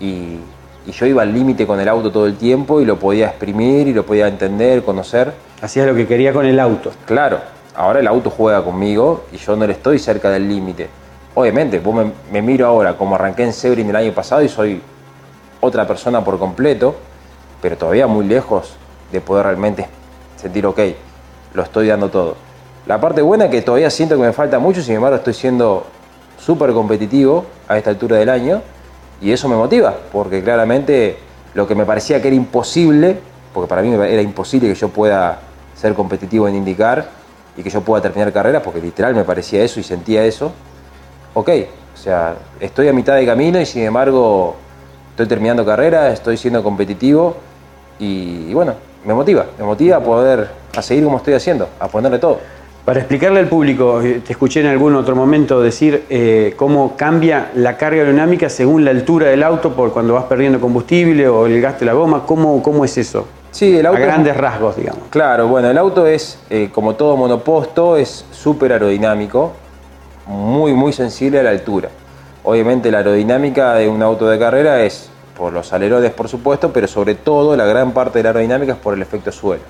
y, 0.00 0.38
y 0.86 0.92
yo 0.92 1.06
iba 1.06 1.22
al 1.22 1.32
límite 1.32 1.66
con 1.66 1.78
el 1.80 1.88
auto 1.88 2.10
todo 2.10 2.26
el 2.26 2.36
tiempo 2.36 2.80
y 2.80 2.84
lo 2.84 2.98
podía 2.98 3.26
exprimir 3.26 3.88
y 3.88 3.92
lo 3.92 4.04
podía 4.04 4.28
entender, 4.28 4.82
conocer. 4.82 5.32
Hacías 5.60 5.86
lo 5.86 5.94
que 5.94 6.06
quería 6.06 6.32
con 6.32 6.46
el 6.46 6.58
auto. 6.58 6.90
Claro, 7.04 7.38
ahora 7.76 8.00
el 8.00 8.06
auto 8.06 8.30
juega 8.30 8.64
conmigo 8.64 9.24
y 9.32 9.36
yo 9.36 9.56
no 9.56 9.66
le 9.66 9.74
estoy 9.74 9.98
cerca 9.98 10.30
del 10.30 10.48
límite. 10.48 10.88
Obviamente, 11.34 11.78
vos 11.78 11.94
me, 11.94 12.12
me, 12.32 12.42
miro 12.42 12.66
ahora 12.66 12.96
como 12.96 13.14
arranqué 13.14 13.44
en 13.44 13.52
Sebring 13.52 13.88
el 13.88 13.96
año 13.96 14.12
pasado 14.12 14.42
y 14.42 14.48
soy 14.48 14.80
otra 15.60 15.86
persona 15.86 16.24
por 16.24 16.38
completo, 16.38 16.96
pero 17.60 17.76
todavía 17.76 18.06
muy 18.06 18.26
lejos 18.26 18.74
de 19.12 19.20
poder 19.20 19.46
realmente 19.46 19.86
sentir, 20.36 20.66
ok, 20.66 20.80
lo 21.54 21.62
estoy 21.62 21.88
dando 21.88 22.08
todo. 22.08 22.36
La 22.86 23.00
parte 23.00 23.22
buena 23.22 23.44
es 23.44 23.50
que 23.50 23.62
todavía 23.62 23.90
siento 23.90 24.16
que 24.16 24.22
me 24.22 24.32
falta 24.32 24.58
mucho, 24.58 24.82
sin 24.82 24.96
embargo 24.96 25.16
estoy 25.16 25.34
siendo 25.34 25.86
súper 26.44 26.72
competitivo 26.72 27.44
a 27.68 27.76
esta 27.78 27.90
altura 27.90 28.16
del 28.16 28.28
año 28.28 28.62
y 29.20 29.32
eso 29.32 29.48
me 29.48 29.56
motiva, 29.56 29.94
porque 30.12 30.42
claramente 30.42 31.18
lo 31.54 31.66
que 31.66 31.74
me 31.74 31.84
parecía 31.84 32.22
que 32.22 32.28
era 32.28 32.36
imposible, 32.36 33.18
porque 33.52 33.68
para 33.68 33.82
mí 33.82 33.92
era 33.92 34.22
imposible 34.22 34.68
que 34.68 34.74
yo 34.74 34.88
pueda 34.88 35.40
ser 35.74 35.94
competitivo 35.94 36.48
en 36.48 36.54
indicar, 36.54 37.20
y 37.56 37.62
que 37.62 37.70
yo 37.70 37.80
pueda 37.82 38.02
terminar 38.02 38.32
carreras, 38.32 38.62
porque 38.62 38.80
literal 38.80 39.14
me 39.14 39.24
parecía 39.24 39.62
eso 39.62 39.80
y 39.80 39.82
sentía 39.82 40.24
eso, 40.24 40.52
ok, 41.34 41.48
o 41.94 41.96
sea, 41.96 42.34
estoy 42.58 42.88
a 42.88 42.92
mitad 42.92 43.16
de 43.16 43.26
camino 43.26 43.60
y 43.60 43.66
sin 43.66 43.82
embargo 43.82 44.56
estoy 45.10 45.26
terminando 45.26 45.64
carrera, 45.64 46.10
estoy 46.10 46.36
siendo 46.36 46.62
competitivo 46.62 47.36
y, 47.98 48.46
y, 48.48 48.54
bueno, 48.54 48.74
me 49.04 49.12
motiva, 49.12 49.46
me 49.58 49.64
motiva 49.64 49.96
a 49.96 50.00
poder, 50.00 50.48
a 50.74 50.82
seguir 50.82 51.04
como 51.04 51.18
estoy 51.18 51.34
haciendo, 51.34 51.68
a 51.78 51.88
ponerle 51.88 52.18
todo. 52.18 52.38
Para 52.90 53.02
explicarle 53.02 53.38
al 53.38 53.46
público, 53.46 54.00
eh, 54.00 54.20
te 54.26 54.32
escuché 54.32 54.58
en 54.58 54.66
algún 54.66 54.96
otro 54.96 55.14
momento 55.14 55.60
decir 55.60 56.06
eh, 56.10 56.54
cómo 56.56 56.96
cambia 56.96 57.52
la 57.54 57.76
carga 57.76 58.00
aerodinámica 58.00 58.48
según 58.48 58.84
la 58.84 58.90
altura 58.90 59.28
del 59.28 59.44
auto 59.44 59.76
por 59.76 59.92
cuando 59.92 60.14
vas 60.14 60.24
perdiendo 60.24 60.60
combustible 60.60 61.28
o 61.28 61.46
el 61.46 61.60
gasto 61.60 61.78
de 61.78 61.86
la 61.86 61.92
goma, 61.92 62.26
¿cómo, 62.26 62.60
cómo 62.64 62.84
es 62.84 62.98
eso? 62.98 63.28
Sí, 63.52 63.76
el 63.76 63.86
auto. 63.86 63.96
A 63.98 64.00
grandes 64.00 64.36
rasgos, 64.36 64.74
digamos. 64.74 65.02
Claro, 65.08 65.46
bueno, 65.46 65.70
el 65.70 65.78
auto 65.78 66.04
es, 66.04 66.40
eh, 66.50 66.70
como 66.72 66.96
todo 66.96 67.16
monoposto, 67.16 67.96
es 67.96 68.24
súper 68.32 68.72
aerodinámico, 68.72 69.52
muy, 70.26 70.72
muy 70.72 70.92
sensible 70.92 71.38
a 71.38 71.44
la 71.44 71.50
altura. 71.50 71.90
Obviamente 72.42 72.90
la 72.90 72.98
aerodinámica 72.98 73.74
de 73.74 73.86
un 73.86 74.02
auto 74.02 74.28
de 74.28 74.36
carrera 74.36 74.82
es 74.82 75.10
por 75.36 75.52
los 75.52 75.72
alerones, 75.72 76.10
por 76.10 76.28
supuesto, 76.28 76.72
pero 76.72 76.88
sobre 76.88 77.14
todo 77.14 77.56
la 77.56 77.66
gran 77.66 77.92
parte 77.92 78.18
de 78.18 78.24
la 78.24 78.30
aerodinámica 78.30 78.72
es 78.72 78.78
por 78.80 78.94
el 78.94 79.02
efecto 79.02 79.30
suelo, 79.30 79.62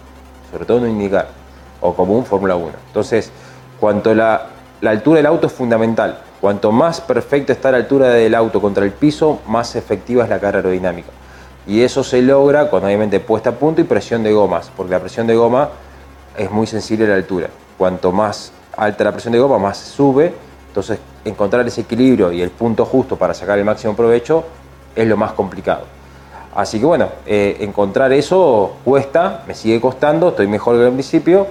sobre 0.51 0.65
todo 0.65 0.81
no 0.81 0.87
indicar, 0.87 1.40
o 1.81 1.95
como 1.95 2.17
un 2.17 2.25
Fórmula 2.25 2.57
1. 2.57 2.71
Entonces, 2.89 3.31
cuanto 3.79 4.15
la, 4.15 4.47
altura 4.85 5.19
del 5.19 5.27
auto 5.27 5.47
es 5.47 5.53
fundamental, 5.53 6.21
cuanto 6.41 6.73
más 6.73 7.01
perfecta 7.01 7.53
está 7.53 7.71
la 7.71 7.79
altura 7.79 8.09
del 8.09 8.35
auto 8.35 8.61
contra 8.61 8.85
el 8.85 8.93
piso, 8.93 9.41
más 9.47 9.77
efectiva 9.77 10.25
es 10.25 10.31
la 10.31 10.39
carga 10.39 10.59
aerodinámica. 10.59 11.11
Y 11.67 11.83
eso 11.83 12.03
se 12.03 12.23
logra 12.23 12.71
con 12.71 12.85
obviamente 12.85 13.21
puesta 13.21 13.51
a 13.51 13.53
punto 13.53 13.81
y 13.81 13.85
presión 13.85 14.23
de 14.23 14.33
gomas, 14.33 14.71
porque 14.77 14.93
la 14.93 15.01
presión 15.01 15.27
de 15.27 15.37
goma 15.37 15.69
es 16.37 16.51
muy 16.51 16.67
sensible 16.67 17.07
a 17.07 17.09
la 17.11 17.15
altura. 17.17 17.49
Cuanto 17.77 18.13
más 18.13 18.53
alta 18.77 19.05
la 19.05 19.13
presión 19.13 19.33
de 19.33 19.39
goma, 19.39 19.59
más 19.59 19.79
sube. 19.79 20.35
Entonces, 20.69 20.99
encontrar 21.25 21.67
ese 21.67 21.83
equilibrio 21.83 22.33
y 22.33 22.41
el 22.41 22.51
punto 22.51 22.85
justo 22.85 23.17
para 23.17 23.35
sacar 23.35 23.59
el 23.59 23.65
máximo 23.65 23.95
provecho 23.95 24.45
es 24.95 25.07
lo 25.07 25.17
más 25.17 25.33
complicado. 25.33 25.85
Así 26.55 26.81
que 26.81 26.87
bueno, 26.87 27.09
eh, 27.27 27.59
encontrar 27.61 28.13
eso 28.13 28.77
cuesta, 28.85 29.45
me 29.47 29.55
sigue 29.55 29.81
costando, 29.81 30.31
estoy 30.31 30.49
mejor 30.49 30.77
que 30.77 30.87
al 30.87 30.93
principio, 30.93 31.47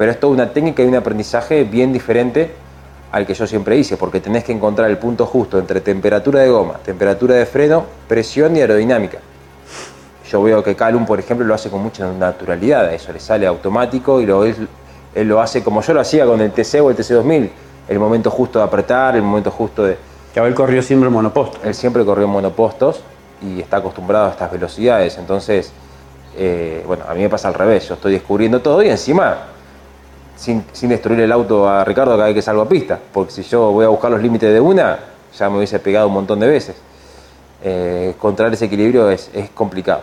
pero 0.00 0.12
es 0.12 0.18
toda 0.18 0.32
una 0.32 0.50
técnica 0.50 0.82
y 0.82 0.86
un 0.86 0.94
aprendizaje 0.94 1.62
bien 1.64 1.92
diferente 1.92 2.50
al 3.12 3.26
que 3.26 3.34
yo 3.34 3.46
siempre 3.46 3.76
hice, 3.76 3.98
porque 3.98 4.18
tenés 4.18 4.44
que 4.44 4.50
encontrar 4.50 4.88
el 4.88 4.96
punto 4.96 5.26
justo 5.26 5.58
entre 5.58 5.82
temperatura 5.82 6.40
de 6.40 6.48
goma, 6.48 6.78
temperatura 6.82 7.34
de 7.34 7.44
freno, 7.44 7.84
presión 8.08 8.56
y 8.56 8.62
aerodinámica. 8.62 9.18
Yo 10.30 10.42
veo 10.42 10.64
que 10.64 10.74
Calum, 10.74 11.04
por 11.04 11.18
ejemplo, 11.18 11.46
lo 11.46 11.52
hace 11.52 11.68
con 11.68 11.82
mucha 11.82 12.10
naturalidad, 12.10 12.86
a 12.86 12.94
eso 12.94 13.12
le 13.12 13.20
sale 13.20 13.46
automático 13.46 14.22
y 14.22 14.24
lo, 14.24 14.46
él, 14.46 14.66
él, 15.14 15.28
lo 15.28 15.38
hace 15.38 15.62
como 15.62 15.82
yo 15.82 15.92
lo 15.92 16.00
hacía 16.00 16.24
con 16.24 16.40
el 16.40 16.50
TC 16.50 16.80
o 16.80 16.88
el 16.88 16.96
TC2000, 16.96 17.50
el 17.86 17.98
momento 17.98 18.30
justo 18.30 18.58
de 18.58 18.64
apretar, 18.64 19.16
el 19.16 19.22
momento 19.22 19.50
justo 19.50 19.84
de... 19.84 19.98
Que 20.32 20.40
él 20.40 20.54
corrió 20.54 20.82
siempre 20.82 21.08
en 21.08 21.12
monopostos. 21.12 21.60
Él 21.62 21.74
siempre 21.74 22.06
corrió 22.06 22.24
en 22.24 22.30
monopostos 22.30 23.02
y 23.42 23.60
está 23.60 23.76
acostumbrado 23.76 24.28
a 24.28 24.30
estas 24.30 24.50
velocidades, 24.50 25.18
entonces, 25.18 25.74
eh, 26.38 26.82
bueno, 26.86 27.04
a 27.06 27.12
mí 27.12 27.20
me 27.20 27.28
pasa 27.28 27.48
al 27.48 27.54
revés, 27.54 27.86
yo 27.86 27.96
estoy 27.96 28.12
descubriendo 28.12 28.62
todo 28.62 28.82
y 28.82 28.88
encima, 28.88 29.59
sin, 30.40 30.64
destruir 30.88 31.20
el 31.20 31.32
auto 31.32 31.68
a 31.68 31.84
Ricardo 31.84 32.12
cada 32.12 32.26
vez 32.26 32.34
que 32.34 32.42
salgo 32.42 32.62
a 32.62 32.68
pista, 32.68 32.98
porque 33.12 33.30
si 33.30 33.42
yo 33.42 33.70
voy 33.72 33.84
a 33.84 33.88
buscar 33.88 34.10
los 34.10 34.22
límites 34.22 34.52
de 34.52 34.60
una, 34.60 34.98
ya 35.36 35.50
me 35.50 35.58
hubiese 35.58 35.78
pegado 35.78 36.08
un 36.08 36.14
montón 36.14 36.40
de 36.40 36.48
veces 36.48 36.76
eh, 37.62 38.14
ese 38.52 38.64
equilibrio 38.64 39.10
es, 39.10 39.30
es 39.34 39.50
complicado. 39.50 40.02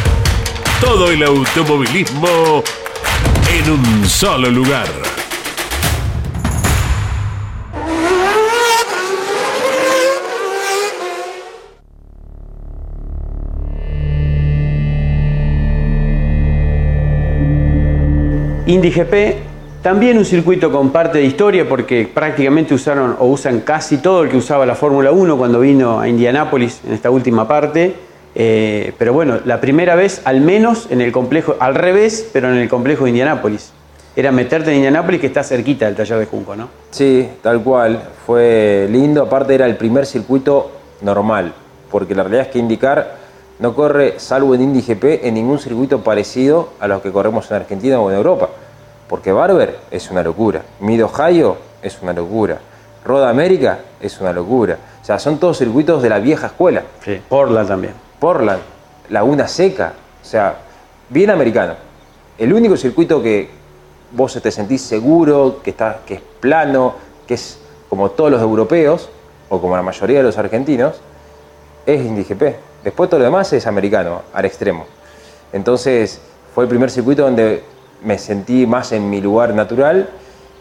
Todo 0.81 1.11
el 1.11 1.23
automovilismo 1.23 2.63
en 3.53 3.71
un 3.71 4.05
solo 4.05 4.49
lugar. 4.49 4.87
IndyGP, 18.65 19.35
también 19.83 20.17
un 20.17 20.25
circuito 20.25 20.71
con 20.71 20.91
parte 20.91 21.19
de 21.19 21.25
historia 21.25 21.69
porque 21.69 22.09
prácticamente 22.11 22.73
usaron 22.73 23.15
o 23.19 23.27
usan 23.27 23.61
casi 23.61 23.99
todo 23.99 24.23
el 24.23 24.29
que 24.29 24.37
usaba 24.37 24.65
la 24.65 24.75
Fórmula 24.75 25.11
1 25.11 25.37
cuando 25.37 25.59
vino 25.59 25.99
a 25.99 26.07
Indianápolis 26.07 26.81
en 26.87 26.93
esta 26.93 27.11
última 27.11 27.47
parte. 27.47 28.10
Eh, 28.33 28.93
pero 28.97 29.13
bueno, 29.13 29.39
la 29.45 29.59
primera 29.59 29.95
vez 29.95 30.21
al 30.25 30.41
menos 30.41 30.87
en 30.89 31.01
el 31.01 31.11
complejo, 31.11 31.55
al 31.59 31.75
revés, 31.75 32.29
pero 32.31 32.49
en 32.49 32.57
el 32.57 32.69
complejo 32.69 33.03
de 33.03 33.09
Indianápolis. 33.09 33.71
Era 34.15 34.31
meterte 34.31 34.71
en 34.71 34.77
Indianápolis 34.77 35.21
que 35.21 35.27
está 35.27 35.43
cerquita 35.43 35.85
del 35.85 35.95
taller 35.95 36.19
de 36.19 36.25
Junco, 36.25 36.55
¿no? 36.55 36.67
Sí, 36.91 37.29
tal 37.41 37.61
cual. 37.61 38.03
Fue 38.25 38.87
lindo. 38.89 39.23
Aparte 39.23 39.55
era 39.55 39.65
el 39.65 39.77
primer 39.77 40.05
circuito 40.05 40.71
normal. 41.01 41.53
Porque 41.89 42.13
la 42.13 42.23
realidad 42.23 42.47
es 42.47 42.51
que 42.51 42.59
indicar 42.59 43.21
no 43.59 43.75
corre, 43.75 44.19
salvo 44.19 44.55
en 44.55 44.61
Indy 44.61 44.81
GP, 44.81 45.23
en 45.27 45.35
ningún 45.35 45.59
circuito 45.59 46.03
parecido 46.03 46.69
a 46.79 46.87
los 46.87 47.01
que 47.01 47.11
corremos 47.11 47.49
en 47.51 47.57
Argentina 47.57 47.99
o 47.99 48.09
en 48.09 48.17
Europa. 48.17 48.49
Porque 49.07 49.31
Barber 49.31 49.77
es 49.91 50.09
una 50.09 50.23
locura. 50.23 50.63
Mid 50.79 51.05
Ohio 51.05 51.57
es 51.81 52.01
una 52.01 52.11
locura. 52.11 52.59
Roda 53.05 53.29
América 53.29 53.79
es 53.99 54.19
una 54.19 54.33
locura. 54.33 54.77
O 55.01 55.05
sea, 55.05 55.19
son 55.19 55.37
todos 55.37 55.57
circuitos 55.57 56.01
de 56.01 56.09
la 56.09 56.19
vieja 56.19 56.47
escuela. 56.47 56.83
Sí, 57.05 57.21
Portland 57.29 57.67
también. 57.67 57.93
Portland, 58.21 58.61
Laguna 59.09 59.47
Seca. 59.47 59.93
O 60.21 60.25
sea, 60.25 60.55
bien 61.09 61.31
americano. 61.31 61.73
El 62.37 62.53
único 62.53 62.77
circuito 62.77 63.21
que 63.21 63.49
vos 64.11 64.39
te 64.39 64.51
sentís 64.51 64.83
seguro, 64.83 65.59
que, 65.63 65.71
está, 65.71 66.01
que 66.05 66.13
es 66.13 66.21
plano, 66.39 66.93
que 67.25 67.33
es 67.33 67.57
como 67.89 68.11
todos 68.11 68.29
los 68.29 68.39
europeos, 68.39 69.09
o 69.49 69.59
como 69.59 69.75
la 69.75 69.81
mayoría 69.81 70.19
de 70.19 70.23
los 70.23 70.37
argentinos, 70.37 71.01
es 71.87 71.99
Indy 71.99 72.23
GP. 72.23 72.55
Después 72.83 73.09
todo 73.09 73.19
lo 73.19 73.25
demás 73.25 73.51
es 73.53 73.65
americano, 73.65 74.21
al 74.33 74.45
extremo. 74.45 74.85
Entonces 75.51 76.21
fue 76.53 76.65
el 76.65 76.69
primer 76.69 76.91
circuito 76.91 77.23
donde 77.23 77.63
me 78.03 78.19
sentí 78.19 78.67
más 78.67 78.91
en 78.91 79.09
mi 79.09 79.19
lugar 79.19 79.55
natural 79.55 80.09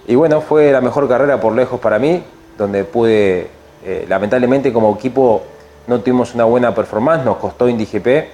y 0.06 0.14
bueno, 0.14 0.40
fue 0.40 0.72
la 0.72 0.80
mejor 0.80 1.06
carrera 1.08 1.38
por 1.40 1.54
lejos 1.54 1.78
para 1.78 1.98
mí, 1.98 2.22
donde 2.56 2.84
pude, 2.84 3.48
eh, 3.84 4.06
lamentablemente 4.08 4.72
como 4.72 4.94
equipo 4.94 5.42
no 5.86 6.00
tuvimos 6.00 6.34
una 6.34 6.44
buena 6.44 6.74
performance, 6.74 7.24
nos 7.24 7.36
costó 7.36 7.68
Indy 7.68 7.86
GP, 7.86 8.28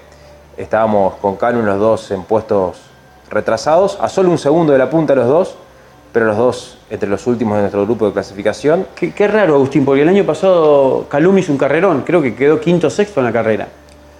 estábamos 0.56 1.14
con 1.14 1.36
Calum 1.36 1.64
los 1.64 1.78
dos 1.78 2.10
en 2.10 2.22
puestos 2.24 2.78
retrasados, 3.30 3.98
a 4.00 4.08
solo 4.08 4.30
un 4.30 4.38
segundo 4.38 4.72
de 4.72 4.78
la 4.78 4.88
punta 4.90 5.14
los 5.14 5.26
dos, 5.26 5.54
pero 6.12 6.26
los 6.26 6.36
dos 6.36 6.78
entre 6.90 7.08
los 7.08 7.26
últimos 7.26 7.56
de 7.56 7.62
nuestro 7.62 7.84
grupo 7.84 8.06
de 8.06 8.12
clasificación. 8.12 8.86
Qué, 8.94 9.12
qué 9.12 9.26
raro, 9.28 9.54
Agustín, 9.56 9.84
porque 9.84 10.02
el 10.02 10.08
año 10.08 10.24
pasado 10.24 11.06
Calum 11.08 11.38
hizo 11.38 11.52
un 11.52 11.58
carrerón, 11.58 12.02
creo 12.06 12.22
que 12.22 12.34
quedó 12.34 12.60
quinto 12.60 12.86
o 12.86 12.90
sexto 12.90 13.20
en 13.20 13.26
la 13.26 13.32
carrera. 13.32 13.68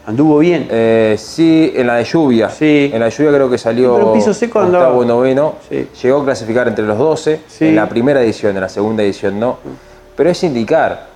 Anduvo 0.07 0.39
bien. 0.39 0.69
Eh, 0.71 1.17
sí, 1.19 1.73
en 1.75 1.89
la 1.89 1.97
de 1.97 2.05
lluvia. 2.05 2.49
Sí. 2.49 2.91
En 2.93 3.01
la 3.01 3.07
de 3.07 3.11
lluvia 3.11 3.33
creo 3.33 3.51
que 3.51 3.59
salió 3.59 3.97
Pero 3.97 4.13
piso 4.13 4.33
seco 4.33 4.61
octavo 4.61 4.75
andaba. 5.03 5.05
noveno. 5.05 5.55
Sí. 5.69 5.89
Llegó 6.01 6.21
a 6.21 6.25
clasificar 6.25 6.69
entre 6.69 6.85
los 6.85 6.97
12 6.97 7.41
Sí. 7.49 7.67
en 7.67 7.75
la 7.75 7.89
primera 7.89 8.23
edición, 8.23 8.55
en 8.55 8.63
la 8.63 8.69
segunda 8.69 9.03
edición 9.03 9.41
no. 9.41 9.59
Pero 10.17 10.31
es 10.31 10.45
indicar 10.45 11.07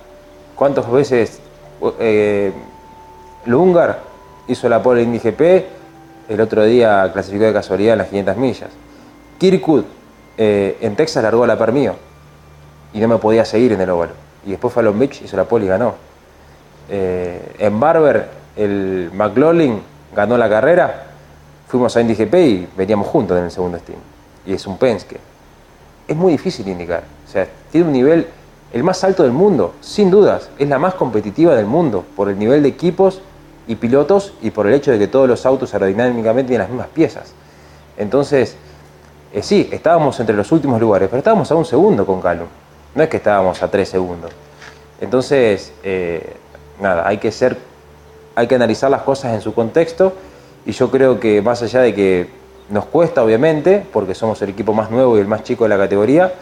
cuántas 0.57 0.91
veces 0.91 1.39
eh, 1.99 2.51
Lungar 3.45 3.99
hizo 4.47 4.69
la 4.69 4.81
pole 4.81 5.03
Indy 5.03 5.19
GP, 5.19 5.41
el 6.29 6.41
otro 6.41 6.63
día 6.63 7.09
clasificó 7.11 7.45
de 7.45 7.53
casualidad 7.53 7.93
en 7.93 7.99
las 7.99 8.07
500 8.07 8.37
millas. 8.37 8.69
Kirkwood 9.37 9.83
eh, 10.37 10.77
en 10.81 10.95
Texas 10.95 11.23
largó 11.23 11.45
la 11.45 11.57
par 11.57 11.71
mío 11.71 11.95
y 12.93 12.99
no 12.99 13.07
me 13.07 13.17
podía 13.17 13.45
seguir 13.45 13.73
en 13.73 13.81
el 13.81 13.89
óvalo. 13.89 14.11
Y 14.45 14.51
después 14.51 14.75
Long 14.75 14.97
Beach, 14.97 15.21
hizo 15.23 15.37
la 15.37 15.45
pole 15.45 15.65
y 15.65 15.67
ganó. 15.67 15.95
Eh, 16.89 17.55
en 17.59 17.79
Barber, 17.79 18.27
el 18.55 19.09
McLaughlin 19.13 19.81
ganó 20.15 20.37
la 20.37 20.49
carrera, 20.49 21.05
fuimos 21.67 21.95
a 21.95 22.01
Indy 22.01 22.15
GP 22.15 22.33
y 22.35 22.67
veníamos 22.75 23.07
juntos 23.07 23.37
en 23.37 23.45
el 23.45 23.51
segundo 23.51 23.77
steam. 23.79 23.99
Y 24.45 24.53
es 24.53 24.65
un 24.67 24.77
Penske. 24.77 25.17
Es 26.07 26.15
muy 26.15 26.33
difícil 26.33 26.67
indicar. 26.67 27.03
O 27.27 27.31
sea, 27.31 27.47
tiene 27.71 27.87
un 27.87 27.93
nivel 27.93 28.27
el 28.73 28.83
más 28.83 29.03
alto 29.03 29.23
del 29.23 29.31
mundo, 29.31 29.73
sin 29.81 30.09
dudas. 30.09 30.49
Es 30.57 30.69
la 30.69 30.79
más 30.79 30.93
competitiva 30.93 31.55
del 31.55 31.65
mundo 31.65 32.05
por 32.15 32.29
el 32.29 32.39
nivel 32.39 32.63
de 32.63 32.69
equipos 32.69 33.21
y 33.67 33.75
pilotos 33.75 34.33
y 34.41 34.51
por 34.51 34.67
el 34.67 34.73
hecho 34.73 34.91
de 34.91 34.99
que 34.99 35.07
todos 35.07 35.27
los 35.27 35.45
autos 35.45 35.73
aerodinámicamente 35.73 36.49
tienen 36.49 36.61
las 36.61 36.69
mismas 36.69 36.87
piezas. 36.87 37.33
Entonces, 37.97 38.55
eh, 39.33 39.43
sí, 39.43 39.69
estábamos 39.71 40.19
entre 40.19 40.35
los 40.35 40.51
últimos 40.51 40.79
lugares, 40.79 41.09
pero 41.09 41.19
estábamos 41.19 41.51
a 41.51 41.55
un 41.55 41.65
segundo 41.65 42.05
con 42.05 42.21
Calum. 42.21 42.47
No 42.95 43.03
es 43.03 43.09
que 43.09 43.17
estábamos 43.17 43.61
a 43.61 43.69
tres 43.69 43.89
segundos. 43.89 44.31
Entonces, 44.99 45.73
eh, 45.83 46.35
nada, 46.79 47.07
hay 47.07 47.17
que 47.17 47.31
ser, 47.31 47.57
hay 48.35 48.47
que 48.47 48.55
analizar 48.55 48.89
las 48.89 49.01
cosas 49.01 49.33
en 49.33 49.41
su 49.41 49.53
contexto 49.53 50.13
y 50.65 50.71
yo 50.71 50.91
creo 50.91 51.19
que 51.19 51.41
más 51.41 51.61
allá 51.61 51.81
de 51.81 51.93
que 51.93 52.29
nos 52.69 52.85
cuesta, 52.85 53.23
obviamente, 53.23 53.85
porque 53.91 54.15
somos 54.15 54.41
el 54.41 54.49
equipo 54.49 54.73
más 54.73 54.91
nuevo 54.91 55.17
y 55.17 55.21
el 55.21 55.27
más 55.27 55.43
chico 55.43 55.65
de 55.65 55.69
la 55.69 55.77
categoría, 55.77 56.33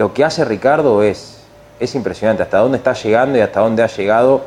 lo 0.00 0.14
que 0.14 0.24
hace 0.24 0.46
Ricardo 0.46 1.02
es, 1.02 1.42
es 1.78 1.94
impresionante, 1.94 2.42
hasta 2.42 2.56
dónde 2.56 2.78
está 2.78 2.94
llegando 2.94 3.36
y 3.36 3.42
hasta 3.42 3.60
dónde 3.60 3.82
ha 3.82 3.86
llegado 3.86 4.40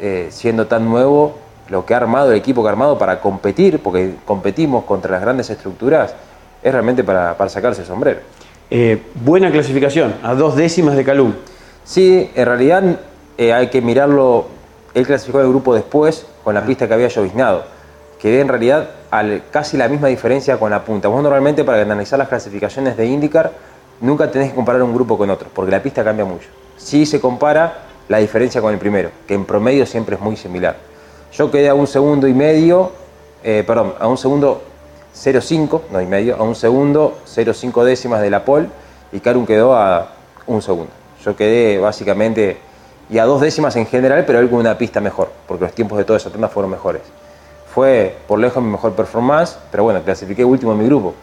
eh, 0.00 0.26
siendo 0.30 0.66
tan 0.66 0.84
nuevo, 0.88 1.36
lo 1.68 1.86
que 1.86 1.94
ha 1.94 1.98
armado 1.98 2.32
el 2.32 2.36
equipo 2.36 2.62
que 2.62 2.68
ha 2.68 2.72
armado 2.72 2.98
para 2.98 3.20
competir, 3.20 3.78
porque 3.80 4.16
competimos 4.24 4.82
contra 4.84 5.12
las 5.12 5.20
grandes 5.20 5.50
estructuras, 5.50 6.16
es 6.64 6.72
realmente 6.72 7.04
para, 7.04 7.36
para 7.36 7.48
sacarse 7.48 7.82
el 7.82 7.86
sombrero. 7.86 8.18
Eh, 8.68 9.00
buena 9.14 9.52
clasificación, 9.52 10.16
a 10.24 10.34
dos 10.34 10.56
décimas 10.56 10.96
de 10.96 11.04
Calum. 11.04 11.32
Sí, 11.84 12.32
en 12.34 12.46
realidad 12.46 12.82
eh, 13.38 13.52
hay 13.52 13.68
que 13.68 13.80
mirarlo. 13.80 14.46
Él 14.94 15.06
clasificó 15.06 15.40
el 15.40 15.48
grupo 15.48 15.76
después 15.76 16.26
con 16.42 16.54
la 16.54 16.62
pista 16.62 16.88
que 16.88 16.94
había 16.94 17.06
lloviznado. 17.06 17.62
Que 18.18 18.40
en 18.40 18.48
realidad 18.48 18.90
al- 19.12 19.42
casi 19.52 19.76
la 19.76 19.86
misma 19.86 20.08
diferencia 20.08 20.58
con 20.58 20.72
la 20.72 20.82
punta. 20.82 21.06
Vos 21.06 21.22
normalmente 21.22 21.62
para 21.62 21.82
analizar 21.82 22.18
las 22.18 22.26
clasificaciones 22.26 22.96
de 22.96 23.06
IndyCar 23.06 23.52
nunca 24.00 24.30
tenés 24.30 24.50
que 24.50 24.54
comparar 24.54 24.82
un 24.82 24.94
grupo 24.94 25.16
con 25.16 25.30
otro, 25.30 25.48
porque 25.52 25.70
la 25.70 25.82
pista 25.82 26.04
cambia 26.04 26.24
mucho. 26.24 26.48
Sí 26.76 27.06
se 27.06 27.20
compara 27.20 27.82
la 28.08 28.18
diferencia 28.18 28.60
con 28.60 28.72
el 28.72 28.78
primero, 28.78 29.10
que 29.26 29.34
en 29.34 29.44
promedio 29.44 29.86
siempre 29.86 30.16
es 30.16 30.20
muy 30.20 30.36
similar. 30.36 30.76
Yo 31.32 31.50
quedé 31.50 31.68
a 31.68 31.74
un 31.74 31.86
segundo 31.86 32.28
y 32.28 32.34
medio, 32.34 32.92
eh, 33.42 33.64
perdón, 33.66 33.94
a 33.98 34.06
un 34.06 34.16
segundo 34.16 34.62
0,5, 35.14 35.82
no 35.90 36.00
y 36.00 36.06
medio, 36.06 36.36
a 36.36 36.42
un 36.42 36.54
segundo 36.54 37.18
0,5 37.26 37.84
décimas 37.84 38.20
de 38.20 38.30
la 38.30 38.44
pole 38.44 38.68
y 39.12 39.20
Karun 39.20 39.46
quedó 39.46 39.74
a 39.74 40.12
un 40.46 40.62
segundo. 40.62 40.92
Yo 41.24 41.34
quedé 41.36 41.78
básicamente 41.78 42.58
y 43.08 43.18
a 43.18 43.24
dos 43.24 43.40
décimas 43.40 43.76
en 43.76 43.86
general, 43.86 44.24
pero 44.26 44.40
él 44.40 44.50
con 44.50 44.58
una 44.58 44.76
pista 44.76 45.00
mejor, 45.00 45.30
porque 45.46 45.64
los 45.64 45.72
tiempos 45.72 45.98
de 45.98 46.04
toda 46.04 46.18
esa 46.18 46.30
tanda 46.30 46.48
fueron 46.48 46.70
mejores. 46.70 47.02
Fue 47.72 48.16
por 48.26 48.38
lejos 48.38 48.62
mi 48.62 48.70
mejor 48.70 48.92
performance, 48.92 49.58
pero 49.70 49.84
bueno, 49.84 50.02
clasifiqué 50.02 50.44
último 50.44 50.72
en 50.72 50.78
mi 50.78 50.86
grupo, 50.86 51.14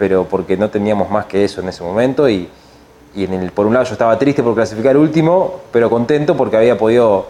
pero 0.00 0.24
porque 0.24 0.56
no 0.56 0.70
teníamos 0.70 1.10
más 1.10 1.26
que 1.26 1.44
eso 1.44 1.60
en 1.60 1.68
ese 1.68 1.84
momento 1.84 2.26
y, 2.26 2.48
y 3.14 3.24
en 3.24 3.34
el- 3.34 3.50
por 3.52 3.66
un 3.66 3.74
lado 3.74 3.84
yo 3.84 3.92
estaba 3.92 4.18
triste 4.18 4.42
por 4.42 4.54
clasificar 4.54 4.96
último, 4.96 5.56
pero 5.70 5.90
contento 5.90 6.34
porque 6.38 6.56
había 6.56 6.78
podido 6.78 7.26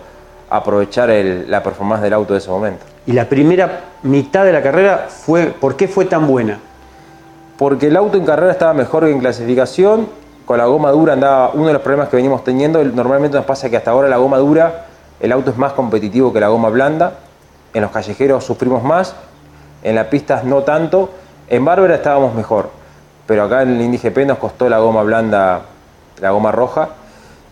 aprovechar 0.49 1.11
el- 1.11 1.51
la 1.51 1.65
performance 1.65 2.01
del 2.01 2.13
auto 2.13 2.33
de 2.35 2.39
ese 2.39 2.49
momento. 2.49 2.85
Y 3.09 3.13
la 3.13 3.25
primera 3.29 3.81
mitad 4.05 4.45
de 4.45 4.53
la 4.53 4.63
carrera 4.63 5.09
fue, 5.09 5.47
¿por 5.47 5.75
qué 5.75 5.89
fue 5.89 6.05
tan 6.05 6.29
buena? 6.29 6.61
Porque 7.59 7.89
el 7.89 7.97
auto 7.97 8.17
en 8.17 8.25
carrera 8.25 8.53
estaba 8.53 8.73
mejor 8.73 9.05
que 9.05 9.11
en 9.11 9.19
clasificación, 9.19 10.07
con 10.47 10.57
la 10.59 10.67
goma 10.67 10.93
dura 10.93 11.15
andaba 11.15 11.51
uno 11.53 11.67
de 11.67 11.73
los 11.73 11.83
problemas 11.83 12.09
que 12.09 12.17
venimos 12.19 12.45
teniendo, 12.45 12.85
normalmente 12.85 13.37
nos 13.37 13.47
pasa 13.47 13.69
que 13.69 13.77
hasta 13.79 13.91
ahora 13.91 14.09
la 14.09 14.19
goma 14.19 14.39
dura, 14.39 14.87
el 15.19 15.33
auto 15.33 15.51
es 15.51 15.57
más 15.57 15.73
competitivo 15.73 16.33
que 16.33 16.39
la 16.39 16.49
goma 16.49 16.69
blanda, 16.69 17.15
en 17.75 17.83
los 17.83 17.91
callejeros 17.91 18.45
sufrimos 18.45 18.85
más, 18.85 19.17
en 19.83 19.97
las 19.97 20.07
pistas 20.07 20.45
no 20.45 20.63
tanto, 20.63 21.11
en 21.51 21.65
Bárbara 21.65 21.97
estábamos 21.97 22.35
mejor, 22.35 22.71
pero 23.27 23.45
acá 23.45 23.63
en 23.63 23.75
el 23.75 23.83
Indy 23.83 23.99
GP 23.99 24.27
nos 24.27 24.39
costó 24.39 24.69
la 24.69 24.79
goma 24.79 25.03
blanda, 25.03 25.63
la 26.21 26.31
goma 26.31 26.53
roja, 26.53 26.91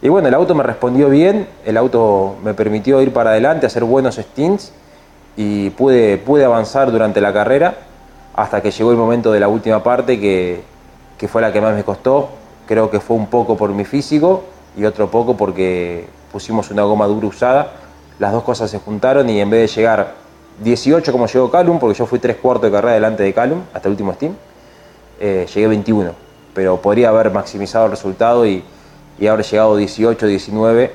y 0.01 0.09
bueno, 0.09 0.29
el 0.29 0.35
auto 0.35 0.55
me 0.55 0.63
respondió 0.63 1.11
bien, 1.11 1.49
el 1.67 1.77
auto 1.77 2.37
me 2.43 2.55
permitió 2.55 3.03
ir 3.03 3.13
para 3.13 3.31
adelante, 3.31 3.67
hacer 3.67 3.85
buenos 3.85 4.15
stints, 4.17 4.73
y 5.37 5.71
pude, 5.71 6.19
pude 6.19 6.45
avanzar 6.45 6.91
durante 6.91 7.21
la 7.21 7.33
carrera 7.33 7.75
hasta 8.35 8.61
que 8.61 8.71
llegó 8.71 8.91
el 8.91 8.97
momento 8.97 9.33
de 9.33 9.41
la 9.41 9.49
última 9.49 9.83
parte 9.83 10.19
que, 10.21 10.63
que 11.17 11.29
fue 11.29 11.43
la 11.43 11.53
que 11.53 11.61
más 11.61 11.75
me 11.75 11.85
costó. 11.85 12.29
Creo 12.67 12.91
que 12.91 13.01
fue 13.01 13.17
un 13.17 13.29
poco 13.29 13.57
por 13.57 13.71
mi 13.71 13.85
físico 13.85 14.45
y 14.77 14.85
otro 14.85 15.11
poco 15.11 15.37
porque 15.37 16.07
pusimos 16.33 16.71
una 16.71 16.83
goma 16.83 17.07
dura 17.07 17.27
usada. 17.27 17.73
Las 18.19 18.33
dos 18.33 18.43
cosas 18.43 18.71
se 18.71 18.79
juntaron 18.79 19.29
y 19.31 19.41
en 19.41 19.49
vez 19.49 19.61
de 19.61 19.77
llegar 19.81 20.15
18 20.63 21.13
como 21.13 21.27
llegó 21.27 21.51
Calum, 21.51 21.79
porque 21.79 21.99
yo 21.99 22.07
fui 22.07 22.19
tres 22.19 22.37
cuartos 22.37 22.71
de 22.71 22.77
carrera 22.77 22.95
delante 22.95 23.23
de 23.23 23.33
Calum 23.33 23.61
hasta 23.73 23.89
el 23.89 23.93
último 23.93 24.13
steam, 24.15 24.35
eh, 25.21 25.47
llegué 25.55 25.67
21. 25.69 26.13
Pero 26.55 26.77
podría 26.81 27.11
haber 27.11 27.31
maximizado 27.31 27.85
el 27.87 27.91
resultado 27.93 28.47
y, 28.47 28.65
y 29.19 29.27
haber 29.27 29.45
llegado 29.45 29.77
18, 29.77 30.27
19 30.27 30.93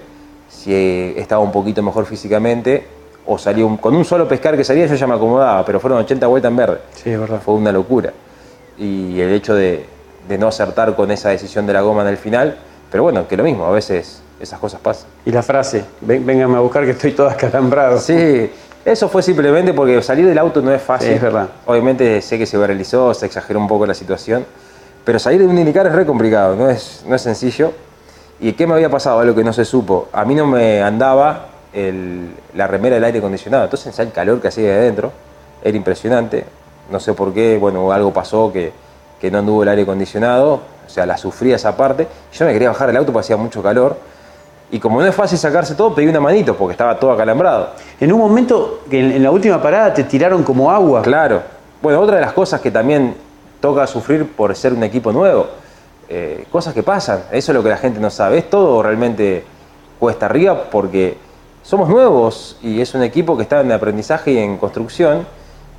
si 0.50 0.74
eh, 0.74 1.14
estaba 1.20 1.42
un 1.42 1.52
poquito 1.52 1.82
mejor 1.82 2.06
físicamente 2.06 2.86
o 3.26 3.38
salía 3.38 3.66
un- 3.66 3.78
con 3.78 3.96
un 3.96 4.04
solo 4.06 4.28
pescar 4.28 4.56
que 4.58 4.64
salía 4.64 4.86
yo 4.86 4.96
ya 4.96 5.08
me 5.08 5.16
acomodaba, 5.16 5.64
pero 5.66 5.80
fueron 5.80 6.00
80 6.00 6.28
vueltas 6.28 6.50
en 6.52 6.56
verde. 6.58 6.78
Sí, 7.02 7.10
es 7.10 7.20
verdad. 7.20 7.42
Fue 7.44 7.54
una 7.56 7.72
locura. 7.72 8.12
Y 8.78 9.20
el 9.20 9.32
hecho 9.32 9.56
de, 9.56 9.86
de 10.28 10.38
no 10.38 10.48
acertar 10.48 10.96
con 10.96 11.10
esa 11.12 11.30
decisión 11.30 11.66
de 11.66 11.74
la 11.74 11.82
goma 11.82 12.02
en 12.02 12.10
el 12.10 12.18
final, 12.18 12.58
pero 12.92 13.04
bueno, 13.04 13.28
que 13.28 13.38
lo 13.38 13.44
mismo, 13.44 13.66
a 13.66 13.72
veces 13.72 14.22
esas 14.40 14.60
cosas 14.60 14.82
pasan. 14.82 15.08
Y 15.26 15.32
la 15.32 15.42
frase, 15.42 15.86
"Ven- 16.02 16.42
a 16.42 16.60
buscar 16.60 16.84
que 16.84 16.92
estoy 16.92 17.12
todo 17.14 17.30
acalambrado. 17.30 17.98
Sí, 18.00 18.52
eso 18.86 19.08
fue 19.10 19.22
simplemente 19.24 19.74
porque 19.74 20.02
salir 20.02 20.26
del 20.26 20.38
auto 20.38 20.62
no 20.62 20.72
es 20.74 20.82
fácil. 20.82 21.10
Sí, 21.10 21.14
es 21.16 21.22
verdad. 21.22 21.48
Obviamente 21.66 22.22
sé 22.22 22.38
que 22.38 22.46
se 22.46 22.58
viralizó, 22.58 23.14
se 23.14 23.26
exageró 23.26 23.60
un 23.60 23.68
poco 23.68 23.86
la 23.86 23.94
situación, 23.94 24.46
pero 25.06 25.20
salir 25.20 25.40
de 25.40 25.48
un 25.48 25.58
indicar 25.58 25.86
es 25.88 25.94
re 25.94 26.06
complicado, 26.06 26.56
no 26.56 26.70
es, 26.70 27.04
no 27.08 27.16
es 27.16 27.22
sencillo. 27.22 27.72
¿Y 28.40 28.54
qué 28.54 28.68
me 28.68 28.74
había 28.74 28.90
pasado? 28.90 29.20
Algo 29.20 29.36
que 29.36 29.44
no 29.44 29.54
se 29.54 29.64
supo. 29.64 30.10
A 30.12 30.26
mí 30.26 30.36
no 30.36 30.46
me 30.46 30.82
andaba 30.82 31.48
el- 31.72 32.34
la 32.56 32.68
remera 32.68 32.96
del 32.96 33.04
aire 33.06 33.20
acondicionado, 33.20 33.64
entonces 33.64 33.98
el 34.00 34.12
calor 34.12 34.42
que 34.42 34.50
hacía 34.50 34.66
de 34.70 34.74
adentro 34.80 35.12
era 35.64 35.78
impresionante. 35.78 36.46
No 36.92 37.00
sé 37.00 37.14
por 37.14 37.34
qué, 37.34 37.58
bueno, 37.58 37.92
algo 37.94 38.12
pasó 38.12 38.52
que, 38.52 38.74
que 39.22 39.32
no 39.32 39.38
anduvo 39.40 39.64
el 39.64 39.70
aire 39.70 39.84
acondicionado, 39.84 40.56
o 40.86 40.90
sea, 40.90 41.06
la 41.06 41.18
sufría 41.18 41.56
esa 41.56 41.78
parte. 41.78 42.08
Yo 42.34 42.46
me 42.46 42.52
quería 42.52 42.68
bajar 42.70 42.88
del 42.88 42.98
auto 42.98 43.14
porque 43.14 43.26
hacía 43.26 43.38
mucho 43.38 43.64
calor. 43.64 43.98
Y 44.74 44.80
como 44.80 45.00
no 45.00 45.06
es 45.06 45.14
fácil 45.14 45.38
sacarse 45.38 45.76
todo, 45.76 45.94
pedí 45.94 46.08
una 46.08 46.20
manito 46.20 46.56
porque 46.58 46.72
estaba 46.72 47.00
todo 47.00 47.12
acalambrado. 47.12 47.70
En 48.00 48.12
un 48.12 48.18
momento 48.18 48.80
que 48.90 49.00
en, 49.00 49.12
en 49.12 49.22
la 49.22 49.30
última 49.30 49.62
parada 49.62 49.94
te 49.94 50.04
tiraron 50.04 50.42
como 50.42 50.72
agua. 50.72 51.04
Claro. 51.04 51.44
Bueno, 51.80 52.00
otra 52.00 52.16
de 52.16 52.22
las 52.22 52.34
cosas 52.34 52.60
que 52.60 52.72
también 52.72 53.14
toca 53.62 53.86
sufrir 53.86 54.28
por 54.28 54.56
ser 54.56 54.74
un 54.74 54.82
equipo 54.82 55.12
nuevo, 55.12 55.46
eh, 56.10 56.48
cosas 56.52 56.74
que 56.74 56.82
pasan, 56.82 57.20
eso 57.32 57.52
es 57.52 57.56
lo 57.56 57.62
que 57.62 57.70
la 57.70 57.78
gente 57.78 58.00
no 58.00 58.10
sabe. 58.10 58.40
Es 58.40 58.50
todo 58.50 58.82
realmente 58.82 59.44
cuesta 60.00 60.26
arriba 60.26 60.64
porque 60.72 61.18
somos 61.62 61.88
nuevos 61.88 62.58
y 62.64 62.82
es 62.82 62.96
un 62.96 63.04
equipo 63.04 63.38
que 63.38 63.44
está 63.44 63.62
en 63.62 63.72
aprendizaje 63.72 64.32
y 64.32 64.40
en 64.40 64.58
construcción. 64.58 65.28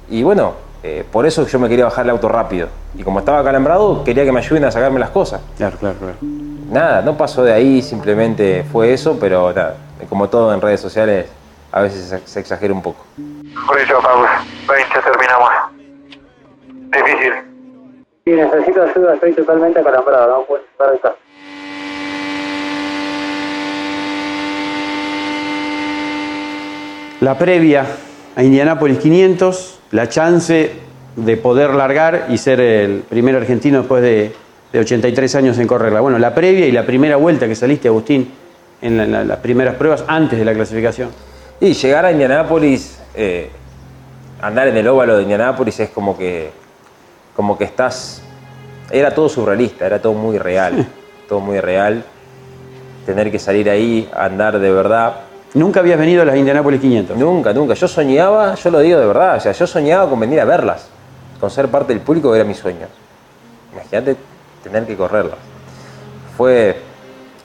Y 0.09 0.23
bueno, 0.23 0.53
eh, 0.85 1.05
por 1.11 1.27
eso 1.27 1.45
yo 1.49 1.59
me 1.59 1.69
quería 1.69 1.87
bajar 1.87 2.05
el 2.05 2.11
auto 2.11 2.29
rápido. 2.29 2.69
Y 2.97 3.03
como 3.03 3.19
estaba 3.19 3.41
acalambrado, 3.41 4.05
quería 4.05 4.25
que 4.25 4.31
me 4.31 4.39
ayuden 4.39 4.65
a 4.67 4.71
sacarme 4.71 5.01
las 5.01 5.11
cosas. 5.11 5.41
Claro, 5.57 5.79
claro, 5.79 5.97
claro. 5.99 6.44
Nada, 6.71 7.03
no 7.03 7.17
pasó 7.17 7.45
de 7.45 7.53
ahí, 7.53 7.83
simplemente 7.83 8.65
fue 8.71 8.93
eso, 8.93 9.19
pero 9.21 9.53
nada, 9.53 9.77
como 10.09 10.29
todo 10.29 10.53
en 10.55 10.61
redes 10.61 10.81
sociales, 10.81 11.27
a 11.71 11.83
veces 11.83 12.21
se- 12.25 12.41
exagera 12.41 12.73
un 12.73 12.83
poco. 12.83 13.05
Correcto, 13.67 13.99
Pablo. 14.03 14.27
20 14.69 15.01
terminamos. 15.01 15.51
Difícil. 16.91 17.33
Sí, 18.25 18.31
necesito 18.33 18.83
ayuda, 18.83 19.15
estoy 19.15 19.33
totalmente 19.35 19.81
acalambrado, 19.81 20.39
no 20.39 20.45
puedo 20.47 20.63
estar 20.65 20.95
acá. 20.95 21.15
La 27.21 27.39
previa 27.39 27.87
a 28.37 28.43
Indianápolis 28.43 28.99
500, 28.99 29.79
la 29.93 30.09
chance 30.09 30.73
de 31.17 31.37
poder 31.37 31.71
largar 31.71 32.27
y 32.29 32.39
ser 32.39 32.61
el 32.61 33.01
primer 33.09 33.37
argentino 33.37 33.79
después 33.79 34.03
de, 34.03 34.35
de 34.75 34.81
83 34.81 35.33
años 35.37 35.57
en 35.61 35.69
correrla. 35.69 36.01
Bueno, 36.01 36.19
la 36.19 36.35
previa 36.35 36.67
y 36.67 36.73
la 36.73 36.85
primera 36.85 37.15
vuelta 37.15 37.47
que 37.47 37.55
saliste, 37.55 37.87
Agustín, 37.87 38.29
en 38.83 38.97
la- 38.97 39.07
la- 39.07 39.23
las 39.23 39.39
primeras 39.39 39.77
pruebas 39.77 40.03
antes 40.09 40.37
de 40.37 40.45
la 40.45 40.53
clasificación. 40.53 41.11
Y 41.61 41.75
llegar 41.75 42.05
a 42.05 42.11
Indianápolis, 42.11 42.99
eh, 43.15 43.51
andar 44.43 44.67
en 44.67 44.77
el 44.77 44.89
óvalo 44.89 45.17
de 45.17 45.23
Indianápolis 45.23 45.79
es 45.79 45.91
como 45.91 46.19
que, 46.19 46.51
como 47.37 47.57
que 47.57 47.63
estás, 47.63 48.21
era 48.91 49.15
todo 49.15 49.29
surrealista, 49.29 49.87
era 49.87 50.03
todo 50.03 50.13
muy 50.15 50.39
real, 50.39 50.85
todo 51.29 51.39
muy 51.39 51.61
real. 51.61 52.03
Tener 53.07 53.31
que 53.31 53.39
salir 53.39 53.71
ahí, 53.71 54.11
andar 54.13 54.59
de 54.59 54.73
verdad. 54.73 55.19
¿Nunca 55.55 55.79
habías 55.79 56.01
venido 56.01 56.23
a 56.23 56.25
las 56.25 56.37
Indianápolis 56.37 56.81
500? 56.81 57.17
Nunca, 57.17 57.53
nunca. 57.53 57.75
Yo 57.75 57.87
soñaba, 57.87 58.57
yo 58.57 58.71
lo 58.73 58.81
digo 58.81 58.99
de 58.99 59.07
verdad, 59.07 59.37
o 59.37 59.41
sea, 59.41 59.53
yo 59.53 59.69
soñaba 59.69 60.11
con 60.11 60.19
venir 60.19 60.41
a 60.41 60.45
verlas, 60.45 60.89
con 61.39 61.49
ser 61.49 61.69
parte 61.69 61.93
del 61.93 62.03
público 62.03 62.35
era 62.35 62.43
mi 62.43 62.55
sueño. 62.55 62.89
Imagínate 63.73 64.17
tener 64.65 64.87
que 64.87 64.97
correrlas. 64.97 65.39
Fue, 66.37 66.77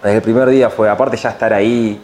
desde 0.01 0.15
el 0.15 0.21
primer 0.21 0.49
día 0.49 0.69
fue, 0.69 0.89
aparte 0.89 1.17
ya 1.17 1.29
estar 1.29 1.53
ahí, 1.53 2.01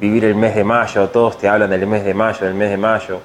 vivir 0.00 0.24
el 0.24 0.34
mes 0.34 0.54
de 0.54 0.64
mayo, 0.64 1.08
todos 1.08 1.36
te 1.36 1.48
hablan 1.48 1.68
del 1.68 1.86
mes 1.86 2.04
de 2.04 2.14
mayo, 2.14 2.46
del 2.46 2.54
mes 2.54 2.70
de 2.70 2.76
mayo. 2.76 3.20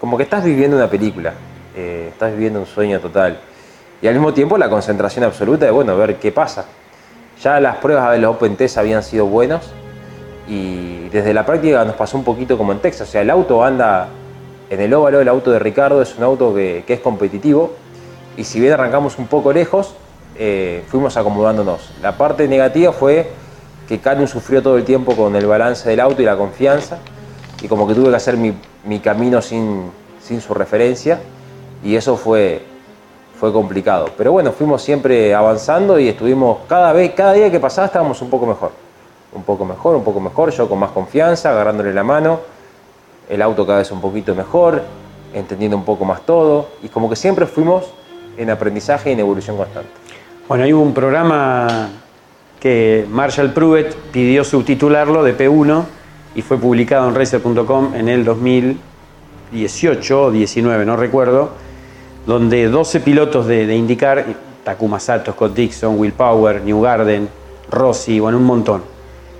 Como 0.00 0.16
que 0.16 0.24
estás 0.24 0.42
viviendo 0.42 0.76
una 0.76 0.88
película, 0.88 1.34
eh, 1.76 2.08
estás 2.10 2.32
viviendo 2.32 2.60
un 2.60 2.66
sueño 2.66 2.98
total. 3.00 3.38
Y 4.00 4.06
al 4.06 4.14
mismo 4.14 4.32
tiempo 4.32 4.56
la 4.56 4.68
concentración 4.68 5.24
absoluta 5.24 5.66
de, 5.66 5.70
bueno, 5.70 5.96
ver 5.96 6.16
qué 6.16 6.32
pasa. 6.32 6.64
Ya 7.42 7.60
las 7.60 7.76
pruebas 7.76 8.10
de 8.12 8.18
los 8.18 8.34
Open 8.34 8.56
Test 8.56 8.78
habían 8.78 9.02
sido 9.02 9.26
buenos 9.26 9.70
y 10.48 11.08
desde 11.10 11.34
la 11.34 11.44
práctica 11.44 11.84
nos 11.84 11.94
pasó 11.94 12.16
un 12.16 12.24
poquito 12.24 12.56
como 12.56 12.72
en 12.72 12.78
Texas. 12.78 13.08
O 13.08 13.12
sea, 13.12 13.22
el 13.22 13.30
auto 13.30 13.62
anda 13.62 14.08
en 14.70 14.80
el 14.80 14.92
óvalo, 14.94 15.20
el 15.20 15.28
auto 15.28 15.50
de 15.50 15.58
Ricardo 15.58 16.02
es 16.02 16.16
un 16.16 16.24
auto 16.24 16.54
que, 16.54 16.84
que 16.86 16.94
es 16.94 17.00
competitivo 17.00 17.74
y 18.36 18.44
si 18.44 18.60
bien 18.60 18.72
arrancamos 18.72 19.18
un 19.18 19.26
poco 19.26 19.52
lejos, 19.52 19.94
eh, 20.36 20.84
fuimos 20.88 21.16
acomodándonos. 21.16 21.92
La 22.02 22.16
parte 22.16 22.46
negativa 22.48 22.92
fue 22.92 23.30
que 23.88 23.98
Calum 23.98 24.26
sufrió 24.26 24.62
todo 24.62 24.76
el 24.76 24.84
tiempo 24.84 25.16
con 25.16 25.34
el 25.34 25.46
balance 25.46 25.88
del 25.88 26.00
auto 26.00 26.20
y 26.22 26.24
la 26.24 26.36
confianza 26.36 26.98
y 27.62 27.68
como 27.68 27.88
que 27.88 27.94
tuve 27.94 28.10
que 28.10 28.16
hacer 28.16 28.36
mi, 28.36 28.54
mi 28.84 29.00
camino 29.00 29.40
sin, 29.40 29.90
sin 30.22 30.40
su 30.40 30.54
referencia 30.54 31.18
y 31.82 31.96
eso 31.96 32.16
fue, 32.16 32.62
fue 33.38 33.52
complicado. 33.52 34.10
Pero 34.16 34.32
bueno, 34.32 34.52
fuimos 34.52 34.82
siempre 34.82 35.34
avanzando 35.34 35.98
y 35.98 36.08
estuvimos 36.08 36.58
cada 36.68 36.92
vez, 36.92 37.12
cada 37.14 37.32
día 37.32 37.50
que 37.50 37.60
pasaba 37.60 37.86
estábamos 37.86 38.20
un 38.22 38.30
poco 38.30 38.46
mejor. 38.46 38.72
Un 39.32 39.42
poco 39.42 39.64
mejor, 39.64 39.96
un 39.96 40.04
poco 40.04 40.20
mejor, 40.20 40.50
yo 40.50 40.68
con 40.68 40.78
más 40.78 40.90
confianza, 40.90 41.50
agarrándole 41.50 41.92
la 41.92 42.02
mano, 42.02 42.40
el 43.28 43.42
auto 43.42 43.66
cada 43.66 43.78
vez 43.78 43.90
un 43.90 44.00
poquito 44.00 44.34
mejor, 44.34 44.82
entendiendo 45.34 45.76
un 45.76 45.84
poco 45.84 46.04
más 46.04 46.22
todo 46.22 46.68
y 46.82 46.88
como 46.88 47.10
que 47.10 47.16
siempre 47.16 47.46
fuimos 47.46 47.84
en 48.36 48.50
aprendizaje 48.50 49.10
y 49.10 49.12
en 49.12 49.20
evolución 49.20 49.56
constante. 49.56 49.90
Bueno, 50.48 50.64
hay 50.64 50.72
un 50.72 50.94
programa 50.94 51.88
que 52.60 53.06
Marshall 53.10 53.52
Pruitt 53.52 53.94
pidió 54.12 54.44
subtitularlo 54.44 55.22
de 55.22 55.36
P1 55.36 55.84
y 56.34 56.42
fue 56.42 56.56
publicado 56.58 57.08
en 57.08 57.14
racer.com 57.14 57.94
en 57.94 58.08
el 58.08 58.24
2018 58.24 60.22
o 60.22 60.30
19, 60.30 60.84
no 60.86 60.96
recuerdo. 60.96 61.50
donde 62.26 62.68
12 62.68 63.00
pilotos 63.00 63.46
de, 63.46 63.66
de 63.66 63.74
IndyCar, 63.76 64.24
Takuma 64.64 65.00
Sato, 65.00 65.32
Scott 65.32 65.54
Dixon, 65.54 65.98
Will 65.98 66.12
Power, 66.12 66.60
New 66.62 66.80
Garden, 66.82 67.26
Rossi, 67.70 68.20
bueno, 68.20 68.36
un 68.36 68.44
montón, 68.44 68.82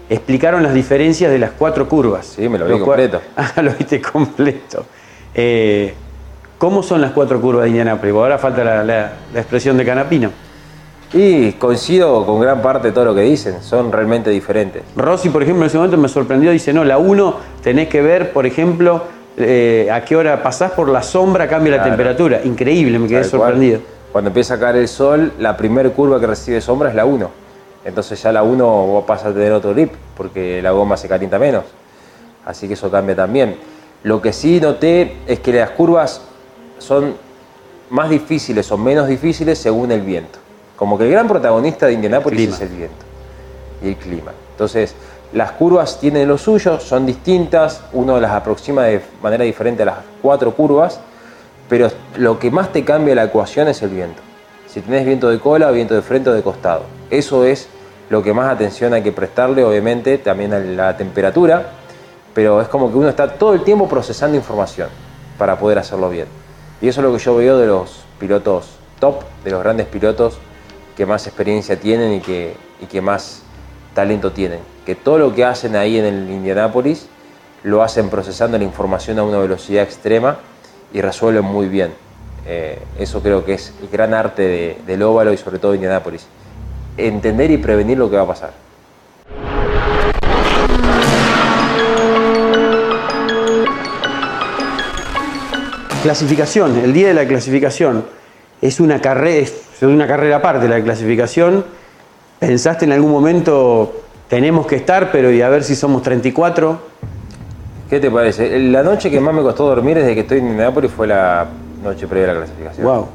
explicaron 0.09 0.63
las 0.63 0.73
diferencias 0.73 1.31
de 1.31 1.39
las 1.39 1.51
cuatro 1.51 1.87
curvas. 1.87 2.25
Sí, 2.27 2.49
me 2.49 2.59
lo 2.59 2.65
vi 2.67 2.73
completo. 2.79 3.21
Ah, 3.37 3.61
lo 3.63 3.73
viste 3.73 4.01
completo. 4.01 4.87
Eh, 5.35 5.93
¿Cómo 6.57 6.83
son 6.83 7.01
las 7.03 7.11
cuatro 7.13 7.41
curvas 7.43 7.65
de 7.65 7.69
Indianapolis? 7.71 8.13
Porque 8.15 8.23
Ahora 8.25 8.39
falta 8.39 8.65
la, 8.65 8.83
la- 8.85 9.13
la 9.35 9.41
expresión 9.41 9.77
de 9.77 9.85
Canapino. 9.85 10.31
Y 11.13 11.53
coincido 11.53 12.27
con 12.27 12.41
gran 12.41 12.61
parte 12.61 12.89
de 12.89 12.93
todo 12.93 13.07
lo 13.07 13.15
que 13.15 13.23
dicen, 13.23 13.63
son 13.63 13.91
realmente 13.91 14.29
diferentes. 14.31 14.83
Rossi, 14.95 15.31
por 15.31 15.43
ejemplo, 15.43 15.65
en 15.65 15.69
ese 15.69 15.79
momento 15.79 15.97
me 15.97 16.09
sorprendió, 16.09 16.51
dice, 16.51 16.73
no, 16.73 16.85
la 16.85 16.99
1 16.99 17.37
tenés 17.63 17.89
que 17.89 18.03
ver, 18.03 18.33
por 18.33 18.45
ejemplo, 18.45 19.03
eh, 19.39 19.89
a 19.91 20.05
qué 20.05 20.17
hora 20.17 20.43
pasás 20.43 20.73
por 20.73 20.89
la 20.91 21.03
sombra, 21.03 21.49
cambia 21.49 21.77
la 21.79 21.85
temperatura. 21.85 22.41
Increíble, 22.45 22.99
me 22.99 23.09
quedé 23.09 23.23
Tal 23.23 23.31
cual. 23.31 23.41
sorprendido. 23.41 23.81
Cuando 24.13 24.29
empieza 24.29 24.55
a 24.55 24.59
caer 24.59 24.77
el 24.77 24.89
sol, 24.89 25.33
la 25.39 25.57
primera 25.57 25.89
curva 25.91 26.21
que 26.21 26.27
recibe 26.27 26.61
sombra 26.61 26.91
es 26.91 26.95
la 26.95 27.07
1. 27.07 27.31
Entonces 27.85 28.23
ya 28.23 28.31
la 28.31 28.43
1 28.43 28.65
vos 28.67 29.05
pasas 29.05 29.29
a 29.29 29.33
tener 29.33 29.53
otro 29.53 29.73
grip, 29.73 29.93
porque 30.17 30.61
la 30.61 30.73
goma 30.73 30.97
se 30.99 31.09
calienta 31.09 31.39
menos. 31.39 31.65
Así 32.45 32.67
que 32.67 32.75
eso 32.75 32.91
cambia 32.91 33.17
también. 33.17 33.57
Lo 34.03 34.21
que 34.21 34.33
sí 34.33 34.61
noté 34.61 35.17
es 35.27 35.41
que 35.41 35.53
las 35.53 35.71
curvas 35.71 36.21
son 36.79 37.15
más 37.91 38.11
difíciles 38.11 38.71
o 38.71 38.77
menos 38.77 39.09
difíciles 39.09 39.59
según 39.59 39.91
el 39.91 40.03
viento. 40.03 40.39
Como 40.79 40.97
que 40.97 41.05
el 41.05 41.11
gran 41.11 41.27
protagonista 41.27 41.87
de 41.87 41.95
Indianápolis 41.95 42.39
Clima. 42.39 42.55
es 42.55 42.63
el 42.63 42.69
viento 42.69 43.05
y 43.83 43.89
el 43.89 43.97
clima. 43.97 44.33
Entonces, 44.53 44.95
las 45.33 45.53
curvas 45.53 45.99
tienen 45.99 46.29
lo 46.29 46.39
suyo, 46.39 46.79
son 46.81 47.05
distintas, 47.05 47.83
uno 47.93 48.19
las 48.21 48.31
aproxima 48.31 48.85
de 48.85 49.03
manera 49.23 49.45
diferente 49.45 49.83
a 49.83 49.87
las 49.87 49.97
cuatro 50.23 50.55
curvas, 50.55 51.01
pero 51.69 51.91
lo 52.17 52.39
que 52.39 52.51
más 52.51 52.73
te 52.73 52.85
cambia 52.85 53.15
la 53.15 53.25
ecuación 53.25 53.69
es 53.69 53.83
el 53.83 53.91
viento. 53.91 54.23
Si 54.69 54.81
tenés 54.81 55.05
viento 55.05 55.29
de 55.29 55.39
cola, 55.39 55.71
viento 55.71 55.95
de 55.95 56.03
frente 56.03 56.31
o 56.31 56.33
de 56.33 56.43
costado. 56.43 56.83
Eso 57.11 57.45
es 57.45 57.69
lo 58.09 58.23
que 58.23 58.33
más 58.33 58.51
atención 58.51 58.95
hay 58.95 59.03
que 59.03 59.13
prestarle, 59.13 59.65
obviamente, 59.65 60.17
también 60.19 60.55
a 60.55 60.61
la 60.61 60.97
temperatura, 60.97 61.73
pero 62.35 62.61
es 62.63 62.69
como 62.69 62.91
que 62.91 62.99
uno 62.99 63.09
está 63.09 63.29
todo 63.35 63.53
el 63.53 63.65
tiempo 63.65 63.89
procesando 63.89 64.37
información 64.37 64.89
para 65.37 65.59
poder 65.59 65.79
hacerlo 65.79 66.09
bien. 66.09 66.27
Y 66.81 66.89
eso 66.89 67.01
es 67.01 67.07
lo 67.07 67.13
que 67.13 67.23
yo 67.23 67.37
veo 67.37 67.59
de 67.59 67.67
los 67.67 68.05
pilotos 68.19 68.77
top, 69.01 69.23
de 69.45 69.51
los 69.51 69.63
grandes 69.63 69.87
pilotos 69.87 70.39
que 70.99 71.07
más 71.07 71.29
experiencia 71.29 71.79
tienen 71.79 72.13
y 72.15 72.21
que, 72.21 72.57
y 72.83 72.87
que 72.87 73.01
más 73.01 73.43
talento 73.95 74.33
tienen. 74.33 74.59
Que 74.85 74.97
todo 74.97 75.17
lo 75.17 75.33
que 75.33 75.45
hacen 75.45 75.77
ahí 75.77 75.97
en 75.97 76.05
el 76.05 76.29
Indianápolis 76.29 77.07
lo 77.63 77.85
hacen 77.85 78.11
procesando 78.11 78.59
la 78.59 78.65
información 78.65 79.17
a 79.21 79.23
una 79.23 79.39
velocidad 79.39 79.85
extrema 79.85 80.39
y 80.93 81.01
resuelven 81.01 81.45
muy 81.45 81.69
bien. 81.69 81.93
Eh, 82.49 82.81
eso 82.99 83.23
creo 83.23 83.45
que 83.45 83.55
es 83.55 83.73
el 83.81 83.89
gran 83.91 84.13
arte 84.13 84.43
de- 84.43 84.79
del 84.89 85.03
óvalo 85.05 85.33
y 85.33 85.37
sobre 85.37 85.61
todo 85.61 85.71
de 85.71 85.77
Indianápolis. 85.77 86.27
Entender 86.97 87.53
y 87.53 87.59
prevenir 87.59 87.97
lo 87.97 88.11
que 88.11 88.17
va 88.17 88.23
a 88.23 88.27
pasar. 88.27 88.53
Clasificación, 96.03 96.77
el 96.79 96.93
día 96.93 97.09
de 97.09 97.15
la 97.15 97.27
clasificación 97.27 98.05
es 98.63 98.79
una 98.81 99.01
carrera, 99.01 99.47
es 99.87 99.93
una 99.93 100.07
carrera 100.07 100.37
aparte 100.37 100.69
la 100.69 100.83
clasificación. 100.83 101.65
¿Pensaste 102.39 102.85
en 102.85 102.93
algún 102.93 103.11
momento 103.11 104.03
tenemos 104.29 104.67
que 104.67 104.77
estar, 104.77 105.11
pero 105.13 105.31
y 105.31 105.41
a 105.43 105.49
ver 105.49 105.65
si 105.65 105.77
somos 105.77 106.03
34? 106.03 106.79
¿Qué 107.89 108.01
te 108.01 108.11
parece? 108.11 108.59
La 108.59 108.83
noche 108.83 109.11
que 109.11 109.21
más 109.21 109.35
me 109.35 109.43
costó 109.43 109.67
dormir 109.67 109.97
desde 109.97 110.15
que 110.15 110.21
estoy 110.21 110.39
en 110.39 110.49
Indianápolis 110.49 110.91
fue 110.91 111.07
la 111.07 111.47
noche 111.83 112.07
previa 112.07 112.31
a 112.31 112.35
la 112.35 112.41
clasificación. 112.41 112.87
Wow. 112.87 113.09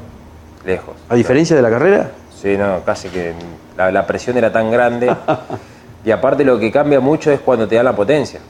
Lejos. 0.64 0.94
¿A 1.08 1.14
diferencia 1.14 1.54
de 1.54 1.62
la 1.62 1.70
carrera? 1.70 2.10
Sí, 2.34 2.56
no, 2.56 2.80
casi 2.84 3.08
que 3.08 3.34
la, 3.76 3.92
la 3.92 4.06
presión 4.06 4.36
era 4.36 4.50
tan 4.50 4.70
grande. 4.70 5.14
y 6.04 6.10
aparte 6.10 6.44
lo 6.44 6.58
que 6.58 6.72
cambia 6.72 6.98
mucho 7.00 7.30
es 7.30 7.40
cuando 7.40 7.68
te 7.68 7.76
dan 7.76 7.84
la 7.84 7.94
potencia. 7.94 8.40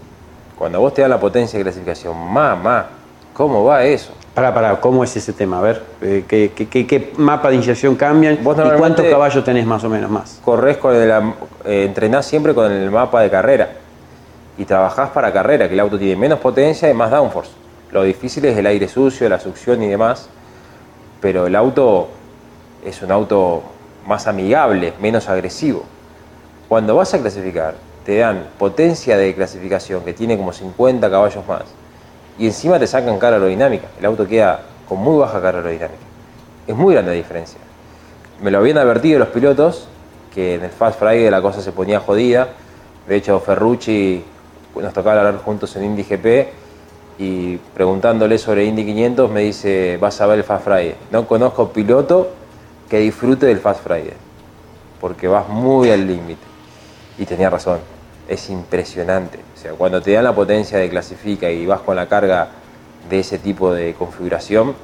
Cuando 0.57 0.81
vos 0.81 0.95
te 0.95 1.03
dan 1.03 1.11
la 1.11 1.21
potencia 1.21 1.59
de 1.59 1.65
clasificación, 1.65 2.17
mamá, 2.17 2.87
¿cómo 3.33 3.65
va 3.65 3.85
eso? 3.85 4.13
Pará, 4.35 4.53
pará, 4.53 4.81
¿cómo 4.81 5.05
es 5.05 5.17
ese 5.17 5.33
tema? 5.33 5.59
A 5.59 5.63
ver, 5.63 5.83
eh, 6.03 6.25
¿qué, 6.27 6.51
qué- 6.55 6.69
qué- 6.69 6.87
qué 6.89 7.13
mapa 7.19 7.51
de 7.51 7.57
inyección 7.57 7.95
cambian? 7.95 8.39
Vos 8.43 8.57
¿Y 8.59 8.79
cuántos 8.79 9.05
caballos 9.07 9.45
tenés 9.45 9.65
más 9.65 9.85
o 9.85 9.89
menos 9.89 10.11
más? 10.11 10.41
Corres 10.45 10.77
con 10.79 10.93
el, 10.95 11.09
eh, 11.65 11.85
entrenás 11.85 12.27
siempre 12.27 12.53
con 12.53 12.71
el 12.71 12.91
mapa 12.91 13.21
de 13.23 13.31
carrera 13.31 13.69
y 14.59 14.65
trabajás 14.65 15.11
para 15.11 15.33
carrera, 15.33 15.69
que 15.69 15.75
el 15.75 15.81
auto 15.81 15.97
tiene 15.99 16.17
menos 16.17 16.41
potencia 16.41 16.91
y 16.91 16.95
más 16.95 17.13
downforce. 17.13 17.53
Lo 17.93 18.03
difícil 18.03 18.45
es 18.47 18.57
el 18.59 18.67
aire 18.67 18.89
sucio, 18.89 19.29
la 19.29 19.39
succión 19.39 19.81
y 19.85 19.87
demás, 19.87 20.29
pero 21.21 21.47
el 21.47 21.55
auto 21.55 22.09
es 22.85 23.01
un 23.03 23.13
auto 23.13 23.63
más 24.05 24.27
amigable, 24.27 24.95
menos 25.01 25.29
agresivo. 25.29 25.85
Cuando 26.69 26.97
vas 26.97 27.15
a 27.15 27.21
clasificar, 27.21 27.75
te 28.05 28.19
dan 28.19 28.47
potencia 28.59 29.17
de 29.17 29.33
clasificación 29.33 30.05
que 30.05 30.13
tiene 30.13 30.37
como 30.37 30.53
50 30.53 31.09
caballos 31.09 31.47
más 31.47 31.63
y 32.39 32.47
encima 32.47 32.79
te 32.79 32.87
sacan 32.87 33.19
carga 33.19 33.37
aerodinámica. 33.37 33.89
El 33.99 34.07
auto 34.07 34.27
queda 34.27 34.61
con 34.89 34.99
muy 34.99 35.19
baja 35.19 35.41
carga 35.41 35.59
aerodinámica. 35.59 36.03
Es 36.67 36.75
muy 36.75 36.95
grande 36.95 37.13
la 37.13 37.17
diferencia. 37.17 37.59
Me 38.43 38.51
lo 38.51 38.59
habían 38.59 38.79
advertido 38.79 39.19
los 39.19 39.29
pilotos 39.29 39.89
que 40.35 40.57
en 40.57 40.65
el 40.65 40.71
Fast 40.71 40.99
Friday 40.99 41.31
la 41.31 41.41
cosa 41.41 41.63
se 41.63 41.73
ponía 41.73 42.01
jodida. 42.01 42.49
De 43.07 43.17
hecho, 43.17 43.39
Ferrucci 43.41 44.25
nos 44.75 44.93
tocaba 44.93 45.21
hablar 45.21 45.39
juntos 45.39 45.75
en 45.77 45.85
Indy 45.85 46.03
GP 46.03 46.49
y 47.19 47.57
preguntándole 47.75 48.39
sobre 48.39 48.65
Indy 48.65 48.85
500 48.85 49.31
me 49.31 49.43
dice, 49.43 49.99
vas 50.01 50.21
a 50.21 50.27
ver 50.27 50.39
el 50.39 50.45
Fast 50.45 50.65
Friday. 50.65 50.97
No 51.13 51.27
conozco 51.27 51.69
piloto 51.69 52.31
que 52.89 52.99
disfrute 52.99 53.47
del 53.47 53.59
Fast 53.59 53.83
Friday 53.85 54.15
porque 55.01 55.29
vas 55.29 55.49
muy 55.49 55.91
al 55.91 56.07
límite. 56.07 56.43
Y 57.19 57.27
tenía 57.27 57.51
razón, 57.51 57.79
es 58.29 58.51
impresionante. 58.51 59.39
O 59.55 59.59
sea, 59.59 59.73
cuando 59.73 60.01
te 60.01 60.13
dan 60.13 60.25
la 60.25 60.35
potencia 60.35 60.79
de 60.79 60.89
clasifica 60.89 61.51
y 61.51 61.67
vas 61.67 61.81
con 61.81 61.97
la 61.97 62.09
carga 62.09 62.49
de 63.09 63.21
ese 63.21 63.39
tipo 63.39 63.73
de 63.73 63.95
configuración, 63.95 64.75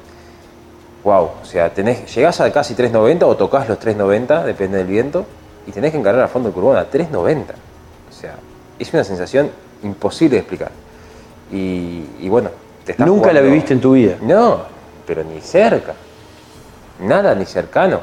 wow, 1.03 1.29
o 1.41 1.45
sea, 1.45 1.73
tenés, 1.73 2.13
llegás 2.13 2.39
a 2.41 2.51
casi 2.51 2.75
390 2.75 3.25
o 3.25 3.35
tocas 3.35 3.67
los 3.67 3.79
390, 3.79 4.45
depende 4.45 4.77
del 4.77 4.87
viento, 4.87 5.25
y 5.65 5.71
tenés 5.71 5.91
que 5.91 5.97
encargar 5.97 6.23
a 6.23 6.27
fondo 6.27 6.49
el 6.49 6.55
curbón 6.55 6.77
a 6.77 6.85
390. 6.85 7.53
O 7.53 8.13
sea, 8.13 8.35
es 8.77 8.93
una 8.93 9.03
sensación 9.03 9.49
imposible 9.83 10.35
de 10.35 10.39
explicar. 10.39 10.71
Y, 11.51 12.05
y 12.19 12.29
bueno, 12.29 12.49
te 12.85 12.93
estás 12.93 13.07
Nunca 13.07 13.33
la 13.33 13.41
viviste 13.41 13.73
en 13.73 13.81
tu 13.81 13.93
vida. 13.93 14.15
No, 14.21 14.61
pero 15.05 15.23
ni 15.23 15.41
cerca. 15.41 15.93
Nada, 16.99 17.35
ni 17.35 17.45
cercano. 17.45 17.99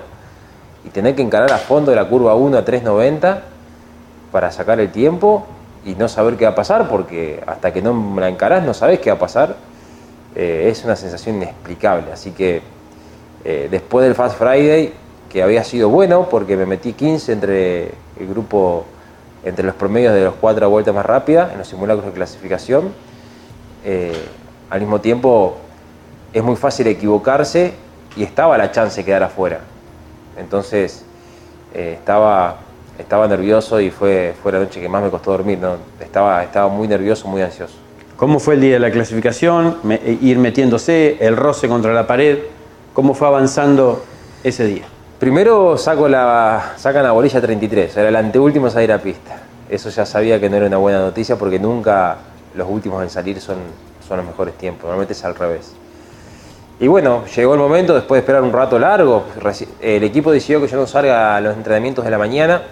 Y 0.84 0.90
tener 0.90 1.14
que 1.14 1.22
encarar 1.22 1.52
a 1.52 1.58
fondo 1.58 1.90
de 1.90 1.96
la 1.96 2.08
curva 2.08 2.34
1 2.34 2.58
a 2.58 2.64
390 2.64 3.42
para 4.32 4.52
sacar 4.52 4.80
el 4.80 4.90
tiempo 4.90 5.46
y 5.84 5.94
no 5.94 6.08
saber 6.08 6.36
qué 6.36 6.44
va 6.44 6.52
a 6.52 6.54
pasar, 6.54 6.88
porque 6.88 7.42
hasta 7.46 7.72
que 7.72 7.80
no 7.80 8.14
la 8.18 8.28
encarás 8.28 8.64
no 8.64 8.74
sabes 8.74 9.00
qué 9.00 9.10
va 9.10 9.16
a 9.16 9.20
pasar, 9.20 9.56
eh, 10.34 10.68
es 10.70 10.84
una 10.84 10.96
sensación 10.96 11.36
inexplicable. 11.36 12.12
Así 12.12 12.32
que 12.32 12.62
eh, 13.44 13.68
después 13.70 14.04
del 14.04 14.14
Fast 14.14 14.38
Friday, 14.38 14.92
que 15.28 15.42
había 15.42 15.64
sido 15.64 15.88
bueno, 15.88 16.28
porque 16.28 16.56
me 16.56 16.66
metí 16.66 16.92
15 16.92 17.32
entre 17.32 17.84
el 18.18 18.28
grupo, 18.28 18.84
entre 19.44 19.64
los 19.64 19.74
promedios 19.74 20.14
de 20.14 20.24
las 20.24 20.34
cuatro 20.34 20.68
vueltas 20.68 20.94
más 20.94 21.06
rápidas 21.06 21.52
en 21.52 21.58
los 21.58 21.68
simulacros 21.68 22.06
de 22.06 22.12
clasificación, 22.12 22.92
eh, 23.84 24.26
al 24.70 24.80
mismo 24.80 25.00
tiempo 25.00 25.56
es 26.32 26.42
muy 26.42 26.56
fácil 26.56 26.86
equivocarse 26.88 27.72
y 28.16 28.22
estaba 28.22 28.58
la 28.58 28.70
chance 28.70 29.00
de 29.00 29.04
quedar 29.04 29.22
afuera. 29.22 29.60
Entonces 30.36 31.04
estaba, 31.74 32.58
estaba 32.98 33.26
nervioso 33.28 33.80
y 33.80 33.90
fue, 33.90 34.34
fue 34.42 34.52
la 34.52 34.58
noche 34.60 34.80
que 34.80 34.88
más 34.88 35.02
me 35.02 35.10
costó 35.10 35.30
dormir. 35.32 35.58
¿no? 35.58 35.76
Estaba, 36.00 36.42
estaba 36.42 36.68
muy 36.68 36.88
nervioso, 36.88 37.28
muy 37.28 37.42
ansioso. 37.42 37.74
¿Cómo 38.16 38.40
fue 38.40 38.54
el 38.54 38.60
día 38.60 38.72
de 38.74 38.78
la 38.80 38.90
clasificación? 38.90 39.78
Me- 39.84 40.00
eh, 40.04 40.18
ir 40.20 40.38
metiéndose, 40.38 41.16
el 41.20 41.36
roce 41.36 41.68
contra 41.68 41.92
la 41.94 42.06
pared. 42.06 42.38
¿Cómo 42.92 43.14
fue 43.14 43.28
avanzando 43.28 44.04
ese 44.42 44.64
día? 44.66 44.84
Primero 45.20 45.76
saco 45.76 46.08
la, 46.08 46.72
sacan 46.76 47.02
la 47.04 47.12
bolilla 47.12 47.40
33, 47.40 47.96
era 47.96 48.08
el 48.08 48.16
anteúltimo 48.16 48.66
en 48.66 48.72
salir 48.72 48.92
a 48.92 48.98
pista. 48.98 49.36
Eso 49.68 49.88
ya 49.90 50.04
sabía 50.06 50.40
que 50.40 50.48
no 50.48 50.56
era 50.56 50.66
una 50.66 50.76
buena 50.78 51.00
noticia 51.00 51.36
porque 51.36 51.58
nunca 51.58 52.16
los 52.54 52.68
últimos 52.68 53.02
en 53.02 53.10
salir 53.10 53.40
son, 53.40 53.56
son 54.06 54.16
los 54.18 54.26
mejores 54.26 54.54
tiempos, 54.54 54.84
normalmente 54.84 55.12
es 55.12 55.24
al 55.24 55.34
revés. 55.34 55.72
Y 56.80 56.86
bueno, 56.86 57.24
llegó 57.36 57.54
el 57.54 57.60
momento, 57.60 57.94
después 57.94 58.16
de 58.18 58.20
esperar 58.20 58.42
un 58.42 58.52
rato 58.52 58.78
largo, 58.78 59.24
el 59.80 60.02
equipo 60.04 60.30
decidió 60.30 60.60
que 60.60 60.68
yo 60.68 60.76
no 60.76 60.86
salga 60.86 61.36
a 61.36 61.40
los 61.40 61.56
entrenamientos 61.56 62.04
de 62.04 62.10
la 62.12 62.18
mañana, 62.18 62.62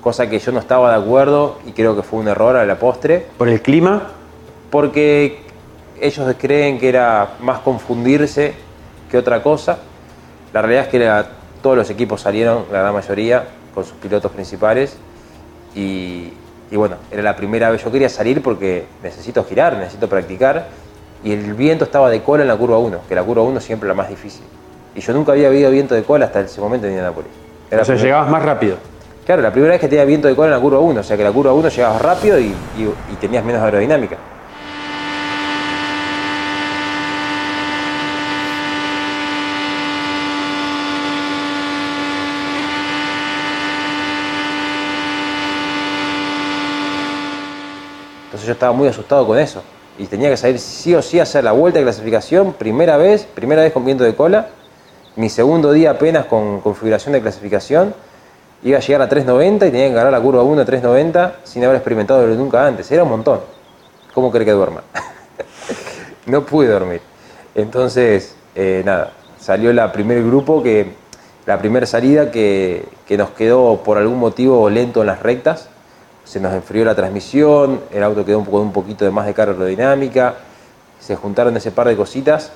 cosa 0.00 0.28
que 0.28 0.38
yo 0.38 0.52
no 0.52 0.58
estaba 0.60 0.90
de 0.96 1.02
acuerdo 1.02 1.58
y 1.66 1.72
creo 1.72 1.94
que 1.96 2.02
fue 2.02 2.18
un 2.20 2.28
error 2.28 2.56
a 2.56 2.64
la 2.64 2.76
postre. 2.78 3.26
¿Por 3.38 3.48
el 3.48 3.60
clima? 3.60 4.08
Porque 4.70 5.40
ellos 6.00 6.34
creen 6.38 6.78
que 6.78 6.88
era 6.88 7.30
más 7.40 7.58
confundirse 7.60 8.54
que 9.10 9.18
otra 9.18 9.42
cosa. 9.42 9.78
La 10.52 10.62
realidad 10.62 10.84
es 10.84 10.88
que 10.90 10.96
era- 10.98 11.26
todos 11.62 11.76
los 11.76 11.90
equipos 11.90 12.22
salieron, 12.22 12.64
la 12.72 12.80
gran 12.80 12.94
mayoría, 12.94 13.44
con 13.74 13.84
sus 13.84 13.92
pilotos 13.94 14.32
principales. 14.32 14.96
Y, 15.74 16.32
y 16.70 16.76
bueno, 16.76 16.96
era 17.10 17.22
la 17.22 17.36
primera 17.36 17.70
vez. 17.70 17.84
Yo 17.84 17.92
quería 17.92 18.08
salir 18.08 18.42
porque 18.42 18.86
necesito 19.02 19.44
girar, 19.44 19.76
necesito 19.76 20.08
practicar. 20.08 20.68
Y 21.22 21.32
el 21.32 21.52
viento 21.54 21.84
estaba 21.84 22.08
de 22.08 22.22
cola 22.22 22.42
en 22.42 22.48
la 22.48 22.56
curva 22.56 22.78
1, 22.78 23.00
que 23.08 23.14
la 23.14 23.22
curva 23.22 23.42
1 23.42 23.60
siempre 23.60 23.86
es 23.86 23.88
la 23.88 23.94
más 24.02 24.08
difícil. 24.08 24.42
Y 24.94 25.00
yo 25.00 25.12
nunca 25.12 25.32
había 25.32 25.48
habido 25.48 25.70
viento 25.70 25.94
de 25.94 26.02
cola 26.02 26.26
hasta 26.26 26.40
ese 26.40 26.60
momento 26.60 26.86
en 26.86 26.92
Indianápolis. 26.94 27.30
o 27.70 27.84
sea, 27.84 27.94
llegabas 27.96 28.30
más 28.30 28.42
rápido. 28.42 28.76
Claro, 29.30 29.42
la 29.42 29.52
primera 29.52 29.74
vez 29.74 29.80
que 29.80 29.86
tenía 29.86 30.04
viento 30.04 30.26
de 30.26 30.34
cola 30.34 30.48
en 30.48 30.54
la 30.54 30.58
curva 30.58 30.80
1, 30.80 30.98
o 30.98 31.04
sea 31.04 31.16
que 31.16 31.22
la 31.22 31.30
curva 31.30 31.52
1 31.52 31.68
llegabas 31.68 32.02
rápido 32.02 32.40
y, 32.40 32.46
y- 32.46 33.14
tenías 33.20 33.44
menos 33.44 33.62
aerodinámica. 33.62 34.16
Entonces 48.24 48.48
yo 48.48 48.52
estaba 48.54 48.72
muy 48.72 48.88
asustado 48.88 49.24
con 49.28 49.38
eso. 49.38 49.62
Y 49.96 50.06
tenía 50.06 50.28
que 50.28 50.36
salir 50.36 50.58
sí 50.58 50.92
o 50.96 51.02
sí 51.02 51.20
a 51.20 51.22
hacer 51.22 51.44
la 51.44 51.52
vuelta 51.52 51.78
de 51.78 51.84
clasificación, 51.84 52.54
primera 52.54 52.96
vez, 52.96 53.28
primera 53.32 53.62
vez 53.62 53.72
con 53.72 53.84
viento 53.84 54.02
de 54.02 54.16
cola, 54.16 54.48
mi 55.14 55.28
segundo 55.28 55.70
día 55.70 55.92
apenas 55.92 56.26
con 56.26 56.60
configuración 56.60 57.12
de 57.12 57.20
clasificación, 57.20 57.94
iba 58.62 58.78
a 58.78 58.80
llegar 58.80 59.02
a 59.02 59.08
3.90 59.08 59.54
y 59.56 59.58
tenía 59.70 59.88
que 59.88 59.94
ganar 59.94 60.12
la 60.12 60.20
curva 60.20 60.42
1 60.42 60.62
a 60.62 60.66
3.90 60.66 61.32
sin 61.44 61.64
haber 61.64 61.76
experimentado 61.76 62.26
nunca 62.28 62.66
antes. 62.66 62.90
Era 62.90 63.02
un 63.04 63.10
montón. 63.10 63.40
¿Cómo 64.14 64.30
cree 64.30 64.44
que 64.44 64.52
duerma? 64.52 64.82
no 66.26 66.44
pude 66.44 66.68
dormir. 66.68 67.00
Entonces, 67.54 68.34
eh, 68.54 68.82
nada, 68.84 69.12
salió 69.38 69.72
la 69.72 69.92
primer 69.92 70.22
grupo 70.22 70.62
que, 70.62 70.92
la 71.46 71.58
primera 71.58 71.86
salida 71.86 72.30
que, 72.30 72.84
que 73.06 73.16
nos 73.16 73.30
quedó 73.30 73.78
por 73.82 73.98
algún 73.98 74.18
motivo 74.18 74.68
lento 74.70 75.00
en 75.00 75.06
las 75.06 75.20
rectas. 75.22 75.68
Se 76.24 76.38
nos 76.38 76.52
enfrió 76.52 76.84
la 76.84 76.94
transmisión, 76.94 77.80
el 77.92 78.02
auto 78.04 78.24
quedó 78.24 78.38
un 78.38 78.44
poco- 78.44 78.60
un 78.60 78.72
poquito 78.72 79.04
de 79.04 79.10
más 79.10 79.26
de 79.26 79.34
carga 79.34 79.52
aerodinámica. 79.54 80.34
Se 81.00 81.16
juntaron 81.16 81.56
ese 81.56 81.70
par 81.72 81.88
de 81.88 81.96
cositas 81.96 82.52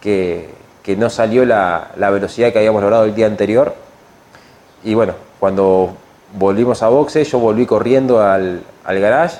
que, 0.00 0.48
que 0.82 0.96
no 0.96 1.10
salió 1.10 1.44
la, 1.44 1.90
la 1.96 2.10
velocidad 2.10 2.52
que 2.52 2.58
habíamos 2.58 2.80
logrado 2.82 3.04
el 3.04 3.14
día 3.14 3.26
anterior. 3.26 3.74
Y 4.84 4.94
bueno, 4.94 5.14
cuando 5.40 5.94
volvimos 6.34 6.82
a 6.82 6.88
boxe, 6.88 7.24
yo 7.24 7.38
volví 7.38 7.64
corriendo 7.64 8.20
al, 8.20 8.62
al 8.84 9.00
garage. 9.00 9.38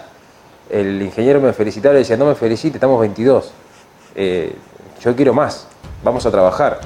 El 0.71 1.03
ingeniero 1.03 1.41
me 1.41 1.53
felicitaba 1.53 1.95
y 1.95 1.99
decía, 1.99 2.17
no 2.17 2.25
me 2.25 2.35
felicite, 2.35 2.79
estamos 2.79 2.99
22. 2.99 3.53
Eh, 4.15 4.55
yo 5.03 5.15
quiero 5.15 5.35
más, 5.35 5.67
vamos 6.03 6.25
a 6.25 6.31
trabajar. 6.31 6.81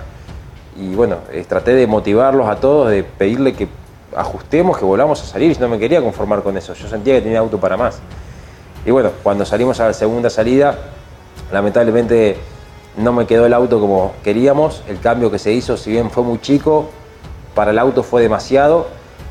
Y 0.76 0.94
bueno, 0.94 1.18
eh, 1.30 1.44
traté 1.48 1.72
de 1.74 1.86
motivarlos 1.86 2.48
a 2.48 2.56
todos, 2.56 2.90
de 2.90 3.04
pedirle 3.04 3.54
que 3.54 3.68
ajustemos, 4.16 4.76
que 4.76 4.84
volvamos 4.84 5.22
a 5.22 5.26
salir. 5.26 5.54
Yo 5.54 5.60
no 5.60 5.68
me 5.68 5.78
quería 5.78 6.02
conformar 6.02 6.42
con 6.42 6.56
eso, 6.56 6.74
yo 6.74 6.88
sentía 6.88 7.14
que 7.14 7.22
tenía 7.22 7.38
auto 7.38 7.58
para 7.58 7.76
más. 7.76 8.00
Y 8.84 8.90
bueno, 8.90 9.10
cuando 9.22 9.44
salimos 9.44 9.78
a 9.78 9.86
la 9.86 9.92
segunda 9.92 10.30
salida, 10.30 10.76
lamentablemente 11.52 12.38
no 12.96 13.12
me 13.12 13.26
quedó 13.26 13.46
el 13.46 13.54
auto 13.54 13.78
como 13.78 14.14
queríamos. 14.24 14.82
El 14.88 14.98
cambio 14.98 15.30
que 15.30 15.38
se 15.38 15.52
hizo, 15.52 15.76
si 15.76 15.92
bien 15.92 16.10
fue 16.10 16.24
muy 16.24 16.40
chico, 16.40 16.90
para 17.58 17.72
el 17.72 17.78
auto 17.80 18.04
fue 18.04 18.22
demasiado. 18.22 18.86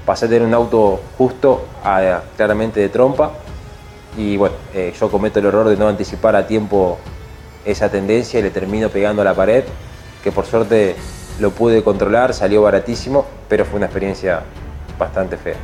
Pasé 0.05 0.25
a 0.25 0.27
tener 0.27 0.45
un 0.45 0.53
auto 0.53 0.99
justo, 1.17 1.63
a- 1.81 2.19
claramente 2.35 2.77
de 2.81 2.89
trompa. 2.89 3.31
Y 4.17 4.35
bueno, 4.35 4.53
eh, 4.73 4.93
yo 4.99 5.09
cometo 5.09 5.39
el 5.39 5.45
error 5.45 5.69
de 5.69 5.77
no 5.77 5.87
anticipar 5.87 6.35
a 6.35 6.45
tiempo 6.45 6.97
esa 7.63 7.89
tendencia 7.89 8.37
y 8.41 8.43
le 8.43 8.49
termino 8.49 8.89
pegando 8.89 9.21
a 9.21 9.25
la 9.25 9.33
pared, 9.33 9.63
que 10.21 10.33
por 10.33 10.45
suerte 10.45 10.97
lo 11.39 11.51
pude 11.51 11.81
controlar, 11.85 12.33
salió 12.33 12.61
baratísimo, 12.63 13.25
pero 13.47 13.63
fue 13.63 13.77
una 13.77 13.85
experiencia 13.85 14.41
bastante 14.99 15.37
fea. 15.37 15.55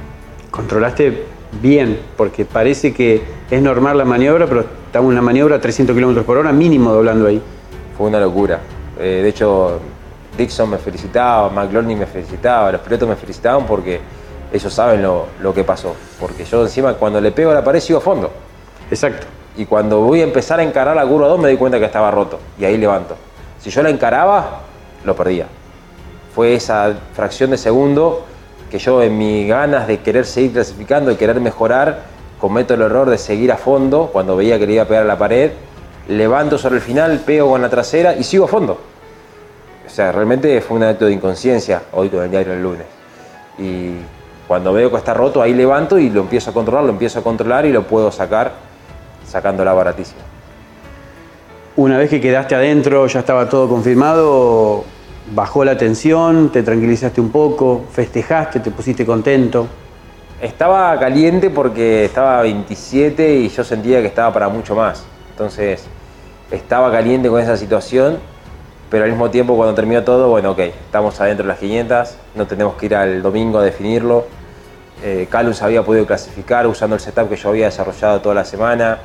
Controlaste 0.50 1.26
bien, 1.62 2.00
porque 2.16 2.46
parece 2.46 2.94
que 2.94 3.24
es 3.52 3.62
normal 3.62 3.98
la 3.98 4.06
maniobra, 4.06 4.48
pero 4.48 4.62
estamos 4.86 5.08
en 5.10 5.18
una 5.18 5.22
maniobra 5.22 5.58
a 5.58 5.60
300 5.60 5.94
kilómetros 5.94 6.26
por 6.26 6.38
hora 6.38 6.54
mínimo 6.54 6.94
doblando 6.94 7.28
ahí. 7.28 7.42
Fue 7.98 8.08
una 8.08 8.22
locura. 8.22 8.62
Eh, 8.98 9.20
de 9.22 9.28
hecho, 9.28 9.82
Dixon 10.38 10.70
me 10.70 10.78
felicitaba, 10.78 11.50
McLaughlin 11.50 12.00
me 12.00 12.06
felicitaba, 12.06 12.72
los 12.72 12.82
pilotos 12.82 13.08
me 13.08 13.16
felicitaban 13.16 13.66
porque 13.66 14.00
ellos 14.52 14.74
saben 14.74 15.02
lo, 15.02 15.28
lo 15.42 15.54
que 15.54 15.64
pasó. 15.64 15.96
Porque 16.20 16.46
yo 16.46 16.64
encima 16.64 16.94
cuando 16.96 17.22
le 17.22 17.32
pego 17.32 17.52
a 17.52 17.54
la 17.54 17.64
pared 17.64 17.80
sigo 17.80 18.00
a 18.00 18.02
fondo. 18.02 18.32
Exacto. 18.90 19.28
Y 19.56 19.66
cuando 19.66 20.02
voy 20.02 20.22
a 20.22 20.24
empezar 20.24 20.60
a 20.60 20.64
encarar 20.64 20.96
la 20.96 21.06
curva 21.06 21.28
2 21.28 21.40
me 21.40 21.50
di 21.50 21.58
cuenta 21.58 21.80
que 21.80 21.86
estaba 21.86 22.10
roto. 22.12 22.40
Y 22.60 22.66
ahí 22.66 22.78
levanto. 22.78 23.16
Si 23.60 23.70
yo 23.70 23.84
la 23.84 23.90
encaraba, 23.90 24.62
lo 25.04 25.16
perdía. 25.16 25.48
Fue 26.34 26.56
esa 26.56 26.94
fracción 27.14 27.52
de 27.52 27.58
segundo 27.58 28.26
que 28.72 28.80
yo 28.80 29.04
en 29.04 29.18
mis 29.18 29.48
ganas 29.48 29.88
de 29.88 30.00
querer 30.00 30.26
seguir 30.26 30.54
clasificando, 30.54 31.12
de 31.12 31.18
querer 31.18 31.40
mejorar, 31.40 32.02
cometo 32.40 32.74
el 32.74 32.82
error 32.82 33.10
de 33.10 33.20
seguir 33.20 33.52
a 33.52 33.58
fondo 33.58 34.10
cuando 34.12 34.36
veía 34.36 34.58
que 34.58 34.66
le 34.66 34.74
iba 34.74 34.84
a 34.84 34.88
pegar 34.88 35.04
a 35.04 35.06
la 35.06 35.18
pared, 35.18 35.52
levanto 36.08 36.58
sobre 36.58 36.78
el 36.78 36.82
final, 36.82 37.20
pego 37.20 37.52
con 37.52 37.62
la 37.62 37.70
trasera 37.70 38.16
y 38.16 38.24
sigo 38.24 38.46
a 38.46 38.48
fondo. 38.48 38.80
O 39.86 39.90
sea, 39.90 40.12
realmente 40.12 40.60
fue 40.62 40.78
un 40.78 40.84
acto 40.84 41.06
de 41.06 41.14
inconsciencia 41.14 41.84
hoy 41.92 42.10
con 42.10 42.24
el 42.24 42.32
diario 42.32 42.54
el 42.54 42.64
lunes. 42.64 42.86
Y 43.58 43.92
cuando 44.48 44.74
veo 44.74 44.90
que 44.90 44.98
está 44.98 45.14
roto, 45.14 45.42
ahí 45.42 45.54
levanto 45.54 45.98
y 46.00 46.10
lo 46.10 46.22
empiezo 46.22 46.52
a 46.52 46.54
controlar, 46.54 46.84
lo 46.86 46.92
empiezo 46.92 47.20
a 47.20 47.24
controlar 47.24 47.66
y 47.66 47.72
lo 47.72 47.84
puedo 47.84 48.12
sacar, 48.12 48.54
sacándola 49.26 49.74
baratísima. 49.74 50.22
Una 51.76 51.98
vez 51.98 52.10
que 52.10 52.22
quedaste 52.22 52.56
adentro, 52.56 53.08
ya 53.08 53.20
estaba 53.20 53.50
todo 53.50 53.68
confirmado, 53.68 54.84
bajó 55.34 55.66
la 55.66 55.78
tensión, 55.78 56.52
te 56.52 56.62
tranquilizaste 56.62 57.20
un 57.20 57.32
poco, 57.32 57.86
festejaste, 57.92 58.60
te 58.60 58.72
pusiste 58.72 59.06
contento. 59.06 59.68
Estaba 60.42 61.00
caliente 61.00 61.50
porque 61.50 62.06
estaba 62.06 62.42
27 62.42 63.36
y 63.36 63.50
yo 63.50 63.64
sentía 63.64 64.02
que 64.02 64.08
estaba 64.08 64.32
para 64.34 64.50
mucho 64.50 64.76
más. 64.76 65.06
Entonces, 65.32 65.86
estaba 66.52 66.92
caliente 66.92 67.30
con 67.30 67.42
esa 67.42 67.58
situación, 67.58 68.20
pero 68.94 69.06
al 69.06 69.10
mismo 69.10 69.32
tiempo 69.32 69.56
cuando 69.56 69.74
terminó 69.74 70.04
todo, 70.04 70.30
bueno, 70.30 70.52
ok, 70.52 70.60
estamos 70.60 71.20
adentro 71.20 71.46
de 71.46 71.48
las 71.48 71.58
500, 71.58 72.16
no 72.36 72.46
tenemos 72.46 72.76
que 72.76 72.86
ir 72.86 72.96
al 72.96 73.24
domingo 73.24 73.58
a 73.58 73.64
definirlo. 73.64 74.26
Eh, 75.04 75.26
Calum 75.32 75.56
se 75.56 75.66
había 75.66 75.82
podido 75.82 76.06
clasificar 76.06 76.68
usando 76.68 76.96
el 76.96 77.02
setup 77.02 77.28
que 77.28 77.36
yo 77.36 77.50
había 77.50 77.66
desarrollado 77.66 78.22
toda 78.22 78.36
la 78.36 78.46
semana, 78.46 79.00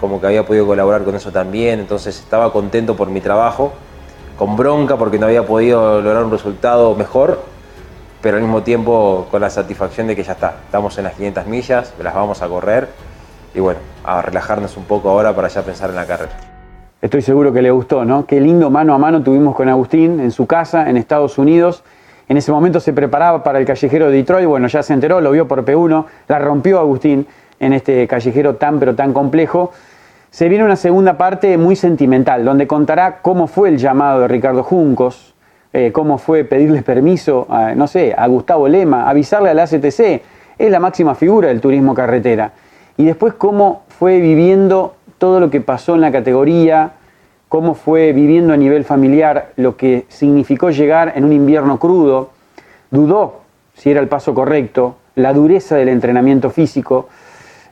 como 0.00 0.20
que 0.20 0.28
había 0.28 0.46
podido 0.46 0.68
colaborar 0.68 1.02
con 1.02 1.16
eso 1.16 1.32
también, 1.32 1.80
entonces 1.80 2.16
estaba 2.16 2.52
contento 2.52 2.94
por 2.94 3.08
mi 3.08 3.20
trabajo, 3.20 3.72
con 4.38 4.54
bronca 4.54 4.96
porque 4.96 5.18
no 5.18 5.26
había 5.26 5.44
podido 5.44 6.00
lograr 6.00 6.22
un 6.22 6.30
resultado 6.30 6.94
mejor, 6.94 7.42
pero 8.22 8.36
al 8.36 8.42
mismo 8.44 8.62
tiempo 8.62 9.26
con 9.32 9.40
la 9.40 9.50
satisfacción 9.50 10.06
de 10.06 10.14
que 10.14 10.22
ya 10.22 10.34
está, 10.34 10.58
estamos 10.64 10.96
en 10.98 11.02
las 11.02 11.14
500 11.14 11.46
millas, 11.48 11.92
las 12.00 12.14
vamos 12.14 12.40
a 12.40 12.46
correr 12.46 12.88
y 13.52 13.58
bueno, 13.58 13.80
a 14.04 14.22
relajarnos 14.22 14.76
un 14.76 14.84
poco 14.84 15.10
ahora 15.10 15.34
para 15.34 15.48
ya 15.48 15.62
pensar 15.62 15.90
en 15.90 15.96
la 15.96 16.06
carrera. 16.06 16.53
Estoy 17.04 17.20
seguro 17.20 17.52
que 17.52 17.60
le 17.60 17.70
gustó, 17.70 18.06
¿no? 18.06 18.24
Qué 18.24 18.40
lindo 18.40 18.70
mano 18.70 18.94
a 18.94 18.98
mano 18.98 19.22
tuvimos 19.22 19.54
con 19.54 19.68
Agustín 19.68 20.20
en 20.20 20.30
su 20.30 20.46
casa 20.46 20.88
en 20.88 20.96
Estados 20.96 21.36
Unidos. 21.36 21.84
En 22.30 22.38
ese 22.38 22.50
momento 22.50 22.80
se 22.80 22.94
preparaba 22.94 23.42
para 23.42 23.58
el 23.58 23.66
callejero 23.66 24.06
de 24.06 24.16
Detroit, 24.16 24.48
bueno, 24.48 24.68
ya 24.68 24.82
se 24.82 24.94
enteró, 24.94 25.20
lo 25.20 25.30
vio 25.30 25.46
por 25.46 25.66
P1, 25.66 26.06
la 26.28 26.38
rompió 26.38 26.78
Agustín 26.78 27.26
en 27.60 27.74
este 27.74 28.08
callejero 28.08 28.54
tan 28.54 28.78
pero 28.78 28.94
tan 28.94 29.12
complejo. 29.12 29.70
Se 30.30 30.48
viene 30.48 30.64
una 30.64 30.76
segunda 30.76 31.18
parte 31.18 31.58
muy 31.58 31.76
sentimental, 31.76 32.42
donde 32.42 32.66
contará 32.66 33.18
cómo 33.20 33.48
fue 33.48 33.68
el 33.68 33.76
llamado 33.76 34.20
de 34.20 34.28
Ricardo 34.28 34.62
Juncos, 34.62 35.34
eh, 35.74 35.92
cómo 35.92 36.16
fue 36.16 36.44
pedirles 36.44 36.84
permiso, 36.84 37.46
a, 37.50 37.74
no 37.74 37.86
sé, 37.86 38.14
a 38.16 38.26
Gustavo 38.28 38.66
Lema, 38.66 39.10
avisarle 39.10 39.50
a 39.50 39.54
la 39.54 39.64
ACTC, 39.64 40.22
es 40.56 40.70
la 40.70 40.80
máxima 40.80 41.14
figura 41.14 41.48
del 41.48 41.60
turismo 41.60 41.92
carretera. 41.92 42.52
Y 42.96 43.04
después 43.04 43.34
cómo 43.34 43.82
fue 43.90 44.20
viviendo 44.20 44.94
todo 45.18 45.40
lo 45.40 45.50
que 45.50 45.60
pasó 45.60 45.94
en 45.94 46.00
la 46.00 46.12
categoría, 46.12 46.92
cómo 47.48 47.74
fue 47.74 48.12
viviendo 48.12 48.52
a 48.52 48.56
nivel 48.56 48.84
familiar 48.84 49.52
lo 49.56 49.76
que 49.76 50.06
significó 50.08 50.70
llegar 50.70 51.12
en 51.16 51.24
un 51.24 51.32
invierno 51.32 51.78
crudo, 51.78 52.30
dudó 52.90 53.44
si 53.74 53.90
era 53.90 54.00
el 54.00 54.08
paso 54.08 54.34
correcto, 54.34 54.96
la 55.16 55.32
dureza 55.32 55.76
del 55.76 55.88
entrenamiento 55.88 56.50
físico 56.50 57.08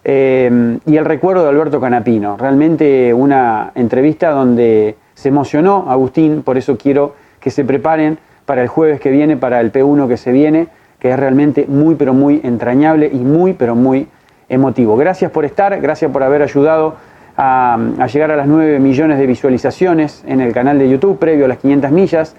eh, 0.05 0.79
y 0.85 0.97
el 0.97 1.05
recuerdo 1.05 1.45
de 1.45 1.49
Alberto 1.49 1.81
Canapino. 1.81 2.37
Realmente 2.37 3.15
una 3.15 3.73
entrevista 3.75 4.31
donde 4.31 4.97
se 5.15 5.29
emocionó 5.29 5.87
Agustín, 5.89 6.43
por 6.43 6.59
eso 6.59 6.77
quiero 6.77 7.15
que 7.41 7.51
se 7.51 7.65
preparen 7.65 8.19
para 8.47 8.63
el 8.63 8.69
jueves 8.69 9.01
que 9.01 9.11
viene, 9.11 9.37
para 9.37 9.61
el 9.61 9.73
P1 9.73 10.09
que 10.09 10.17
se 10.17 10.33
viene, 10.33 10.69
que 10.99 11.11
es 11.11 11.19
realmente 11.19 11.67
muy 11.69 11.95
pero 11.95 12.15
muy 12.15 12.41
entrañable 12.45 13.11
y 13.13 13.19
muy 13.19 13.53
pero 13.53 13.75
muy 13.75 14.09
emotivo. 14.49 14.97
Gracias 14.97 15.31
por 15.31 15.45
estar, 15.45 15.81
gracias 15.81 16.11
por 16.11 16.23
haber 16.23 16.43
ayudado 16.43 16.97
a, 17.37 17.79
llegar 18.13 18.31
a 18.31 18.37
las 18.37 18.47
9 18.47 18.79
millones 18.79 19.19
de 19.19 19.27
visualizaciones 19.27 20.25
en 20.27 20.41
el 20.41 20.53
canal 20.53 20.79
de 20.79 20.89
YouTube 20.89 21.19
previo 21.19 21.47
a 21.47 21.49
las 21.49 21.59
500 21.59 21.91
millas, 21.91 22.37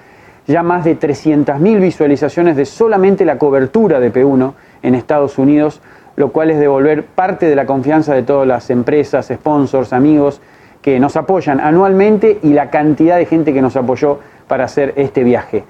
ya 0.48 0.64
más 0.64 0.84
de 0.84 1.00
300.000 1.00 1.80
visualizaciones 1.80 2.56
de 2.56 2.66
solamente 2.66 3.26
la 3.26 3.38
cobertura 3.38 4.00
de 4.00 4.12
P1 4.12 4.54
en 4.82 4.96
Estados 4.96 5.38
Unidos, 5.38 5.82
lo 6.16 6.32
cual 6.32 6.52
es 6.52 6.60
devolver 6.60 7.06
parte 7.06 7.48
de 7.48 7.56
la 7.56 7.66
confianza 7.66 8.14
de 8.14 8.24
todas 8.24 8.48
las 8.48 8.70
empresas, 8.70 9.32
sponsors, 9.34 9.94
amigos 9.94 10.42
que 10.82 11.00
nos 11.00 11.16
apoyan 11.16 11.60
anualmente 11.60 12.40
y 12.44 12.54
la 12.54 12.70
cantidad 12.70 13.18
de 13.18 13.26
gente 13.26 13.54
que 13.54 13.62
nos 13.62 13.76
apoyó 13.76 14.20
para 14.48 14.66
hacer 14.66 14.94
este 14.98 15.24
viaje. 15.24 15.64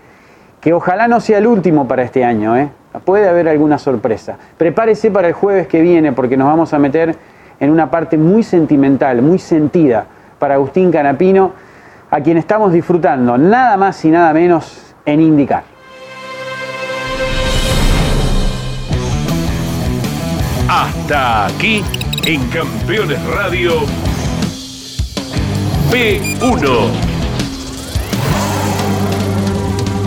Que 0.60 0.74
ojalá 0.74 1.08
no 1.08 1.22
sea 1.22 1.38
el 1.38 1.46
último 1.48 1.88
para 1.88 2.04
este 2.04 2.26
año, 2.26 2.58
¿eh? 2.58 2.70
puede 3.06 3.28
haber 3.28 3.48
alguna 3.48 3.78
sorpresa. 3.78 4.38
Prepárese 4.58 5.12
para 5.12 5.28
el 5.28 5.34
jueves 5.34 5.68
que 5.68 5.82
viene 5.82 6.14
porque 6.14 6.36
nos 6.36 6.48
vamos 6.48 6.74
a 6.74 6.80
meter 6.80 7.16
en 7.64 7.70
una 7.70 7.90
parte 7.90 8.18
muy 8.18 8.44
sentimental, 8.44 9.22
muy 9.22 9.40
sentida 9.40 10.06
para 10.38 10.56
Agustín 10.56 10.92
Canapino, 10.92 11.54
a 12.12 12.20
quien 12.20 12.38
estamos 12.38 12.74
disfrutando 12.74 13.38
nada 13.38 13.78
más 13.78 14.04
y 14.04 14.12
nada 14.12 14.34
menos 14.34 14.94
en 15.06 15.22
indicar. 15.22 15.64
Hasta 20.68 21.46
aquí 21.46 21.82
en 22.26 22.46
Campeones 22.50 23.24
Radio 23.28 23.72
P1. 25.90 26.90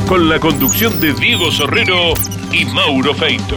Con 0.07 0.29
la 0.29 0.39
conducción 0.39 1.01
de 1.01 1.15
Diego 1.15 1.51
Sorrero 1.51 2.13
y 2.53 2.67
Mauro 2.67 3.15
Feito. 3.15 3.57